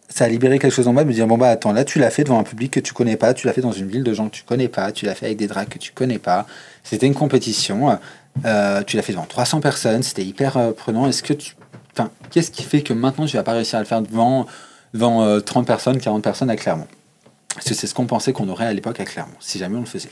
Ça 0.09 0.25
a 0.25 0.29
libéré 0.29 0.59
quelque 0.59 0.73
chose 0.73 0.89
en 0.89 0.93
moi 0.93 1.03
de 1.03 1.09
me 1.09 1.13
dire 1.13 1.27
bon, 1.27 1.37
bah 1.37 1.49
attends, 1.49 1.73
là 1.73 1.85
tu 1.85 1.99
l'as 1.99 2.11
fait 2.11 2.25
devant 2.25 2.39
un 2.39 2.45
public 2.45 2.73
que 2.73 2.81
tu 2.81 2.95
connais 2.95 3.17
pas, 3.17 3.35
tu 3.35 3.47
l'as 3.47 3.53
fait 3.53 3.61
dans 3.61 3.73
une 3.73 3.89
ville 3.89 4.05
de 4.05 4.13
gens 4.15 4.29
que 4.29 4.35
tu 4.35 4.45
connais 4.45 4.69
pas, 4.69 4.93
tu 4.93 5.05
l'as 5.05 5.15
fait 5.15 5.27
avec 5.27 5.39
des 5.39 5.49
drags 5.49 5.69
que 5.69 5.79
tu 5.79 5.93
connais 5.93 6.19
pas. 6.19 6.47
C'était 6.85 7.07
une 7.07 7.15
compétition, 7.15 7.99
euh, 8.45 8.83
tu 8.85 8.97
l'as 8.97 9.03
fait 9.03 9.13
devant 9.13 9.27
300 9.27 9.61
personnes, 9.61 10.03
c'était 10.03 10.25
hyper 10.25 10.57
euh, 10.57 10.73
prenant. 10.73 11.07
Est-ce 11.09 11.23
que 11.23 11.33
tu. 11.33 11.57
Enfin, 11.93 12.11
qu'est-ce 12.31 12.51
qui 12.51 12.63
fait 12.63 12.83
que 12.83 12.93
maintenant 12.93 13.27
tu 13.27 13.37
vas 13.37 13.43
pas 13.43 13.53
réussir 13.53 13.79
à 13.79 13.83
le 13.83 13.87
faire 13.87 14.03
devant, 14.03 14.47
devant 14.93 15.25
euh, 15.25 15.41
30 15.41 15.67
personnes, 15.67 15.99
40 15.99 16.23
personnes 16.23 16.51
à 16.51 16.57
Clermont? 16.57 16.87
Parce 17.55 17.69
que 17.69 17.75
c'est 17.75 17.87
ce 17.87 17.95
qu'on 17.95 18.07
pensait 18.07 18.33
qu'on 18.33 18.49
aurait 18.49 18.67
à 18.67 18.73
l'époque 18.73 19.01
à 19.01 19.05
Clermont, 19.05 19.33
si 19.41 19.59
jamais 19.59 19.77
on 19.77 19.81
le 19.81 19.87
faisait. 19.87 20.11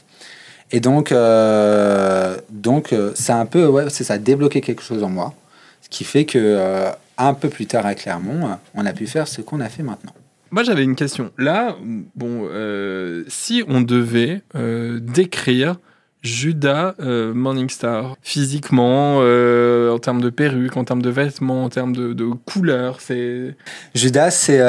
Et 0.72 0.80
donc, 0.80 1.12
euh, 1.12 2.38
donc 2.48 2.94
ça 3.14 3.36
a 3.36 3.38
un 3.38 3.46
peu, 3.46 3.66
ouais, 3.66 3.90
c'est 3.90 4.04
ça, 4.04 4.16
débloqué 4.16 4.62
quelque 4.62 4.82
chose 4.82 5.02
en 5.02 5.10
moi, 5.10 5.34
ce 5.82 5.90
qui 5.90 6.04
fait 6.04 6.24
que 6.24 6.88
un 7.18 7.34
peu 7.34 7.48
plus 7.48 7.66
tard 7.66 7.86
à 7.86 7.94
Clermont, 7.94 8.46
euh, 8.46 8.54
on 8.74 8.86
a 8.86 8.92
pu 8.92 9.06
faire 9.06 9.28
ce 9.28 9.40
qu'on 9.40 9.60
a 9.60 9.68
fait 9.68 9.82
maintenant. 9.82 10.12
Moi, 10.54 10.62
j'avais 10.62 10.84
une 10.84 10.94
question. 10.94 11.32
Là, 11.36 11.76
bon, 12.14 12.46
euh, 12.48 13.24
si 13.26 13.64
on 13.66 13.80
devait 13.80 14.42
euh, 14.54 15.00
décrire 15.00 15.80
Judas 16.22 16.94
euh, 17.00 17.34
Morningstar 17.34 18.16
physiquement, 18.22 19.16
en 19.16 19.98
termes 19.98 20.20
de 20.20 20.30
perruque, 20.30 20.76
en 20.76 20.84
termes 20.84 21.02
de 21.02 21.10
vêtements, 21.10 21.64
en 21.64 21.70
termes 21.70 21.92
de, 21.92 22.12
de 22.12 22.26
couleurs, 22.26 23.00
c'est 23.00 23.56
Judas, 23.96 24.30
c'est 24.30 24.60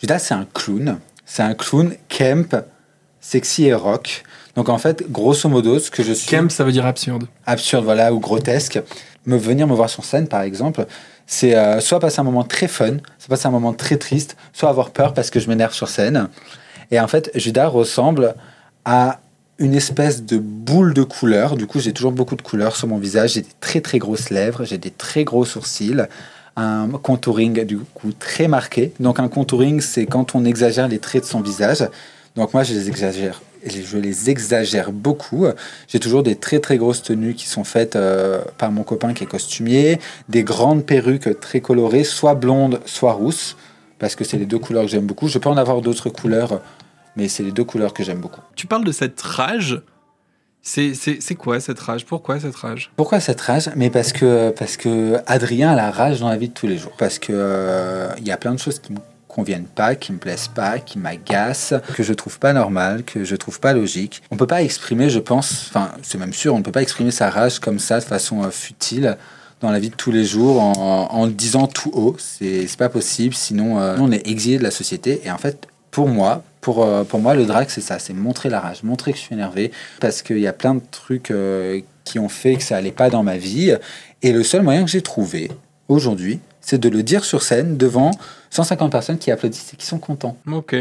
Judas, 0.00 0.18
c'est 0.20 0.34
un 0.34 0.46
clown. 0.54 0.98
C'est 1.26 1.42
un 1.42 1.54
clown 1.54 1.92
camp, 2.08 2.64
sexy 3.20 3.64
et 3.64 3.74
rock. 3.74 4.22
Donc 4.54 4.68
en 4.68 4.78
fait, 4.78 5.10
grosso 5.10 5.48
modo, 5.48 5.80
ce 5.80 5.90
que 5.90 6.04
je 6.04 6.12
suis 6.12 6.30
camp, 6.30 6.50
ça 6.50 6.62
veut 6.62 6.72
dire 6.72 6.86
absurde. 6.86 7.26
absurde, 7.46 7.84
voilà, 7.84 8.12
ou 8.12 8.20
grotesque, 8.20 8.80
me 9.26 9.36
venir 9.36 9.66
me 9.66 9.74
voir 9.74 9.90
sur 9.90 10.04
scène, 10.04 10.28
par 10.28 10.42
exemple, 10.42 10.86
c'est 11.26 11.54
euh, 11.54 11.80
soit 11.80 12.00
passer 12.00 12.20
un 12.20 12.24
moment 12.24 12.44
très 12.44 12.68
fun, 12.68 12.96
soit 13.18 13.28
passer 13.28 13.46
un 13.46 13.50
moment 13.50 13.74
très 13.74 13.96
triste, 13.96 14.36
soit 14.52 14.70
avoir 14.70 14.90
peur 14.90 15.12
parce 15.14 15.30
que 15.30 15.40
je 15.40 15.48
m'énerve 15.48 15.74
sur 15.74 15.88
scène. 15.88 16.28
Et 16.90 16.98
en 16.98 17.06
fait, 17.06 17.30
Judas 17.34 17.68
ressemble 17.68 18.34
à 18.84 19.20
une 19.58 19.74
espèce 19.74 20.22
de 20.22 20.38
boule 20.38 20.94
de 20.94 21.02
couleurs. 21.02 21.56
Du 21.56 21.66
coup, 21.66 21.80
j'ai 21.80 21.92
toujours 21.92 22.12
beaucoup 22.12 22.36
de 22.36 22.42
couleurs 22.42 22.76
sur 22.76 22.88
mon 22.88 22.98
visage. 22.98 23.34
J'ai 23.34 23.42
des 23.42 23.54
très 23.60 23.80
très 23.80 23.98
grosses 23.98 24.30
lèvres, 24.30 24.64
j'ai 24.64 24.78
des 24.78 24.90
très 24.90 25.24
gros 25.24 25.44
sourcils, 25.44 26.06
un 26.56 26.88
contouring 27.02 27.64
du 27.64 27.78
coup 27.78 28.12
très 28.12 28.48
marqué. 28.48 28.92
Donc 28.98 29.20
un 29.20 29.28
contouring, 29.28 29.80
c'est 29.80 30.06
quand 30.06 30.34
on 30.34 30.44
exagère 30.44 30.88
les 30.88 30.98
traits 30.98 31.24
de 31.24 31.28
son 31.28 31.40
visage. 31.40 31.86
Donc 32.36 32.54
moi, 32.54 32.62
je 32.62 32.72
les 32.72 32.88
exagère. 32.88 33.42
Je 33.66 33.98
les 33.98 34.30
exagère 34.30 34.92
beaucoup. 34.92 35.46
J'ai 35.88 35.98
toujours 36.00 36.22
des 36.22 36.36
très 36.36 36.60
très 36.60 36.78
grosses 36.78 37.02
tenues 37.02 37.34
qui 37.34 37.46
sont 37.46 37.64
faites 37.64 37.96
euh, 37.96 38.40
par 38.58 38.70
mon 38.70 38.82
copain 38.82 39.14
qui 39.14 39.24
est 39.24 39.26
costumier, 39.26 39.98
des 40.28 40.44
grandes 40.44 40.84
perruques 40.86 41.40
très 41.40 41.60
colorées, 41.60 42.04
soit 42.04 42.34
blondes, 42.34 42.80
soit 42.86 43.12
rousses, 43.12 43.56
parce 43.98 44.14
que 44.14 44.24
c'est 44.24 44.38
les 44.38 44.46
deux 44.46 44.58
couleurs 44.58 44.84
que 44.84 44.90
j'aime 44.90 45.06
beaucoup. 45.06 45.28
Je 45.28 45.38
peux 45.38 45.48
en 45.48 45.56
avoir 45.56 45.80
d'autres 45.82 46.08
couleurs, 46.10 46.60
mais 47.16 47.28
c'est 47.28 47.42
les 47.42 47.52
deux 47.52 47.64
couleurs 47.64 47.92
que 47.92 48.04
j'aime 48.04 48.20
beaucoup. 48.20 48.40
Tu 48.54 48.66
parles 48.66 48.84
de 48.84 48.92
cette 48.92 49.20
rage. 49.20 49.82
C'est 50.62 50.92
c'est- 50.94 51.18
c'est 51.20 51.34
quoi 51.34 51.60
cette 51.60 51.78
rage? 51.78 52.04
Pourquoi 52.04 52.38
cette 52.40 52.56
rage? 52.56 52.90
Pourquoi 52.96 53.20
cette 53.20 53.40
rage? 53.40 53.70
Mais 53.76 53.90
parce 53.90 54.12
que, 54.12 54.50
parce 54.50 54.76
que 54.76 55.16
Adrien 55.26 55.70
a 55.70 55.76
la 55.76 55.90
rage 55.90 56.20
dans 56.20 56.28
la 56.28 56.36
vie 56.36 56.48
de 56.48 56.54
tous 56.54 56.66
les 56.66 56.76
jours. 56.76 56.92
Parce 56.98 57.18
que 57.18 57.32
euh, 57.32 58.08
il 58.18 58.26
y 58.26 58.30
a 58.32 58.36
plein 58.36 58.52
de 58.52 58.58
choses 58.58 58.78
qui 58.78 58.92
me 58.92 58.98
conviennent 59.38 59.66
pas, 59.72 59.94
qui 59.94 60.12
me 60.12 60.18
plaisent 60.18 60.48
pas, 60.48 60.80
qui 60.80 60.98
m'agacent, 60.98 61.74
que 61.94 62.02
je 62.02 62.12
trouve 62.12 62.40
pas 62.40 62.52
normal, 62.52 63.04
que 63.04 63.22
je 63.22 63.36
trouve 63.36 63.60
pas 63.60 63.72
logique. 63.72 64.20
On 64.32 64.36
peut 64.36 64.48
pas 64.48 64.64
exprimer, 64.64 65.10
je 65.10 65.20
pense, 65.20 65.66
enfin 65.68 65.92
c'est 66.02 66.18
même 66.18 66.32
sûr, 66.32 66.54
on 66.54 66.58
ne 66.58 66.64
peut 66.64 66.72
pas 66.72 66.82
exprimer 66.82 67.12
sa 67.12 67.30
rage 67.30 67.60
comme 67.60 67.78
ça 67.78 68.00
de 68.00 68.04
façon 68.04 68.42
euh, 68.42 68.50
futile 68.50 69.16
dans 69.60 69.70
la 69.70 69.78
vie 69.78 69.90
de 69.90 69.94
tous 69.94 70.10
les 70.10 70.24
jours 70.24 70.60
en, 70.60 71.06
en 71.12 71.24
le 71.24 71.30
disant 71.30 71.68
tout 71.68 71.92
haut. 71.94 72.16
C'est 72.18 72.66
pas 72.76 72.88
possible, 72.88 73.32
sinon 73.32 73.78
euh, 73.78 73.96
on 74.00 74.10
est 74.10 74.26
exilé 74.26 74.58
de 74.58 74.64
la 74.64 74.72
société. 74.72 75.20
Et 75.24 75.30
en 75.30 75.38
fait, 75.38 75.68
pour 75.92 76.08
moi, 76.08 76.42
pour, 76.60 76.84
euh, 76.84 77.04
pour 77.04 77.20
moi, 77.20 77.36
le 77.36 77.46
drag, 77.46 77.68
c'est 77.68 77.80
ça, 77.80 78.00
c'est 78.00 78.14
montrer 78.14 78.48
la 78.48 78.58
rage, 78.58 78.82
montrer 78.82 79.12
que 79.12 79.18
je 79.18 79.22
suis 79.22 79.34
énervé, 79.36 79.70
parce 80.00 80.22
qu'il 80.22 80.40
y 80.40 80.48
a 80.48 80.52
plein 80.52 80.74
de 80.74 80.82
trucs 80.90 81.32
qui 82.02 82.18
ont 82.18 82.28
fait 82.28 82.56
que 82.56 82.64
ça 82.64 82.76
allait 82.76 82.90
pas 82.90 83.08
dans 83.08 83.22
ma 83.22 83.36
vie. 83.36 83.72
Et 84.22 84.32
le 84.32 84.42
seul 84.42 84.62
moyen 84.62 84.84
que 84.84 84.90
j'ai 84.90 85.02
trouvé 85.02 85.48
aujourd'hui, 85.86 86.40
c'est 86.68 86.78
de 86.78 86.90
le 86.90 87.02
dire 87.02 87.24
sur 87.24 87.42
scène 87.42 87.78
devant 87.78 88.10
150 88.50 88.92
personnes 88.92 89.16
qui 89.18 89.30
applaudissent 89.30 89.72
et 89.72 89.76
qui 89.76 89.86
sont 89.86 89.98
contents. 89.98 90.36
Ok. 90.52 90.74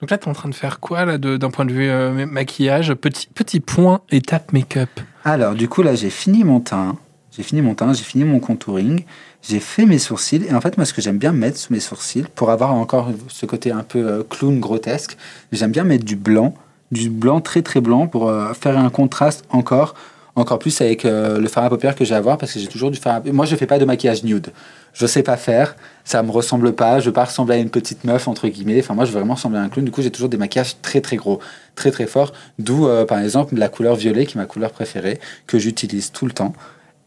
Donc 0.00 0.10
là, 0.10 0.18
tu 0.18 0.26
es 0.26 0.28
en 0.28 0.34
train 0.34 0.48
de 0.48 0.54
faire 0.54 0.78
quoi 0.78 1.04
là 1.04 1.18
d'un 1.18 1.50
point 1.50 1.64
de 1.64 1.72
vue 1.72 1.88
euh, 1.90 2.12
ma- 2.12 2.26
maquillage 2.26 2.94
petit, 2.94 3.26
petit 3.34 3.58
point 3.60 4.02
étape 4.10 4.52
make-up? 4.52 4.88
Alors, 5.24 5.54
du 5.54 5.68
coup, 5.68 5.82
là, 5.82 5.94
j'ai 5.96 6.10
fini 6.10 6.44
mon 6.44 6.60
teint. 6.60 6.96
J'ai 7.36 7.42
fini 7.42 7.60
mon 7.62 7.74
teint, 7.74 7.92
j'ai 7.92 8.04
fini 8.04 8.24
mon 8.24 8.40
contouring, 8.40 9.04
j'ai 9.42 9.58
fait 9.58 9.86
mes 9.86 9.98
sourcils. 9.98 10.44
Et 10.48 10.54
en 10.54 10.60
fait, 10.60 10.76
moi, 10.76 10.84
ce 10.84 10.92
que 10.92 11.00
j'aime 11.02 11.18
bien 11.18 11.32
mettre 11.32 11.56
sous 11.56 11.72
mes 11.72 11.80
sourcils, 11.80 12.26
pour 12.34 12.50
avoir 12.50 12.72
encore 12.74 13.08
ce 13.28 13.46
côté 13.46 13.72
un 13.72 13.82
peu 13.82 14.06
euh, 14.06 14.22
clown 14.22 14.60
grotesque, 14.60 15.16
j'aime 15.50 15.72
bien 15.72 15.82
mettre 15.84 16.04
du 16.04 16.14
blanc, 16.14 16.54
du 16.92 17.08
blanc 17.08 17.40
très 17.40 17.62
très 17.62 17.80
blanc 17.80 18.06
pour 18.06 18.28
euh, 18.28 18.52
faire 18.54 18.76
un 18.78 18.90
contraste 18.90 19.44
encore, 19.50 19.94
encore 20.34 20.58
plus 20.58 20.80
avec 20.80 21.04
euh, 21.04 21.38
le 21.38 21.48
fard 21.48 21.64
à 21.64 21.68
paupières 21.68 21.94
que 21.94 22.04
j'ai 22.04 22.14
à 22.14 22.18
avoir 22.18 22.38
parce 22.38 22.52
que 22.52 22.58
j'ai 22.58 22.66
toujours 22.66 22.90
du 22.90 22.98
fard 22.98 23.16
à 23.16 23.32
Moi, 23.32 23.44
je 23.44 23.54
fais 23.56 23.66
pas 23.66 23.78
de 23.78 23.84
maquillage 23.84 24.24
nude. 24.24 24.48
Je 24.94 25.06
sais 25.06 25.22
pas 25.22 25.36
faire, 25.36 25.76
ça 26.04 26.22
me 26.22 26.30
ressemble 26.30 26.72
pas, 26.74 27.00
je 27.00 27.06
veux 27.06 27.12
pas 27.12 27.24
ressembler 27.24 27.56
à 27.56 27.58
une 27.58 27.70
petite 27.70 28.04
meuf, 28.04 28.28
entre 28.28 28.48
guillemets. 28.48 28.78
Enfin, 28.78 28.94
moi, 28.94 29.04
je 29.04 29.10
veux 29.10 29.18
vraiment 29.18 29.34
ressembler 29.34 29.58
à 29.58 29.62
un 29.62 29.68
clown. 29.68 29.84
Du 29.84 29.90
coup, 29.90 30.02
j'ai 30.02 30.10
toujours 30.10 30.28
des 30.28 30.36
maquillages 30.36 30.76
très 30.80 31.00
très 31.00 31.16
gros, 31.16 31.38
très 31.74 31.90
très 31.90 32.06
forts. 32.06 32.32
D'où, 32.58 32.86
euh, 32.86 33.04
par 33.04 33.18
exemple, 33.18 33.56
la 33.56 33.68
couleur 33.68 33.94
violet 33.94 34.26
qui 34.26 34.36
est 34.36 34.40
ma 34.40 34.46
couleur 34.46 34.70
préférée, 34.70 35.20
que 35.46 35.58
j'utilise 35.58 36.12
tout 36.12 36.26
le 36.26 36.32
temps. 36.32 36.54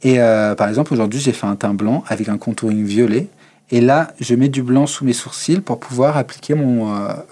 Et 0.01 0.19
euh, 0.19 0.55
par 0.55 0.69
exemple, 0.69 0.93
aujourd'hui, 0.93 1.19
j'ai 1.19 1.31
fait 1.31 1.47
un 1.47 1.55
teint 1.55 1.73
blanc 1.73 2.03
avec 2.07 2.29
un 2.29 2.37
contouring 2.37 2.85
violet. 2.85 3.27
Et 3.71 3.81
là, 3.81 4.13
je 4.19 4.35
mets 4.35 4.49
du 4.49 4.61
blanc 4.61 4.85
sous 4.85 5.05
mes 5.05 5.13
sourcils 5.13 5.61
pour 5.61 5.79
pouvoir 5.79 6.17
appliquer 6.17 6.53
mon 6.53 6.87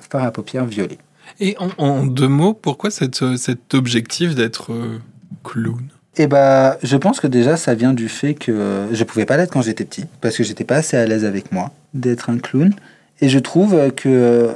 fard 0.10 0.24
à 0.24 0.32
paupières 0.32 0.66
violet. 0.66 0.98
Et 1.40 1.56
en, 1.78 2.06
deux 2.06 2.28
mots, 2.28 2.54
pourquoi 2.54 2.90
cet 2.90 3.74
objectif 3.74 4.34
d'être 4.34 4.72
clown 5.44 5.88
Et 6.18 6.28
bah, 6.28 6.78
je 6.84 6.98
pense 6.98 7.20
que 7.20 7.28
déjà, 7.28 7.58
ça 7.58 7.74
vient 7.74 7.94
du 7.94 8.10
fait 8.10 8.34
que 8.34 8.88
je 8.92 9.04
pouvais 9.04 9.26
pas 9.26 9.38
l'être 9.38 9.52
quand 9.52 9.62
j'étais 9.62 9.86
petit, 9.86 10.06
parce 10.22 10.38
que 10.38 10.44
j'étais 10.44 10.64
pas 10.64 10.78
assez 10.78 10.98
à 10.98 11.06
l'aise 11.06 11.26
avec 11.26 11.52
moi 11.52 11.72
d'être 11.94 12.30
un 12.30 12.38
clown. 12.38 12.74
Et 13.22 13.30
je 13.30 13.40
trouve 13.40 13.92
que, 13.96 14.56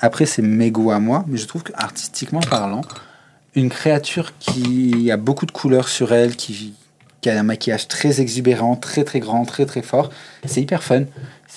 après, 0.00 0.26
c'est 0.26 0.42
mes 0.42 0.72
à 0.90 0.98
moi, 0.98 1.24
mais 1.26 1.38
je 1.38 1.46
trouve 1.46 1.62
que 1.62 1.72
artistiquement 1.74 2.40
parlant, 2.40 2.82
une 3.54 3.68
créature 3.68 4.32
qui 4.38 5.10
a 5.10 5.16
beaucoup 5.16 5.46
de 5.46 5.50
couleurs 5.50 5.88
sur 5.88 6.12
elle, 6.12 6.36
qui, 6.36 6.74
qui 7.20 7.30
a 7.30 7.38
un 7.38 7.42
maquillage 7.42 7.88
très 7.88 8.20
exubérant, 8.20 8.76
très 8.76 9.04
très 9.04 9.20
grand, 9.20 9.44
très 9.44 9.66
très 9.66 9.82
fort, 9.82 10.10
c'est 10.44 10.62
hyper 10.62 10.82
fun. 10.82 11.04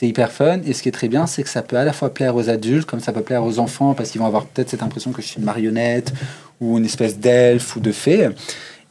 Hyper 0.08 0.32
fun. 0.32 0.60
Et 0.66 0.74
ce 0.74 0.82
qui 0.84 0.90
est 0.90 0.94
très 0.94 1.08
bien, 1.08 1.28
c'est 1.28 1.44
que 1.44 1.50
ça 1.50 1.62
peut 1.62 1.78
à 1.78 1.84
la 1.84 1.94
fois 1.94 2.14
plaire 2.14 2.36
aux 2.36 2.50
adultes, 2.50 2.86
comme 2.86 3.00
ça 3.00 3.14
peut 3.14 3.22
plaire 3.22 3.44
aux 3.44 3.60
enfants, 3.60 3.94
parce 3.94 4.12
qu'ils 4.12 4.22
vont 4.22 4.28
avoir 4.28 4.46
peut-être 4.46 4.70
cette 4.70 4.84
impression 4.84 5.12
que 5.12 5.22
je 5.22 5.28
suis 5.28 5.40
une 5.40 5.46
marionnette 5.46 6.14
ou 6.60 6.78
une 6.78 6.86
espèce 6.86 7.20
d'elfe 7.20 7.76
ou 7.76 7.80
de 7.80 7.92
fée. 7.92 8.30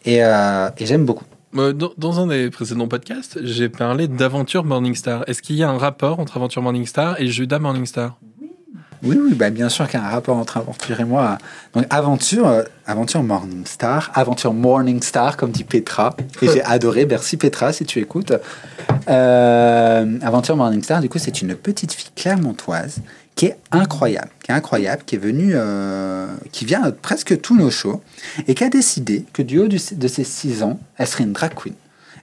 Et, 0.04 0.24
euh, 0.24 0.68
et 0.78 0.86
j'aime 0.86 1.04
beaucoup. 1.04 1.24
Euh, 1.54 1.72
dans 1.72 2.18
un 2.18 2.26
des 2.26 2.50
précédents 2.50 2.88
podcasts, 2.88 3.38
j'ai 3.44 3.68
parlé 3.68 4.08
d'Aventure 4.08 4.64
Morningstar. 4.64 5.24
Est-ce 5.26 5.42
qu'il 5.42 5.56
y 5.56 5.62
a 5.62 5.68
un 5.68 5.76
rapport 5.76 6.18
entre 6.18 6.38
Aventure 6.38 6.62
Morningstar 6.62 7.20
et 7.20 7.26
Judas 7.26 7.58
Morningstar? 7.58 8.18
Oui, 9.04 9.18
oui, 9.20 9.34
bah 9.34 9.50
bien 9.50 9.68
sûr 9.68 9.88
qu'il 9.88 9.98
y 9.98 10.02
a 10.02 10.06
un 10.06 10.10
rapport 10.10 10.36
entre 10.36 10.58
Aventure 10.58 11.00
et 11.00 11.04
moi. 11.04 11.38
Donc, 11.74 11.86
Aventure, 11.90 12.46
euh, 12.46 12.62
Aventure 12.86 13.22
Morning 13.22 13.66
Star, 13.66 14.10
Aventure 14.14 14.54
Morning 14.54 15.02
Star, 15.02 15.36
comme 15.36 15.50
dit 15.50 15.64
Petra. 15.64 16.14
Et 16.40 16.46
j'ai 16.48 16.62
adoré. 16.64 17.04
Merci 17.06 17.36
Petra, 17.36 17.72
si 17.72 17.84
tu 17.84 17.98
écoutes. 17.98 18.32
Euh, 19.08 20.18
Aventure 20.22 20.56
Morning 20.56 20.82
Star, 20.82 21.00
du 21.00 21.08
coup, 21.08 21.18
c'est 21.18 21.42
une 21.42 21.54
petite 21.54 21.92
fille 21.92 22.10
clermontoise 22.14 22.98
qui 23.34 23.46
est 23.46 23.56
incroyable, 23.70 24.28
qui 24.44 24.50
est 24.52 24.54
incroyable, 24.54 25.02
qui 25.06 25.14
est 25.16 25.18
venue, 25.18 25.52
euh, 25.54 26.26
qui 26.52 26.64
vient 26.64 26.82
à 26.82 26.92
presque 26.92 27.40
tous 27.40 27.56
nos 27.56 27.70
shows 27.70 28.02
et 28.46 28.54
qui 28.54 28.62
a 28.62 28.68
décidé 28.68 29.24
que 29.32 29.42
du 29.42 29.58
haut 29.58 29.68
du- 29.68 29.80
de 29.92 30.08
ses 30.08 30.22
6 30.24 30.62
ans, 30.62 30.78
elle 30.98 31.06
serait 31.06 31.24
une 31.24 31.32
drag 31.32 31.54
queen. 31.54 31.74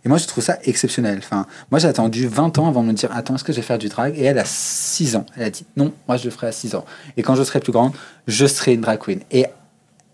Et 0.05 0.09
moi, 0.09 0.17
je 0.17 0.27
trouve 0.27 0.43
ça 0.43 0.59
exceptionnel. 0.63 1.17
Enfin, 1.19 1.45
moi, 1.71 1.79
j'ai 1.79 1.87
attendu 1.87 2.27
20 2.27 2.57
ans 2.57 2.67
avant 2.67 2.83
de 2.83 2.87
me 2.87 2.93
dire 2.93 3.09
Attends, 3.13 3.35
est-ce 3.35 3.43
que 3.43 3.51
je 3.51 3.57
vais 3.57 3.63
faire 3.63 3.77
du 3.77 3.89
drag? 3.89 4.17
Et 4.17 4.23
elle 4.23 4.39
a 4.39 4.45
6 4.45 5.15
ans. 5.15 5.25
Elle 5.35 5.43
a 5.43 5.49
dit 5.49 5.65
Non, 5.75 5.91
moi, 6.07 6.17
je 6.17 6.25
le 6.25 6.31
ferai 6.31 6.47
à 6.47 6.51
6 6.51 6.75
ans. 6.75 6.85
Et 7.17 7.23
quand 7.23 7.35
je 7.35 7.43
serai 7.43 7.59
plus 7.59 7.73
grande, 7.73 7.93
je 8.27 8.45
serai 8.45 8.73
une 8.73 8.81
drag 8.81 8.99
queen. 8.99 9.19
Et 9.31 9.45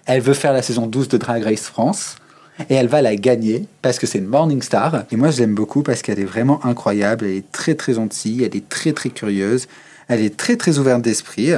elle 0.06 0.21
veut 0.21 0.34
faire 0.34 0.54
la 0.54 0.62
saison 0.62 0.88
12 0.88 1.08
de 1.10 1.17
Drag 1.17 1.43
Race 1.43 1.62
France. 1.62 2.15
Et 2.69 2.76
elle 2.76 2.88
va 2.88 3.02
la 3.02 3.15
gagner 3.15 3.67
parce 3.82 4.00
que 4.00 4.08
c'est 4.08 4.19
une 4.19 4.28
Morning 4.28 4.62
Star. 4.62 5.04
Et 5.12 5.17
moi, 5.17 5.30
je 5.30 5.39
l'aime 5.39 5.56
beaucoup 5.56 5.84
parce 5.84 6.02
qu'elle 6.02 6.19
est 6.19 6.26
vraiment 6.26 6.65
incroyable. 6.65 7.26
Elle 7.26 7.38
est 7.38 7.52
très, 7.52 7.76
très 7.76 7.93
gentille. 7.93 8.43
Elle 8.43 8.56
est 8.56 8.67
très, 8.69 8.93
très 8.93 9.10
curieuse. 9.10 9.67
Elle 10.08 10.21
est 10.21 10.36
très, 10.36 10.56
très 10.56 10.80
ouverte 10.80 11.02
d'esprit. 11.02 11.52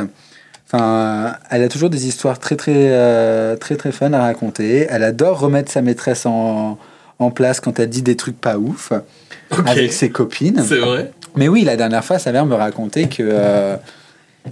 Enfin, 0.65 1.35
elle 1.49 1.63
a 1.63 1.69
toujours 1.69 1.89
des 1.89 2.07
histoires 2.07 2.39
très, 2.39 2.55
très, 2.55 2.73
euh, 2.75 3.55
très, 3.55 3.77
très 3.77 3.91
fun 3.91 4.11
à 4.11 4.21
raconter. 4.21 4.87
Elle 4.89 5.03
adore 5.03 5.39
remettre 5.39 5.71
sa 5.71 5.81
maîtresse 5.81 6.25
en, 6.25 6.77
en 7.19 7.31
place 7.31 7.59
quand 7.59 7.79
elle 7.79 7.89
dit 7.89 8.01
des 8.01 8.15
trucs 8.15 8.39
pas 8.39 8.57
ouf 8.57 8.91
avec 9.65 9.93
ses 9.93 10.09
copines. 10.09 10.63
C'est 10.67 10.77
vrai 10.77 11.11
Mais 11.35 11.47
oui, 11.47 11.63
la 11.63 11.75
dernière 11.75 12.03
fois, 12.03 12.19
sa 12.19 12.31
mère 12.31 12.45
me 12.45 12.55
racontait 12.55 13.07
que, 13.07 13.23
euh, 13.23 13.75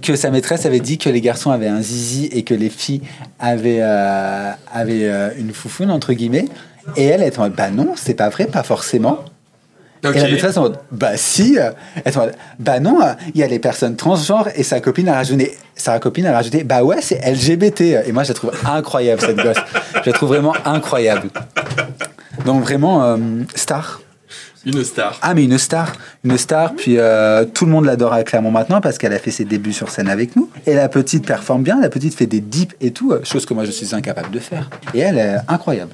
que 0.02 0.16
sa 0.16 0.30
maîtresse 0.30 0.66
avait 0.66 0.80
dit 0.80 0.98
que 0.98 1.08
les 1.08 1.20
garçons 1.20 1.50
avaient 1.50 1.68
un 1.68 1.82
zizi 1.82 2.26
et 2.26 2.42
que 2.42 2.54
les 2.54 2.70
filles 2.70 3.02
avaient, 3.38 3.80
euh, 3.80 4.50
avaient 4.72 5.08
euh, 5.08 5.30
une 5.38 5.52
foufoune, 5.52 5.90
entre 5.90 6.12
guillemets. 6.12 6.46
Et 6.96 7.04
elle, 7.04 7.22
elle 7.22 7.28
était 7.28 7.38
en 7.38 7.44
mode, 7.44 7.54
bah 7.54 7.70
non, 7.70 7.92
c'est 7.96 8.14
pas 8.14 8.28
vrai, 8.28 8.46
pas 8.46 8.62
forcément. 8.62 9.24
Et 10.04 10.20
la 10.20 10.28
maîtresse 10.28 10.56
en 10.56 10.62
mode, 10.62 10.78
bah 10.92 11.16
si. 11.16 11.56
Elle 11.56 12.02
était 12.04 12.16
en 12.16 12.26
mode, 12.26 12.34
bah 12.60 12.78
non, 12.78 13.00
il 13.34 13.40
y 13.40 13.42
a 13.42 13.48
les 13.48 13.58
personnes 13.58 13.96
transgenres. 13.96 14.48
Et 14.54 14.62
sa 14.62 14.80
copine 14.80 15.08
a 15.08 15.14
rajouté, 15.14 15.56
sa 15.74 15.98
copine 15.98 16.26
a 16.26 16.32
rajouté, 16.32 16.62
bah 16.62 16.84
ouais, 16.84 17.00
c'est 17.00 17.20
LGBT. 17.26 18.06
Et 18.06 18.12
moi, 18.12 18.22
je 18.22 18.28
la 18.28 18.34
trouve 18.34 18.52
incroyable, 18.64 19.20
cette 19.20 19.36
gosse. 19.36 19.56
Je 20.04 20.10
la 20.10 20.12
trouve 20.12 20.28
vraiment 20.28 20.54
incroyable. 20.64 21.30
Donc 22.46 22.62
vraiment, 22.62 23.02
euh, 23.04 23.16
star. 23.54 24.00
Une 24.64 24.82
star. 24.82 25.16
Ah, 25.22 25.34
mais 25.34 25.44
une 25.44 25.58
star, 25.58 25.92
une 26.24 26.36
star. 26.38 26.74
Puis 26.74 26.98
euh, 26.98 27.44
tout 27.44 27.66
le 27.66 27.70
monde 27.70 27.84
l'adore 27.84 28.12
à 28.12 28.24
Clermont 28.24 28.50
maintenant 28.50 28.80
parce 28.80 28.98
qu'elle 28.98 29.12
a 29.12 29.18
fait 29.18 29.30
ses 29.30 29.44
débuts 29.44 29.72
sur 29.72 29.90
scène 29.90 30.08
avec 30.08 30.34
nous. 30.34 30.50
Et 30.66 30.74
la 30.74 30.88
petite 30.88 31.24
performe 31.26 31.62
bien, 31.62 31.80
la 31.80 31.88
petite 31.88 32.14
fait 32.14 32.26
des 32.26 32.40
dips 32.40 32.74
et 32.80 32.90
tout, 32.90 33.12
euh, 33.12 33.22
chose 33.22 33.46
que 33.46 33.54
moi 33.54 33.64
je 33.64 33.70
suis 33.70 33.94
incapable 33.94 34.30
de 34.32 34.38
faire. 34.40 34.68
Et 34.94 34.98
elle 35.00 35.18
est 35.18 35.36
incroyable. 35.46 35.92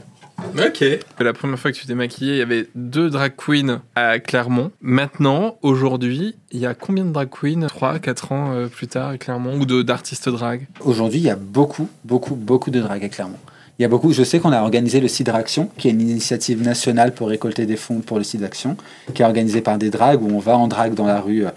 Ok. 0.58 0.82
La 1.20 1.32
première 1.34 1.58
fois 1.58 1.70
que 1.70 1.76
tu 1.76 1.86
t'es 1.86 1.94
maquillée, 1.94 2.32
il 2.32 2.38
y 2.38 2.42
avait 2.42 2.66
deux 2.74 3.10
drag 3.10 3.32
queens 3.36 3.82
à 3.94 4.18
Clermont. 4.18 4.72
Maintenant, 4.80 5.56
aujourd'hui, 5.62 6.34
il 6.50 6.58
y 6.58 6.66
a 6.66 6.74
combien 6.74 7.04
de 7.04 7.10
drag 7.12 7.28
queens 7.28 7.66
3, 7.68 7.98
4 7.98 8.32
ans 8.32 8.54
plus 8.74 8.88
tard 8.88 9.10
à 9.10 9.18
Clermont 9.18 9.58
Ou 9.60 9.66
de- 9.66 9.82
d'artistes 9.82 10.28
drag? 10.30 10.66
Aujourd'hui, 10.80 11.20
il 11.20 11.24
y 11.26 11.30
a 11.30 11.36
beaucoup, 11.36 11.88
beaucoup, 12.04 12.34
beaucoup 12.34 12.70
de 12.70 12.80
drag 12.80 13.04
à 13.04 13.08
Clermont. 13.08 13.38
Il 13.82 13.86
y 13.86 13.86
a 13.86 13.88
beaucoup, 13.88 14.12
je 14.12 14.22
sais 14.22 14.38
qu'on 14.38 14.52
a 14.52 14.62
organisé 14.62 15.00
le 15.00 15.08
Cidre 15.08 15.34
Action, 15.34 15.68
qui 15.76 15.88
est 15.88 15.90
une 15.90 16.02
initiative 16.02 16.62
nationale 16.62 17.12
pour 17.12 17.26
récolter 17.26 17.66
des 17.66 17.74
fonds 17.74 17.98
pour 17.98 18.16
le 18.16 18.22
Cidre 18.22 18.44
Action, 18.44 18.76
qui 19.12 19.22
est 19.22 19.24
organisé 19.24 19.60
par 19.60 19.76
des 19.76 19.90
drags 19.90 20.22
où 20.22 20.28
on 20.32 20.38
va 20.38 20.56
en 20.56 20.68
drague 20.68 20.94
dans 20.94 21.04
la 21.04 21.20
rue 21.20 21.46
euh, 21.46 21.50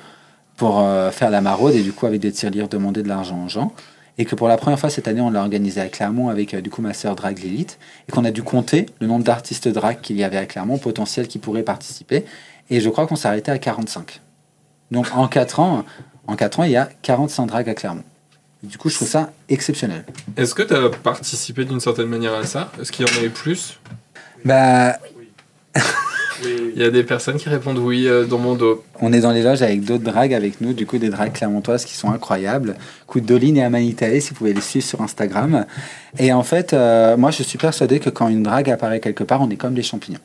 pour 0.57 0.79
euh, 0.79 1.11
faire 1.11 1.29
la 1.29 1.41
maraude 1.41 1.75
et 1.75 1.83
du 1.83 1.93
coup 1.93 2.07
avec 2.07 2.19
des 2.19 2.31
tirelires 2.31 2.67
demander 2.67 3.03
de 3.03 3.07
l'argent 3.07 3.45
aux 3.45 3.47
gens. 3.47 3.73
Et 4.17 4.25
que 4.25 4.33
pour 4.33 4.47
la 4.47 4.57
première 4.57 4.79
fois 4.79 4.89
cette 4.89 5.07
année, 5.07 5.21
on 5.21 5.29
l'a 5.29 5.41
organisé 5.41 5.79
à 5.79 5.87
Clermont 5.87 6.29
avec 6.29 6.55
euh, 6.55 6.61
du 6.61 6.71
coup 6.71 6.81
ma 6.81 6.95
sœur 6.95 7.15
drag 7.15 7.37
Lilith 7.37 7.77
et 8.09 8.11
qu'on 8.11 8.25
a 8.25 8.31
dû 8.31 8.41
compter 8.41 8.87
le 8.99 9.05
nombre 9.05 9.23
d'artistes 9.23 9.67
drag 9.67 10.01
qu'il 10.01 10.17
y 10.17 10.23
avait 10.23 10.37
à 10.37 10.47
Clermont 10.47 10.79
potentiels 10.79 11.27
qui 11.27 11.37
pourraient 11.37 11.61
participer. 11.61 12.25
Et 12.71 12.81
je 12.81 12.89
crois 12.89 13.05
qu'on 13.05 13.15
s'est 13.15 13.27
arrêté 13.27 13.51
à 13.51 13.59
45. 13.59 14.19
Donc 14.89 15.05
en 15.13 15.27
4 15.27 15.59
ans, 15.59 15.85
en 16.25 16.35
4 16.35 16.61
ans, 16.61 16.63
il 16.63 16.71
y 16.71 16.75
a 16.75 16.89
45 17.03 17.45
drags 17.45 17.69
à 17.69 17.75
Clermont. 17.75 18.03
Du 18.65 18.77
coup, 18.77 18.89
je 18.89 18.95
trouve 18.95 19.07
ça 19.07 19.31
exceptionnel. 19.49 20.05
Est-ce 20.37 20.55
que 20.55 20.63
tu 20.63 20.73
as 20.73 20.89
participé 20.89 21.65
d'une 21.65 21.79
certaine 21.79 22.07
manière 22.07 22.33
à 22.33 22.45
ça? 22.45 22.71
Est-ce 22.81 22.91
qu'il 22.91 23.07
y 23.07 23.09
en 23.09 23.17
avait 23.17 23.29
plus? 23.29 23.79
Bah, 24.43 24.97
Il 26.43 26.81
y 26.81 26.83
a 26.83 26.89
des 26.89 27.03
personnes 27.03 27.37
qui 27.37 27.49
répondent 27.49 27.77
oui 27.77 28.07
euh, 28.07 28.25
dans 28.25 28.37
mon 28.37 28.55
dos. 28.55 28.83
on 28.99 29.13
est 29.13 29.21
dans 29.21 29.31
les 29.31 29.41
loges 29.41 29.61
avec 29.61 29.83
d'autres 29.83 30.03
drags 30.03 30.33
avec 30.33 30.59
nous, 30.61 30.73
du 30.73 30.85
coup 30.85 30.97
des 30.97 31.09
drags 31.09 31.31
clermontoises 31.31 31.85
qui 31.85 31.93
sont 31.93 32.11
incroyables. 32.11 32.75
Coup 33.07 33.21
de 33.21 33.25
Doline 33.25 33.57
et 33.57 33.63
Amanitae, 33.63 34.19
si 34.19 34.29
vous 34.29 34.35
pouvez 34.35 34.53
les 34.53 34.61
suivre 34.61 34.85
sur 34.85 35.01
Instagram. 35.01 35.65
Et 36.19 36.33
en 36.33 36.43
fait, 36.43 36.73
euh, 36.73 37.15
moi 37.17 37.31
je 37.31 37.43
suis 37.43 37.57
persuadé 37.57 37.99
que 37.99 38.09
quand 38.09 38.27
une 38.27 38.43
drague 38.43 38.69
apparaît 38.69 38.99
quelque 38.99 39.23
part, 39.23 39.41
on 39.41 39.49
est 39.49 39.55
comme 39.55 39.73
des 39.73 39.83
champignons. 39.83 40.19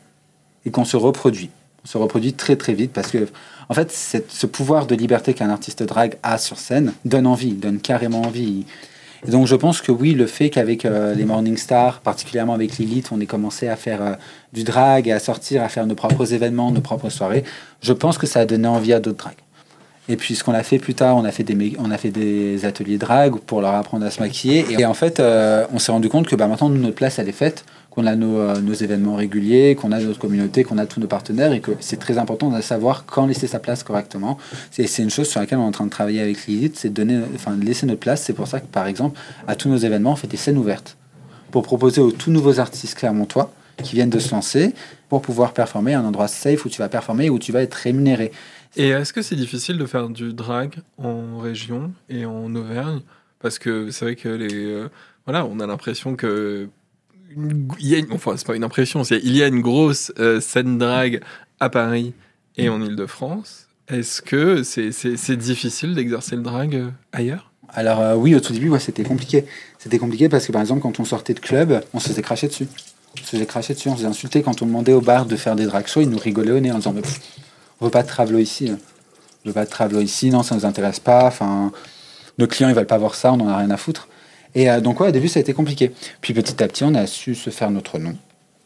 Et 0.67 0.71
qu'on 0.71 0.85
se 0.85 0.97
reproduit. 0.97 1.51
On 1.85 1.89
se 1.89 1.97
reproduit 1.97 2.33
très 2.33 2.57
très 2.57 2.75
vite 2.75 2.93
parce 2.93 3.11
que, 3.11 3.29
en 3.71 3.75
fait, 3.75 3.93
ce 3.93 4.47
pouvoir 4.47 4.87
de 4.87 4.97
liberté 4.97 5.33
qu'un 5.33 5.49
artiste 5.49 5.85
drague 5.85 6.17
a 6.25 6.39
sur 6.39 6.59
scène 6.59 6.93
donne 7.05 7.25
envie, 7.29 7.53
donne 7.53 7.79
carrément 7.79 8.23
envie. 8.23 8.65
Et 9.25 9.31
donc 9.31 9.47
je 9.47 9.55
pense 9.55 9.81
que 9.81 9.93
oui, 9.93 10.13
le 10.13 10.27
fait 10.27 10.51
qu'avec 10.51 10.85
euh, 10.85 11.15
les 11.15 11.25
Morning 11.25 11.57
Stars, 11.57 12.01
particulièrement 12.01 12.55
avec 12.55 12.79
Lilith, 12.79 13.11
on 13.13 13.21
ait 13.21 13.27
commencé 13.27 13.69
à 13.69 13.77
faire 13.77 14.03
euh, 14.03 14.13
du 14.53 14.65
drag, 14.65 15.09
à 15.09 15.21
sortir, 15.21 15.63
à 15.63 15.69
faire 15.69 15.87
nos 15.87 15.95
propres 15.95 16.35
événements, 16.35 16.73
nos 16.73 16.81
propres 16.81 17.11
soirées, 17.11 17.45
je 17.81 17.93
pense 17.93 18.19
que 18.19 18.27
ça 18.27 18.41
a 18.41 18.45
donné 18.45 18.67
envie 18.67 18.93
à 18.93 18.99
d'autres 18.99 19.19
drags. 19.19 19.37
Et 20.09 20.17
puis 20.17 20.35
ce 20.35 20.43
qu'on 20.43 20.55
a 20.55 20.65
fait 20.65 20.81
plus 20.81 20.95
tard, 20.95 21.17
on 21.17 21.25
a 21.25 21.31
fait 21.31 21.45
des, 21.45 21.77
on 21.79 21.93
a 21.93 21.97
fait 21.97 22.11
des 22.11 22.65
ateliers 22.65 22.99
drag 22.99 23.37
pour 23.37 23.61
leur 23.61 23.75
apprendre 23.75 24.05
à 24.05 24.11
se 24.11 24.19
maquiller. 24.19 24.67
Et 24.77 24.85
en 24.85 24.95
fait, 24.95 25.21
euh, 25.21 25.65
on 25.73 25.79
s'est 25.79 25.93
rendu 25.93 26.09
compte 26.09 26.27
que 26.27 26.35
bah, 26.35 26.49
maintenant, 26.49 26.71
notre 26.71 26.97
place, 26.97 27.21
elle 27.21 27.29
est 27.29 27.33
faite, 27.33 27.65
qu'on 27.91 28.07
a 28.07 28.15
nos, 28.15 28.39
euh, 28.39 28.61
nos 28.61 28.73
événements 28.73 29.17
réguliers, 29.17 29.75
qu'on 29.75 29.93
a 29.93 30.01
notre 30.01 30.19
communauté, 30.19 30.65
qu'on 30.65 30.79
a 30.79 30.87
tous 30.87 31.01
nos 31.01 31.07
partenaires 31.07 31.53
et 31.53 31.61
que 31.61 31.73
c'est 31.81 31.99
très 31.99 32.19
important 32.19 32.51
de 32.51 32.61
savoir 32.61 33.05
quand 33.05 33.27
laisser 33.27 33.47
sa 33.47 33.59
place 33.59 33.83
correctement. 33.83 34.39
C'est 34.71 35.03
une 35.03 35.11
chose 35.11 35.29
sur 35.29 35.41
laquelle 35.41 35.59
on 35.59 35.65
est 35.65 35.69
en 35.69 35.73
train 35.73 35.87
de 35.87 35.91
travailler 35.91 36.21
avec 36.21 36.47
Lilith, 36.47 36.77
c'est 36.79 36.93
de 36.93 37.23
enfin, 37.35 37.57
laisser 37.57 37.87
notre 37.87 38.01
place. 38.01 38.23
C'est 38.23 38.33
pour 38.33 38.47
ça 38.47 38.61
que, 38.61 38.67
par 38.67 38.87
exemple, 38.87 39.19
à 39.47 39.57
tous 39.57 39.69
nos 39.69 39.77
événements, 39.77 40.13
on 40.13 40.17
fait 40.17 40.29
des 40.29 40.37
scènes 40.37 40.59
ouvertes 40.59 40.97
pour 41.51 41.63
proposer 41.63 42.01
aux 42.01 42.13
tout 42.13 42.31
nouveaux 42.31 42.61
artistes 42.61 42.95
clermontois 42.95 43.53
qui 43.83 43.95
viennent 43.95 44.11
de 44.11 44.19
se 44.19 44.31
lancer 44.33 44.75
pour 45.09 45.23
pouvoir 45.23 45.53
performer 45.53 45.95
à 45.95 46.01
un 46.01 46.05
endroit 46.05 46.29
safe 46.29 46.65
où 46.65 46.69
tu 46.69 46.79
vas 46.79 46.89
performer 46.89 47.27
et 47.27 47.31
où 47.31 47.39
tu 47.39 47.51
vas 47.51 47.63
être 47.63 47.75
rémunéré. 47.75 48.31
Et 48.77 48.89
est-ce 48.91 49.13
que 49.13 49.23
c'est 49.23 49.37
difficile 49.37 49.79
de 49.79 49.87
faire 49.87 50.09
du 50.09 50.33
drag 50.33 50.77
en 50.99 51.39
région 51.39 51.93
et 52.09 52.25
en 52.25 52.55
Auvergne? 52.55 53.01
Parce 53.41 53.59
que 53.59 53.91
c'est 53.91 54.05
vrai 54.05 54.17
que 54.17 54.29
les. 54.29 54.55
euh, 54.55 54.89
voilà, 55.27 55.45
on 55.47 55.59
a 55.61 55.67
l'impression 55.67 56.15
que. 56.15 56.69
Il 57.37 57.87
y 57.87 57.95
a 57.95 57.99
une, 57.99 58.13
enfin, 58.13 58.37
c'est 58.37 58.47
pas 58.47 58.57
une 58.57 58.65
impression, 58.65 59.03
il 59.03 59.37
y 59.37 59.43
a 59.43 59.47
une 59.47 59.61
grosse 59.61 60.13
euh, 60.19 60.41
scène 60.41 60.79
drag 60.79 61.21
à 61.61 61.71
Paris 61.71 62.13
et 62.57 62.69
en 62.69 62.83
Ile-de-France. 62.83 63.69
Est-ce 63.89 64.21
que 64.23 64.63
c'est 64.63 65.37
difficile 65.37 65.95
d'exercer 65.95 66.37
le 66.37 66.43
drag 66.43 66.75
euh, 66.75 66.91
ailleurs? 67.13 67.53
Alors 67.69 68.01
euh, 68.01 68.15
oui, 68.17 68.35
au 68.35 68.41
tout 68.41 68.53
début, 68.53 68.69
ouais, 68.69 68.81
c'était 68.81 69.05
compliqué. 69.05 69.45
C'était 69.79 69.99
compliqué 69.99 70.29
parce 70.29 70.47
que 70.47 70.53
par 70.53 70.61
exemple, 70.61 70.81
quand 70.81 70.99
on 70.99 71.05
sortait 71.05 71.35
de 71.35 71.41
club, 71.41 71.83
on 71.95 72.01
se 72.01 72.09
faisait 72.09 72.23
cracher 72.23 72.49
dessus. 72.49 72.67
On 73.17 73.25
se 73.25 73.31
faisait 73.31 73.47
cracher 73.47 73.75
dessus, 73.75 73.89
on 73.89 73.93
se 73.93 73.99
faisait 73.99 74.09
insulter. 74.09 74.43
Quand 74.43 74.61
on 74.63 74.67
demandait 74.67 74.93
au 74.93 75.01
bar 75.01 75.27
de 75.27 75.37
faire 75.37 75.55
des 75.55 75.67
drag 75.67 75.87
shows, 75.87 76.01
ils 76.01 76.11
nous 76.11 76.19
rigolaient 76.19 76.53
au 76.53 76.61
nez 76.61 76.73
en 76.73 76.77
disant 76.77 76.93
mais, 76.93 77.03
pff, 77.03 77.21
on 77.81 77.85
veut 77.85 77.91
pas 77.91 78.03
de 78.03 78.09
travelo 78.09 78.39
ici. 78.39 78.73
On 79.45 79.49
veut 79.49 79.55
pas 79.55 79.65
de 79.65 79.71
travelo 79.71 80.01
ici, 80.01 80.31
non, 80.31 80.43
ça 80.43 80.57
nous 80.57 80.67
intéresse 80.67 81.01
pas. 81.01 81.27
Enfin, 81.27 81.71
nos 82.39 82.47
clients, 82.47 82.69
ils 82.69 82.75
veulent 82.75 82.87
pas 82.87 82.99
voir 82.99 83.15
ça, 83.15 83.33
on 83.33 83.41
en 83.41 83.49
a 83.49 83.57
rien 83.57 83.71
à 83.71 83.77
foutre. 83.77 84.09
Et 84.55 84.71
euh, 84.71 84.81
donc 84.81 85.01
ouais, 85.01 85.09
au 85.09 85.13
début, 85.13 85.29
ça 85.29 85.39
a 85.39 85.43
été 85.43 85.53
compliqué. 85.53 85.93
Puis 86.21 86.35
petit 86.35 86.63
à 86.63 86.69
petit, 86.69 86.85
on 86.85 86.95
a 86.95 87.07
su 87.07 87.35
se 87.35 87.51
faire 87.51 87.71
notre 87.71 87.99
nom. 87.99 88.17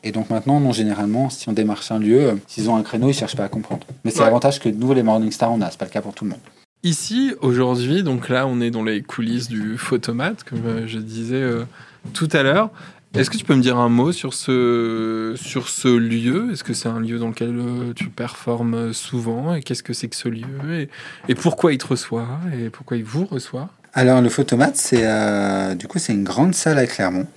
Et 0.03 0.13
donc 0.13 0.29
maintenant, 0.31 0.61
non, 0.61 0.73
généralement, 0.73 1.31
si 1.31 1.49
on 1.49 1.53
démarche 1.53 1.91
un 1.91 1.99
lieu, 1.99 2.21
euh, 2.31 2.35
s'ils 2.47 2.69
ont 2.69 2.77
un 2.77 2.83
créneau, 2.83 3.09
ils 3.09 3.15
cherchent 3.15 3.37
pas 3.37 3.45
à 3.45 3.49
comprendre. 3.49 3.87
Mais 4.05 4.11
c'est 4.11 4.21
Ouais. 4.21 4.27
l'avantage 4.27 4.61
que 4.61 4.69
nous, 4.69 4.93
les 4.93 5.03
Morning 5.03 5.31
Stars, 5.31 5.53
on 5.53 5.61
a. 5.63 5.71
C'est 5.71 5.79
pas 5.79 5.87
le 5.87 5.91
cas 5.91 6.03
pour 6.03 6.15
tout 6.15 6.25
le 6.25 6.31
monde. 6.31 6.41
Ici, 6.83 7.33
aujourd'hui, 7.41 8.03
donc 8.03 8.29
là, 8.29 8.47
on 8.47 8.61
est 8.61 8.71
dans 8.71 8.85
les 8.85 9.01
coulisses 9.03 9.49
du 9.49 9.79
photomate, 9.79 10.45
comme 10.45 10.67
euh, 10.67 10.87
je 10.87 10.99
disais 10.99 11.37
euh, 11.37 11.65
tout 12.13 12.29
à 12.33 12.43
l'heure. 12.43 12.71
Est-ce 13.15 13.31
que 13.31 13.37
tu 13.37 13.45
peux 13.45 13.55
me 13.55 13.63
dire 13.63 13.79
un 13.79 13.89
mot 13.89 14.11
sur 14.11 14.35
ce, 14.35 15.35
sur 15.37 15.69
ce 15.69 15.87
lieu? 15.87 16.51
Est-ce 16.53 16.65
que 16.65 16.75
c'est 16.75 16.89
un 16.89 16.99
lieu 16.99 17.19
dans 17.21 17.29
lequel 17.29 17.55
tu 17.95 18.09
performes 18.09 18.93
souvent? 18.93 19.55
Et 19.55 19.63
qu'est-ce 19.63 19.85
que 19.85 19.93
c'est 19.93 20.09
que 20.09 20.17
ce 20.17 20.29
lieu? 20.29 20.43
Et, 20.73 20.89
et 21.29 21.35
pourquoi 21.37 21.73
il 21.73 21.79
te 21.79 21.87
reçoit? 21.87 22.27
Et 22.61 22.71
pourquoi 22.71 22.97
il 22.97 23.05
vous 23.05 23.25
reçoit? 23.25 23.71
Alors 23.97 24.21
le 24.21 24.29
Photomate, 24.29 24.77
c'est 24.77 25.05
euh, 25.05 25.77
du 25.77 25.87
coup 25.87 26.01
c'est 26.01 26.13
une 26.13 26.25
grande 26.25 26.53
salle 26.53 26.79
à 26.79 26.87
Clermont, 26.87 27.29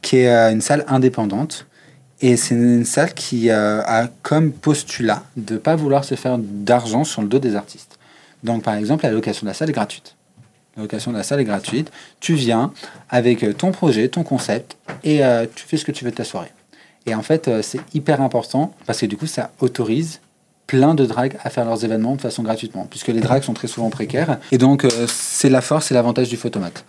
qui 0.00 0.16
est 0.16 0.30
euh, 0.30 0.50
une 0.50 0.62
salle 0.62 0.86
indépendante, 0.88 1.66
et 2.22 2.38
c'est 2.38 2.54
une 2.54 2.86
salle 2.86 3.12
qui 3.12 3.50
euh, 3.50 3.82
a 3.82 4.08
comme 4.22 4.52
postulat 4.52 5.22
de 5.36 5.58
pas 5.58 5.76
vouloir 5.76 6.04
se 6.04 6.14
faire 6.14 6.38
d'argent 6.38 7.04
sur 7.04 7.20
le 7.20 7.28
dos 7.28 7.38
des 7.38 7.56
artistes. 7.56 7.98
Donc 8.42 8.62
par 8.62 8.74
exemple, 8.74 9.04
la 9.04 9.10
location 9.10 9.44
de 9.44 9.50
la 9.50 9.54
salle 9.54 9.68
est 9.68 9.74
gratuite. 9.74 10.16
La 10.76 10.82
location 10.84 11.12
de 11.12 11.18
la 11.18 11.22
salle 11.22 11.40
est 11.40 11.44
gratuite. 11.44 11.92
Tu 12.20 12.32
viens 12.32 12.72
avec 13.10 13.58
ton 13.58 13.70
projet, 13.70 14.08
ton 14.08 14.22
concept, 14.22 14.78
et 15.04 15.20
tu 15.54 15.66
fais 15.66 15.76
ce 15.76 15.84
que 15.84 15.92
tu 15.92 16.04
veux 16.04 16.10
de 16.12 16.16
ta 16.16 16.24
soirée. 16.24 16.52
Et 17.04 17.14
en 17.14 17.22
fait, 17.22 17.50
c'est 17.62 17.80
hyper 17.94 18.22
important 18.22 18.72
parce 18.86 19.00
que 19.00 19.06
du 19.06 19.16
coup, 19.16 19.26
ça 19.26 19.50
autorise 19.60 20.20
plein 20.68 20.94
de 20.94 21.04
drags 21.04 21.36
à 21.42 21.50
faire 21.50 21.64
leurs 21.64 21.84
événements 21.84 22.14
de 22.14 22.20
façon 22.20 22.44
gratuitement, 22.44 22.86
puisque 22.88 23.08
les 23.08 23.20
drags 23.20 23.42
sont 23.42 23.54
très 23.54 23.66
souvent 23.66 23.90
précaires. 23.90 24.38
Et 24.52 24.58
donc, 24.58 24.84
euh, 24.84 25.06
c'est 25.08 25.48
la 25.48 25.60
force 25.60 25.90
et 25.90 25.94
l'avantage 25.94 26.28
du 26.28 26.36
photomate. 26.36 26.84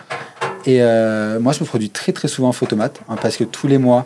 Et 0.67 0.83
euh, 0.83 1.39
moi, 1.39 1.53
je 1.53 1.61
me 1.61 1.65
produis 1.65 1.89
très 1.89 2.11
très 2.11 2.27
souvent 2.27 2.49
en 2.49 2.53
photomate, 2.53 3.01
hein, 3.09 3.15
parce 3.19 3.37
que 3.37 3.45
tous 3.45 3.67
les 3.67 3.79
mois, 3.79 4.05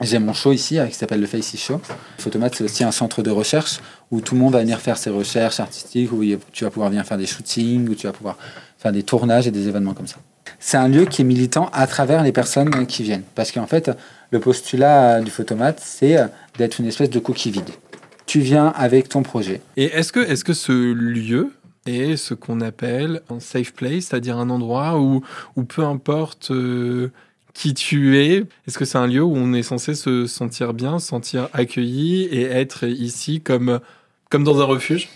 j'ai 0.00 0.18
mon 0.18 0.34
show 0.34 0.52
ici, 0.52 0.78
euh, 0.78 0.86
qui 0.86 0.94
s'appelle 0.94 1.20
le 1.20 1.26
Facey 1.26 1.56
Show. 1.56 1.80
Photomate, 2.18 2.54
c'est 2.54 2.64
aussi 2.64 2.84
un 2.84 2.92
centre 2.92 3.22
de 3.22 3.30
recherche 3.30 3.80
où 4.10 4.20
tout 4.20 4.34
le 4.34 4.40
monde 4.40 4.52
va 4.52 4.60
venir 4.60 4.78
faire 4.78 4.98
ses 4.98 5.10
recherches 5.10 5.58
artistiques, 5.60 6.12
où 6.12 6.22
tu 6.52 6.64
vas 6.64 6.70
pouvoir 6.70 6.90
venir 6.90 7.04
faire 7.04 7.18
des 7.18 7.26
shootings, 7.26 7.88
où 7.88 7.94
tu 7.94 8.06
vas 8.06 8.12
pouvoir 8.12 8.36
faire 8.78 8.92
des 8.92 9.02
tournages 9.02 9.46
et 9.46 9.50
des 9.50 9.66
événements 9.66 9.94
comme 9.94 10.06
ça. 10.06 10.16
C'est 10.58 10.76
un 10.76 10.88
lieu 10.88 11.06
qui 11.06 11.22
est 11.22 11.24
militant 11.24 11.70
à 11.72 11.86
travers 11.86 12.22
les 12.22 12.32
personnes 12.32 12.86
qui 12.86 13.02
viennent. 13.02 13.22
Parce 13.34 13.52
qu'en 13.52 13.66
fait, 13.66 13.90
le 14.30 14.40
postulat 14.40 15.16
euh, 15.16 15.20
du 15.22 15.30
photomate, 15.30 15.80
c'est 15.82 16.16
euh, 16.16 16.26
d'être 16.58 16.80
une 16.80 16.86
espèce 16.86 17.10
de 17.10 17.18
coquille 17.18 17.52
vide. 17.52 17.70
Tu 18.30 18.38
viens 18.38 18.68
avec 18.76 19.08
ton 19.08 19.24
projet. 19.24 19.60
Et 19.76 19.86
est-ce 19.86 20.12
que, 20.12 20.20
est-ce 20.20 20.44
que 20.44 20.52
ce 20.52 20.70
lieu 20.70 21.50
est 21.84 22.14
ce 22.16 22.32
qu'on 22.32 22.60
appelle 22.60 23.22
un 23.28 23.40
safe 23.40 23.72
place, 23.72 24.04
c'est-à-dire 24.04 24.38
un 24.38 24.50
endroit 24.50 25.00
où, 25.00 25.24
où 25.56 25.64
peu 25.64 25.82
importe 25.82 26.52
euh, 26.52 27.10
qui 27.54 27.74
tu 27.74 28.20
es, 28.20 28.44
est-ce 28.68 28.78
que 28.78 28.84
c'est 28.84 28.98
un 28.98 29.08
lieu 29.08 29.24
où 29.24 29.34
on 29.34 29.52
est 29.52 29.64
censé 29.64 29.96
se 29.96 30.28
sentir 30.28 30.74
bien, 30.74 31.00
se 31.00 31.08
sentir 31.08 31.48
accueilli 31.52 32.22
et 32.26 32.42
être 32.42 32.86
ici 32.86 33.40
comme, 33.40 33.80
comme 34.30 34.44
dans 34.44 34.60
un 34.60 34.64
refuge? 34.64 35.08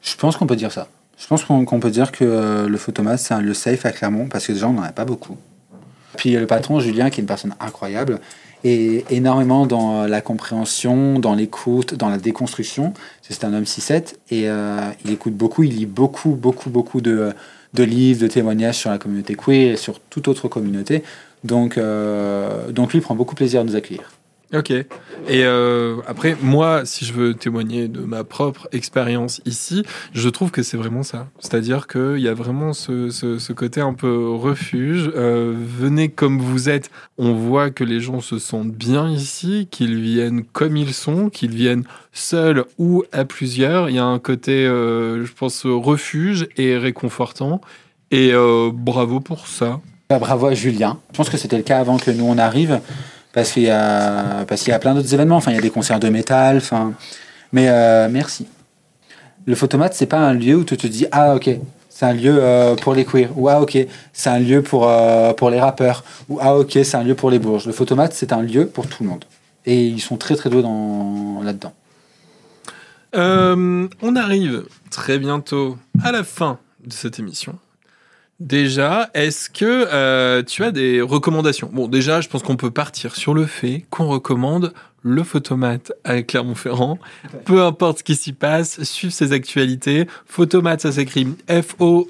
Je 0.00 0.14
pense 0.14 0.36
qu'on 0.36 0.46
peut 0.46 0.54
dire 0.54 0.70
ça. 0.70 0.86
Je 1.18 1.26
pense 1.26 1.42
qu'on 1.42 1.80
peut 1.80 1.90
dire 1.90 2.12
que 2.12 2.24
euh, 2.24 2.68
le 2.68 2.76
photomate, 2.76 3.18
c'est 3.18 3.34
un 3.34 3.40
lieu 3.40 3.54
safe 3.54 3.84
à 3.86 3.90
Clermont, 3.90 4.28
parce 4.28 4.46
que 4.46 4.52
déjà, 4.52 4.68
on 4.68 4.74
n'en 4.74 4.82
a 4.82 4.92
pas 4.92 5.04
beaucoup. 5.04 5.36
Puis 6.16 6.36
le 6.36 6.46
patron, 6.46 6.78
Julien, 6.78 7.10
qui 7.10 7.20
est 7.20 7.22
une 7.22 7.26
personne 7.26 7.56
incroyable, 7.58 8.20
est 8.64 9.10
énormément 9.10 9.66
dans 9.66 10.06
la 10.06 10.20
compréhension, 10.20 11.18
dans 11.18 11.34
l'écoute, 11.34 11.94
dans 11.94 12.08
la 12.08 12.18
déconstruction. 12.18 12.92
C'est 13.22 13.44
un 13.44 13.54
homme 13.54 13.64
6-7, 13.64 14.14
et 14.30 14.48
euh, 14.48 14.80
il 15.04 15.12
écoute 15.12 15.34
beaucoup, 15.34 15.62
il 15.62 15.76
lit 15.76 15.86
beaucoup, 15.86 16.30
beaucoup, 16.30 16.70
beaucoup 16.70 17.00
de, 17.00 17.32
de 17.74 17.82
livres, 17.82 18.20
de 18.20 18.26
témoignages 18.26 18.78
sur 18.78 18.90
la 18.90 18.98
communauté 18.98 19.34
queer 19.34 19.72
et 19.72 19.76
sur 19.76 20.00
toute 20.00 20.28
autre 20.28 20.48
communauté. 20.48 21.02
Donc, 21.44 21.78
euh, 21.78 22.70
donc 22.70 22.92
lui, 22.92 23.00
prend 23.00 23.14
beaucoup 23.14 23.34
plaisir 23.34 23.60
à 23.60 23.64
nous 23.64 23.76
accueillir. 23.76 24.10
Ok. 24.52 24.70
Et 24.72 24.86
euh, 25.44 25.98
après, 26.08 26.36
moi, 26.42 26.84
si 26.84 27.04
je 27.04 27.12
veux 27.12 27.34
témoigner 27.34 27.86
de 27.86 28.00
ma 28.00 28.24
propre 28.24 28.66
expérience 28.72 29.40
ici, 29.46 29.84
je 30.12 30.28
trouve 30.28 30.50
que 30.50 30.64
c'est 30.64 30.76
vraiment 30.76 31.04
ça. 31.04 31.28
C'est-à-dire 31.38 31.86
qu'il 31.86 32.18
y 32.18 32.26
a 32.26 32.34
vraiment 32.34 32.72
ce, 32.72 33.10
ce- 33.10 33.52
côté 33.52 33.80
un 33.80 33.92
peu 33.94 34.28
refuge. 34.30 35.10
Euh, 35.14 35.54
venez 35.56 36.08
comme 36.08 36.40
vous 36.40 36.68
êtes. 36.68 36.90
On 37.16 37.32
voit 37.34 37.70
que 37.70 37.84
les 37.84 38.00
gens 38.00 38.20
se 38.20 38.40
sentent 38.40 38.72
bien 38.72 39.08
ici, 39.08 39.68
qu'ils 39.70 40.00
viennent 40.00 40.42
comme 40.42 40.76
ils 40.76 40.94
sont, 40.94 41.28
qu'ils 41.30 41.54
viennent 41.54 41.84
seuls 42.12 42.64
ou 42.76 43.04
à 43.12 43.24
plusieurs. 43.24 43.88
Il 43.88 43.94
y 43.96 44.00
a 44.00 44.04
un 44.04 44.18
côté, 44.18 44.66
euh, 44.66 45.24
je 45.24 45.32
pense, 45.32 45.64
refuge 45.64 46.48
et 46.56 46.76
réconfortant. 46.76 47.60
Et 48.10 48.32
bravo 48.72 49.20
pour 49.20 49.46
ça. 49.46 49.80
Bah, 50.08 50.18
bravo 50.18 50.46
à 50.48 50.54
Julien. 50.54 50.98
Je 51.12 51.16
pense 51.18 51.30
que 51.30 51.36
c'était 51.36 51.56
le 51.56 51.62
cas 51.62 51.78
avant 51.78 51.98
que 51.98 52.10
nous 52.10 52.24
on 52.24 52.36
arrive, 52.38 52.80
parce 53.32 53.52
qu'il 53.52 53.62
y 53.64 53.70
a, 53.70 54.44
parce 54.46 54.62
qu'il 54.62 54.70
y 54.70 54.74
a 54.74 54.78
plein 54.78 54.94
d'autres 54.94 55.12
événements. 55.14 55.36
Enfin, 55.36 55.52
il 55.52 55.54
y 55.54 55.58
a 55.58 55.62
des 55.62 55.70
concerts 55.70 56.00
de 56.00 56.08
métal. 56.08 56.58
Enfin, 56.58 56.92
mais 57.52 57.68
euh, 57.68 58.08
merci. 58.10 58.46
Le 59.46 59.54
photomate, 59.54 59.94
c'est 59.94 60.06
pas 60.06 60.18
un 60.18 60.34
lieu 60.34 60.56
où 60.56 60.64
tu 60.64 60.76
te 60.76 60.86
dis 60.86 61.06
ah 61.12 61.34
ok, 61.34 61.50
c'est 61.88 62.06
un 62.06 62.12
lieu 62.12 62.38
euh, 62.38 62.74
pour 62.76 62.94
les 62.94 63.04
queers. 63.04 63.30
Ou 63.36 63.48
ah 63.48 63.60
ok, 63.60 63.78
c'est 64.12 64.30
un 64.30 64.38
lieu 64.38 64.62
pour 64.62 64.88
euh, 64.88 65.32
pour 65.32 65.50
les 65.50 65.60
rappeurs. 65.60 66.04
Ou 66.28 66.38
ah 66.40 66.56
ok, 66.56 66.72
c'est 66.72 66.96
un 66.96 67.04
lieu 67.04 67.14
pour 67.14 67.30
les 67.30 67.38
bourges. 67.38 67.66
Le 67.66 67.72
photomate, 67.72 68.12
c'est 68.12 68.32
un 68.32 68.42
lieu 68.42 68.66
pour 68.66 68.86
tout 68.86 69.02
le 69.02 69.08
monde. 69.08 69.24
Et 69.66 69.86
ils 69.86 70.00
sont 70.00 70.16
très 70.16 70.36
très 70.36 70.50
doués 70.50 70.62
dans 70.62 71.40
là-dedans. 71.42 71.72
On 73.12 74.16
arrive 74.16 74.64
très 74.90 75.18
bientôt 75.18 75.76
à 76.02 76.12
la 76.12 76.24
fin 76.24 76.58
de 76.84 76.92
cette 76.92 77.18
émission. 77.18 77.58
Déjà, 78.40 79.10
est-ce 79.12 79.50
que 79.50 79.86
euh, 79.92 80.42
tu 80.42 80.64
as 80.64 80.70
des 80.70 81.02
recommandations? 81.02 81.68
Bon, 81.70 81.88
déjà, 81.88 82.22
je 82.22 82.28
pense 82.30 82.42
qu'on 82.42 82.56
peut 82.56 82.70
partir 82.70 83.14
sur 83.14 83.34
le 83.34 83.44
fait 83.44 83.84
qu'on 83.90 84.06
recommande 84.06 84.72
le 85.02 85.22
photomate 85.24 85.92
à 86.04 86.22
Clermont-Ferrand. 86.22 86.98
Peu 87.44 87.62
importe 87.62 87.98
ce 87.98 88.02
qui 88.02 88.16
s'y 88.16 88.32
passe, 88.32 88.82
suivre 88.82 89.12
ses 89.12 89.32
actualités. 89.32 90.06
Photomate, 90.24 90.80
ça 90.80 90.90
s'écrit 90.90 91.28
F-O-T-O-M-A-T. 91.50 92.08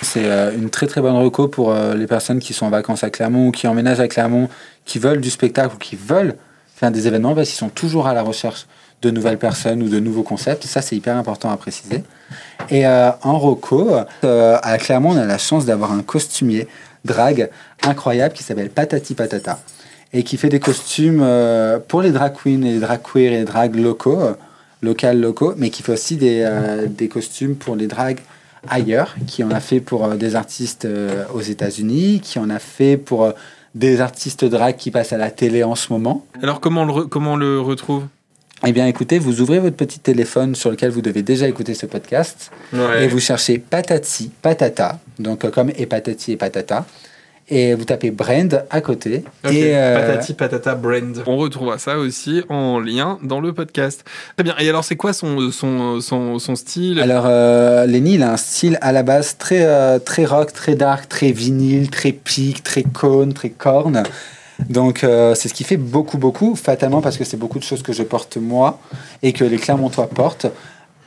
C'est 0.00 0.24
euh, 0.24 0.56
une 0.56 0.70
très 0.70 0.86
très 0.86 1.02
bonne 1.02 1.16
reco 1.16 1.48
pour 1.48 1.72
euh, 1.72 1.94
les 1.94 2.06
personnes 2.06 2.38
qui 2.38 2.54
sont 2.54 2.64
en 2.64 2.70
vacances 2.70 3.04
à 3.04 3.10
Clermont 3.10 3.48
ou 3.48 3.50
qui 3.50 3.66
emménagent 3.66 4.00
à 4.00 4.08
Clermont, 4.08 4.48
qui 4.86 4.98
veulent 4.98 5.20
du 5.20 5.28
spectacle 5.28 5.74
ou 5.74 5.78
qui 5.78 5.96
veulent 5.96 6.36
faire 6.74 6.90
des 6.90 7.06
événements 7.06 7.34
parce 7.34 7.50
qu'ils 7.50 7.58
sont 7.58 7.68
toujours 7.68 8.06
à 8.06 8.14
la 8.14 8.22
recherche 8.22 8.66
de 9.04 9.10
nouvelles 9.10 9.38
personnes 9.38 9.82
ou 9.82 9.88
de 9.88 10.00
nouveaux 10.00 10.22
concepts. 10.22 10.64
Ça, 10.64 10.80
c'est 10.82 10.96
hyper 10.96 11.16
important 11.16 11.50
à 11.50 11.56
préciser. 11.56 12.02
Et 12.70 12.86
euh, 12.86 13.10
en 13.22 13.38
reco, 13.38 13.90
euh, 14.24 14.58
à 14.62 14.78
Clermont, 14.78 15.12
on 15.12 15.16
a 15.16 15.26
la 15.26 15.38
chance 15.38 15.64
d'avoir 15.66 15.92
un 15.92 16.02
costumier 16.02 16.66
drag 17.04 17.50
incroyable 17.82 18.34
qui 18.34 18.42
s'appelle 18.42 18.70
Patati 18.70 19.14
Patata 19.14 19.58
et 20.12 20.22
qui 20.22 20.36
fait 20.36 20.48
des 20.48 20.60
costumes 20.60 21.20
euh, 21.22 21.78
pour 21.78 22.00
les 22.00 22.12
drag 22.12 22.32
queens 22.32 22.62
et 22.62 22.72
les 22.72 22.80
drag 22.80 23.00
queer 23.02 23.32
et 23.32 23.38
les 23.38 23.44
drag 23.44 23.74
locaux, 23.74 24.20
locales 24.82 25.20
locaux, 25.20 25.54
mais 25.56 25.70
qui 25.70 25.82
fait 25.82 25.92
aussi 25.92 26.16
des, 26.16 26.48
des 26.88 27.08
costumes 27.08 27.56
pour 27.56 27.76
les 27.76 27.86
drags 27.86 28.20
ailleurs, 28.68 29.14
qui 29.26 29.44
en 29.44 29.50
a 29.50 29.60
fait 29.60 29.80
pour 29.80 30.08
des 30.14 30.36
artistes 30.36 30.88
aux 31.34 31.40
États-Unis, 31.40 32.20
qui 32.22 32.38
en 32.38 32.48
a 32.48 32.58
fait 32.58 32.96
pour 32.96 33.32
des 33.74 34.00
artistes 34.00 34.44
drag 34.44 34.76
qui 34.76 34.90
passent 34.90 35.12
à 35.12 35.18
la 35.18 35.30
télé 35.30 35.64
en 35.64 35.74
ce 35.74 35.92
moment. 35.92 36.24
Alors, 36.42 36.60
comment 36.60 36.84
le, 36.84 37.04
comment 37.06 37.32
on 37.32 37.36
le 37.36 37.60
retrouve? 37.60 38.04
Eh 38.66 38.72
bien, 38.72 38.86
écoutez, 38.86 39.18
vous 39.18 39.42
ouvrez 39.42 39.58
votre 39.58 39.76
petit 39.76 39.98
téléphone 39.98 40.54
sur 40.54 40.70
lequel 40.70 40.90
vous 40.90 41.02
devez 41.02 41.22
déjà 41.22 41.46
écouter 41.46 41.74
ce 41.74 41.84
podcast 41.84 42.50
et 42.98 43.08
vous 43.08 43.20
cherchez 43.20 43.58
Patati 43.58 44.30
Patata, 44.40 45.00
donc 45.18 45.44
euh, 45.44 45.50
comme 45.50 45.70
et 45.76 45.84
Patati 45.84 46.32
et 46.32 46.36
Patata, 46.36 46.86
et 47.50 47.74
vous 47.74 47.84
tapez 47.84 48.10
Brand 48.10 48.64
à 48.70 48.80
côté. 48.80 49.22
Et 49.50 49.76
euh, 49.76 50.00
Patati 50.00 50.32
Patata 50.32 50.74
Brand. 50.74 51.22
On 51.26 51.36
retrouvera 51.36 51.76
ça 51.76 51.98
aussi 51.98 52.42
en 52.48 52.80
lien 52.80 53.18
dans 53.22 53.40
le 53.40 53.52
podcast. 53.52 54.02
Très 54.36 54.44
bien. 54.44 54.54
Et 54.58 54.68
alors, 54.70 54.82
c'est 54.82 54.96
quoi 54.96 55.12
son, 55.12 55.50
son, 55.50 56.00
son, 56.00 56.38
son 56.38 56.56
style? 56.56 57.00
Alors, 57.00 57.24
euh, 57.26 57.84
Lenny, 57.84 58.14
il 58.14 58.22
a 58.22 58.32
un 58.32 58.38
style 58.38 58.78
à 58.80 58.92
la 58.92 59.02
base 59.02 59.36
très, 59.36 59.62
euh, 59.62 59.98
très 59.98 60.24
rock, 60.24 60.54
très 60.54 60.74
dark, 60.74 61.06
très 61.08 61.32
vinyle, 61.32 61.90
très 61.90 62.12
pique, 62.12 62.62
très 62.62 62.82
cône, 62.82 63.34
très 63.34 63.50
corne. 63.50 64.04
Donc, 64.68 65.02
euh, 65.04 65.34
c'est 65.34 65.48
ce 65.48 65.54
qui 65.54 65.64
fait 65.64 65.76
beaucoup, 65.76 66.18
beaucoup, 66.18 66.54
fatalement, 66.54 67.00
parce 67.00 67.16
que 67.16 67.24
c'est 67.24 67.36
beaucoup 67.36 67.58
de 67.58 67.64
choses 67.64 67.82
que 67.82 67.92
je 67.92 68.02
porte 68.02 68.36
moi 68.36 68.80
et 69.22 69.32
que 69.32 69.44
les 69.44 69.56
Clermontois 69.58 70.08
portent. 70.08 70.46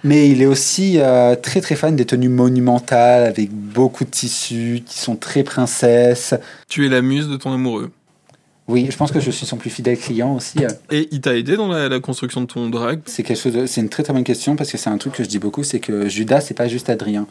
Mais 0.04 0.30
il 0.30 0.41
est 0.41 0.45
aussi 0.45 1.00
euh, 1.00 1.36
très, 1.36 1.60
très 1.60 1.76
fan 1.76 1.95
des 1.95 2.06
tenues 2.06 2.30
monumentales 2.30 3.24
avec 3.24 3.52
beaucoup 3.52 4.04
de 4.04 4.10
tissus 4.10 4.84
qui 4.86 5.00
sont 5.00 5.16
très 5.16 5.43
princesses. 5.43 6.34
Tu 6.70 6.86
es 6.86 6.89
la 6.89 7.02
muse 7.02 7.28
de 7.28 7.36
ton 7.38 7.52
amoureux. 7.54 7.91
Oui, 8.68 8.89
je 8.91 8.98
pense 8.98 9.12
que 9.12 9.20
je 9.22 9.32
suis 9.32 9.45
son 9.45 9.56
plus 9.58 9.70
fidèle 9.70 9.98
client 9.98 10.36
aussi. 10.36 10.60
euh. 10.66 10.68
Et 10.91 11.08
il 11.12 11.22
t'a 11.22 11.36
aidé 11.36 11.56
dans 11.56 11.68
la, 11.70 11.88
la 11.89 12.00
construction 12.02 12.41
de 12.41 12.45
ton 12.48 12.70
drag? 12.70 13.00
C'est 13.06 13.24
quelque 13.24 13.39
chose. 13.39 13.54
de- 13.54 13.66
C'est 13.66 13.80
une 13.82 13.89
très 13.89 14.04
très 14.04 14.12
bonne 14.14 14.26
question 14.26 14.56
parce 14.58 14.70
que 14.72 14.78
c'est 14.78 14.89
un 14.89 14.98
truc 14.98 15.14
que 15.14 15.24
je 15.24 15.30
dis 15.30 15.39
beaucoup, 15.39 15.64
c'est 15.64 15.80
que 15.80 16.10
Judas 16.10 16.41
c'est 16.41 16.54
pas 16.54 16.68
juste 16.68 16.89
Adrien. 16.89 17.28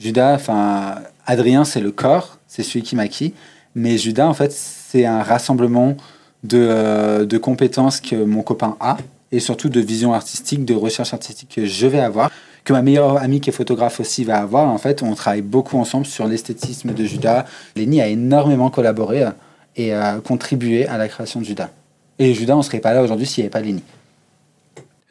Judas, 0.00 0.34
enfin 0.34 0.96
Adrien 1.26 1.64
c'est 1.64 1.80
le 1.80 1.90
corps, 1.92 2.38
c'est 2.48 2.62
celui 2.62 2.82
qui 2.82 2.96
maquille, 2.96 3.34
mais 3.74 3.98
Judas 3.98 4.26
en 4.26 4.32
fait 4.34 4.52
c'est 4.90 5.06
un 5.06 5.22
rassemblement 5.22 5.96
de, 6.42 6.58
euh, 6.58 7.24
de 7.24 7.38
compétences 7.38 8.00
que 8.00 8.16
mon 8.16 8.42
copain 8.42 8.76
a 8.80 8.96
et 9.30 9.38
surtout 9.38 9.68
de 9.68 9.80
vision 9.80 10.12
artistique, 10.12 10.64
de 10.64 10.74
recherche 10.74 11.14
artistique 11.14 11.52
que 11.54 11.64
je 11.64 11.86
vais 11.86 12.00
avoir, 12.00 12.30
que 12.64 12.72
ma 12.72 12.82
meilleure 12.82 13.18
amie 13.18 13.40
qui 13.40 13.50
est 13.50 13.52
photographe 13.52 14.00
aussi 14.00 14.24
va 14.24 14.38
avoir. 14.38 14.68
En 14.68 14.78
fait, 14.78 15.02
on 15.02 15.14
travaille 15.14 15.42
beaucoup 15.42 15.78
ensemble 15.78 16.06
sur 16.06 16.26
l'esthétisme 16.26 16.92
de 16.92 17.04
Judas. 17.04 17.46
Lenny 17.76 18.00
a 18.00 18.08
énormément 18.08 18.70
collaboré 18.70 19.22
euh, 19.22 19.30
et 19.76 19.94
a 19.94 20.18
contribué 20.18 20.86
à 20.88 20.98
la 20.98 21.06
création 21.06 21.40
de 21.40 21.44
Judas. 21.44 21.70
Et 22.18 22.34
Judas, 22.34 22.56
on 22.56 22.62
serait 22.62 22.80
pas 22.80 22.92
là 22.92 23.02
aujourd'hui 23.02 23.26
s'il 23.26 23.42
n'y 23.42 23.46
avait 23.46 23.52
pas 23.52 23.60
Lenny. 23.60 23.84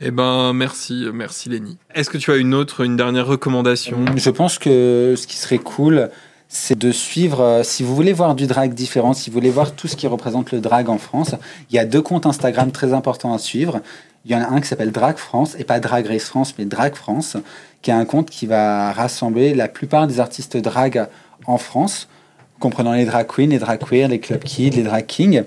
Eh 0.01 0.11
ben, 0.11 0.51
merci, 0.53 1.05
merci 1.13 1.47
Lenny. 1.47 1.77
Est-ce 1.95 2.09
que 2.09 2.17
tu 2.17 2.31
as 2.31 2.37
une 2.37 2.53
autre, 2.53 2.83
une 2.83 2.97
dernière 2.97 3.27
recommandation? 3.27 3.97
Je 4.15 4.29
pense 4.29 4.57
que 4.57 5.15
ce 5.17 5.25
qui 5.27 5.37
serait 5.37 5.57
cool, 5.57 6.09
c'est 6.51 6.77
de 6.77 6.91
suivre, 6.91 7.41
euh, 7.41 7.63
si 7.63 7.83
vous 7.83 7.95
voulez 7.95 8.11
voir 8.11 8.33
du 8.33 8.47
drag 8.47 8.73
différent, 8.73 9.13
si 9.13 9.29
vous 9.29 9.35
voulez 9.35 9.51
voir 9.51 9.71
tout 9.71 9.87
ce 9.87 9.95
qui 9.95 10.07
représente 10.07 10.51
le 10.51 10.59
drag 10.59 10.89
en 10.89 10.97
France, 10.97 11.35
il 11.69 11.75
y 11.75 11.79
a 11.79 11.85
deux 11.85 12.01
comptes 12.01 12.25
Instagram 12.25 12.71
très 12.71 12.91
importants 12.91 13.33
à 13.33 13.37
suivre. 13.37 13.81
Il 14.25 14.31
y 14.31 14.35
en 14.35 14.41
a 14.41 14.47
un 14.47 14.59
qui 14.59 14.67
s'appelle 14.67 14.91
Drag 14.91 15.17
France, 15.17 15.55
et 15.59 15.63
pas 15.63 15.79
Drag 15.79 16.05
Race 16.07 16.25
France, 16.25 16.55
mais 16.57 16.65
Drag 16.65 16.95
France, 16.95 17.37
qui 17.81 17.91
est 17.91 17.93
un 17.93 18.03
compte 18.03 18.29
qui 18.29 18.47
va 18.47 18.91
rassembler 18.91 19.53
la 19.53 19.67
plupart 19.67 20.07
des 20.07 20.19
artistes 20.19 20.57
drag 20.57 21.07
en 21.45 21.57
France, 21.57 22.09
comprenant 22.59 22.93
les 22.93 23.05
drag 23.05 23.27
queens, 23.27 23.49
les 23.49 23.59
drag 23.59 23.79
queers, 23.79 24.09
les 24.09 24.19
club 24.19 24.43
kids, 24.43 24.71
les 24.71 24.83
drag 24.83 25.05
kings. 25.05 25.43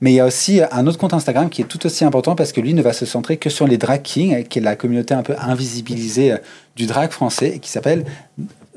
Mais 0.00 0.12
il 0.12 0.14
y 0.14 0.20
a 0.20 0.26
aussi 0.26 0.60
un 0.70 0.86
autre 0.86 0.98
compte 0.98 1.12
Instagram 1.12 1.48
qui 1.50 1.62
est 1.62 1.66
tout 1.66 1.84
aussi 1.84 2.04
important 2.04 2.36
parce 2.36 2.52
que 2.52 2.60
lui 2.60 2.72
ne 2.72 2.82
va 2.82 2.92
se 2.92 3.04
centrer 3.04 3.36
que 3.36 3.50
sur 3.50 3.66
les 3.66 3.78
drag 3.78 4.02
kings, 4.02 4.44
qui 4.44 4.58
est 4.58 4.62
la 4.62 4.76
communauté 4.76 5.14
un 5.14 5.22
peu 5.22 5.34
invisibilisée 5.38 6.32
euh, 6.32 6.38
du 6.76 6.86
drag 6.86 7.10
français, 7.10 7.56
et 7.56 7.58
qui 7.58 7.70
s'appelle 7.70 8.04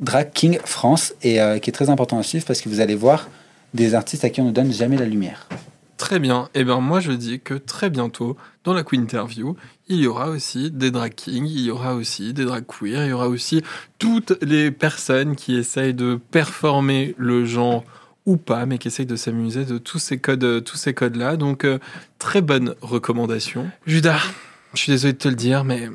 Drag 0.01 0.31
King 0.33 0.59
France, 0.65 1.13
et 1.21 1.39
euh, 1.39 1.59
qui 1.59 1.69
est 1.69 1.73
très 1.73 1.89
important 1.89 2.17
à 2.17 2.23
suivre 2.23 2.45
parce 2.45 2.61
que 2.61 2.69
vous 2.69 2.79
allez 2.79 2.95
voir 2.95 3.29
des 3.73 3.93
artistes 3.93 4.25
à 4.25 4.29
qui 4.29 4.41
on 4.41 4.45
ne 4.45 4.51
donne 4.51 4.73
jamais 4.73 4.97
la 4.97 5.05
lumière. 5.05 5.47
Très 5.97 6.17
bien. 6.17 6.49
Eh 6.55 6.63
ben, 6.63 6.79
moi, 6.79 6.99
je 6.99 7.11
dis 7.11 7.39
que 7.39 7.53
très 7.53 7.91
bientôt, 7.91 8.35
dans 8.63 8.73
la 8.73 8.83
Queen 8.83 9.03
Interview, 9.03 9.55
il 9.87 9.97
y 9.97 10.07
aura 10.07 10.29
aussi 10.29 10.71
des 10.71 10.89
drag 10.89 11.13
kings, 11.13 11.47
il 11.47 11.61
y 11.61 11.69
aura 11.69 11.93
aussi 11.93 12.33
des 12.33 12.45
drag 12.45 12.65
queer, 12.65 13.05
il 13.05 13.09
y 13.09 13.13
aura 13.13 13.27
aussi 13.27 13.61
toutes 13.99 14.35
les 14.41 14.71
personnes 14.71 15.35
qui 15.35 15.55
essayent 15.55 15.93
de 15.93 16.19
performer 16.31 17.13
le 17.17 17.45
genre 17.45 17.83
ou 18.25 18.37
pas, 18.37 18.65
mais 18.65 18.79
qui 18.79 18.87
essayent 18.87 19.05
de 19.05 19.15
s'amuser 19.15 19.63
de 19.63 19.77
tous 19.77 19.99
ces 19.99 20.17
codes, 20.17 20.63
tous 20.63 20.77
ces 20.77 20.95
codes-là. 20.95 21.37
Donc, 21.37 21.65
euh, 21.65 21.77
très 22.17 22.41
bonne 22.41 22.73
recommandation. 22.81 23.69
Judas, 23.85 24.21
je 24.73 24.79
suis 24.79 24.91
désolé 24.91 25.13
de 25.13 25.19
te 25.19 25.27
le 25.27 25.35
dire, 25.35 25.63
mais 25.63 25.87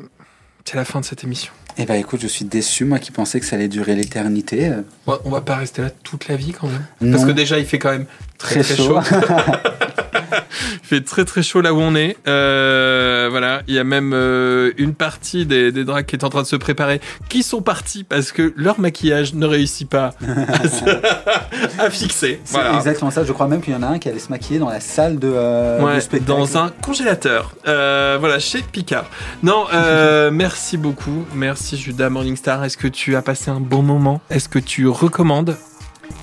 c'est 0.64 0.76
la 0.76 0.84
fin 0.84 1.00
de 1.00 1.04
cette 1.04 1.24
émission. 1.24 1.52
Eh 1.78 1.84
ben 1.84 1.94
écoute, 1.94 2.20
je 2.22 2.26
suis 2.26 2.44
déçu, 2.46 2.84
moi 2.86 2.98
qui 2.98 3.10
pensais 3.12 3.38
que 3.38 3.44
ça 3.46 3.56
allait 3.56 3.68
durer 3.68 3.94
l'éternité. 3.94 4.72
On 5.06 5.12
va- 5.12 5.20
on 5.26 5.30
va 5.30 5.40
pas 5.42 5.56
rester 5.56 5.82
là 5.82 5.90
toute 5.90 6.26
la 6.28 6.36
vie 6.36 6.52
quand 6.52 6.68
même. 6.68 6.84
Non. 7.02 7.12
Parce 7.12 7.26
que 7.26 7.32
déjà, 7.32 7.58
il 7.58 7.66
fait 7.66 7.78
quand 7.78 7.90
même 7.90 8.06
très, 8.38 8.62
très, 8.62 8.76
chaud. 8.76 8.98
Il 10.82 10.86
fait 10.86 11.00
très 11.02 11.24
très 11.24 11.42
chaud 11.42 11.60
là 11.60 11.72
où 11.74 11.78
on 11.80 11.94
est. 11.94 12.16
Euh, 12.28 13.28
voilà, 13.30 13.62
il 13.66 13.74
y 13.74 13.78
a 13.78 13.84
même 13.84 14.12
euh, 14.14 14.72
une 14.78 14.94
partie 14.94 15.46
des, 15.46 15.72
des 15.72 15.84
drags 15.84 16.04
qui 16.06 16.16
est 16.16 16.24
en 16.24 16.28
train 16.28 16.42
de 16.42 16.46
se 16.46 16.56
préparer, 16.56 17.00
qui 17.28 17.42
sont 17.42 17.62
partis 17.62 18.04
parce 18.04 18.32
que 18.32 18.52
leur 18.56 18.78
maquillage 18.80 19.34
ne 19.34 19.46
réussit 19.46 19.88
pas 19.88 20.12
à, 20.48 20.68
se- 20.68 21.80
à 21.80 21.90
fixer. 21.90 22.40
C'est 22.44 22.52
Voilà. 22.52 22.74
exactement 22.76 23.10
ça. 23.10 23.24
Je 23.24 23.32
crois 23.32 23.48
même 23.48 23.60
qu'il 23.60 23.72
y 23.72 23.76
en 23.76 23.82
a 23.82 23.86
un 23.88 23.98
qui 23.98 24.08
allait 24.08 24.18
se 24.18 24.30
maquiller 24.30 24.58
dans 24.58 24.68
la 24.70 24.80
salle 24.80 25.18
de, 25.18 25.30
euh, 25.32 25.80
Ouais, 25.82 25.96
de 25.96 26.00
spectacle. 26.00 26.24
dans 26.38 26.58
un 26.58 26.70
congélateur. 26.82 27.52
Voilà, 27.64 28.38
chez 28.38 28.62
Picard. 28.62 29.06
Non, 29.42 29.66
merci 30.32 30.76
beaucoup. 30.76 31.24
Merci 31.34 31.76
Judas 31.76 32.08
Morningstar. 32.10 32.64
Est-ce 32.64 32.76
que 32.76 32.88
tu 32.88 33.16
as 33.16 33.22
passé 33.22 33.50
un 33.50 33.60
bon 33.60 33.82
moment? 33.82 34.20
Est-ce 34.30 34.48
que 34.48 34.58
tu 34.58 34.86
recommandes? 34.88 35.56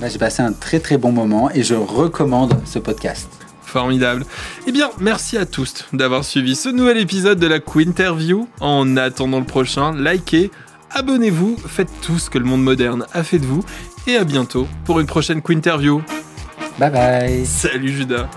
Là, 0.02 0.08
j'ai 0.10 0.18
passé 0.18 0.42
un 0.42 0.54
très 0.54 0.80
très 0.80 0.98
bon 0.98 1.12
moment 1.12 1.50
et 1.54 1.62
je 1.64 1.76
recommande 1.76 2.54
ce 2.66 2.80
podcast. 2.80 3.28
Formidable. 3.74 4.24
Eh 4.68 4.72
bien, 4.72 4.92
merci 5.00 5.36
à 5.36 5.48
tous 5.48 5.86
d'avoir 5.94 6.24
suivi 6.24 6.56
ce 6.56 6.70
nouvel 6.70 7.00
épisode 7.00 7.40
de 7.40 7.48
la 7.48 7.60
Quinterview. 7.60 8.48
En 8.60 8.98
attendant 8.98 9.40
le 9.40 9.48
prochain, 9.48 9.96
likez, 9.98 10.52
abonnez-vous, 10.92 11.58
faites 11.68 11.90
tout 12.04 12.20
ce 12.20 12.30
que 12.30 12.38
le 12.38 12.46
monde 12.46 12.62
moderne 12.62 13.08
a 13.14 13.24
fait 13.24 13.40
de 13.40 13.48
vous. 13.48 13.66
et 14.06 14.16
à 14.16 14.26
bientôt 14.26 14.68
pour 14.86 15.00
une 15.00 15.08
prochaine 15.08 15.42
Quinterview. 15.42 16.04
Bye 16.78 16.92
bye. 16.92 17.46
Salut 17.48 17.92
Judas. 17.92 18.30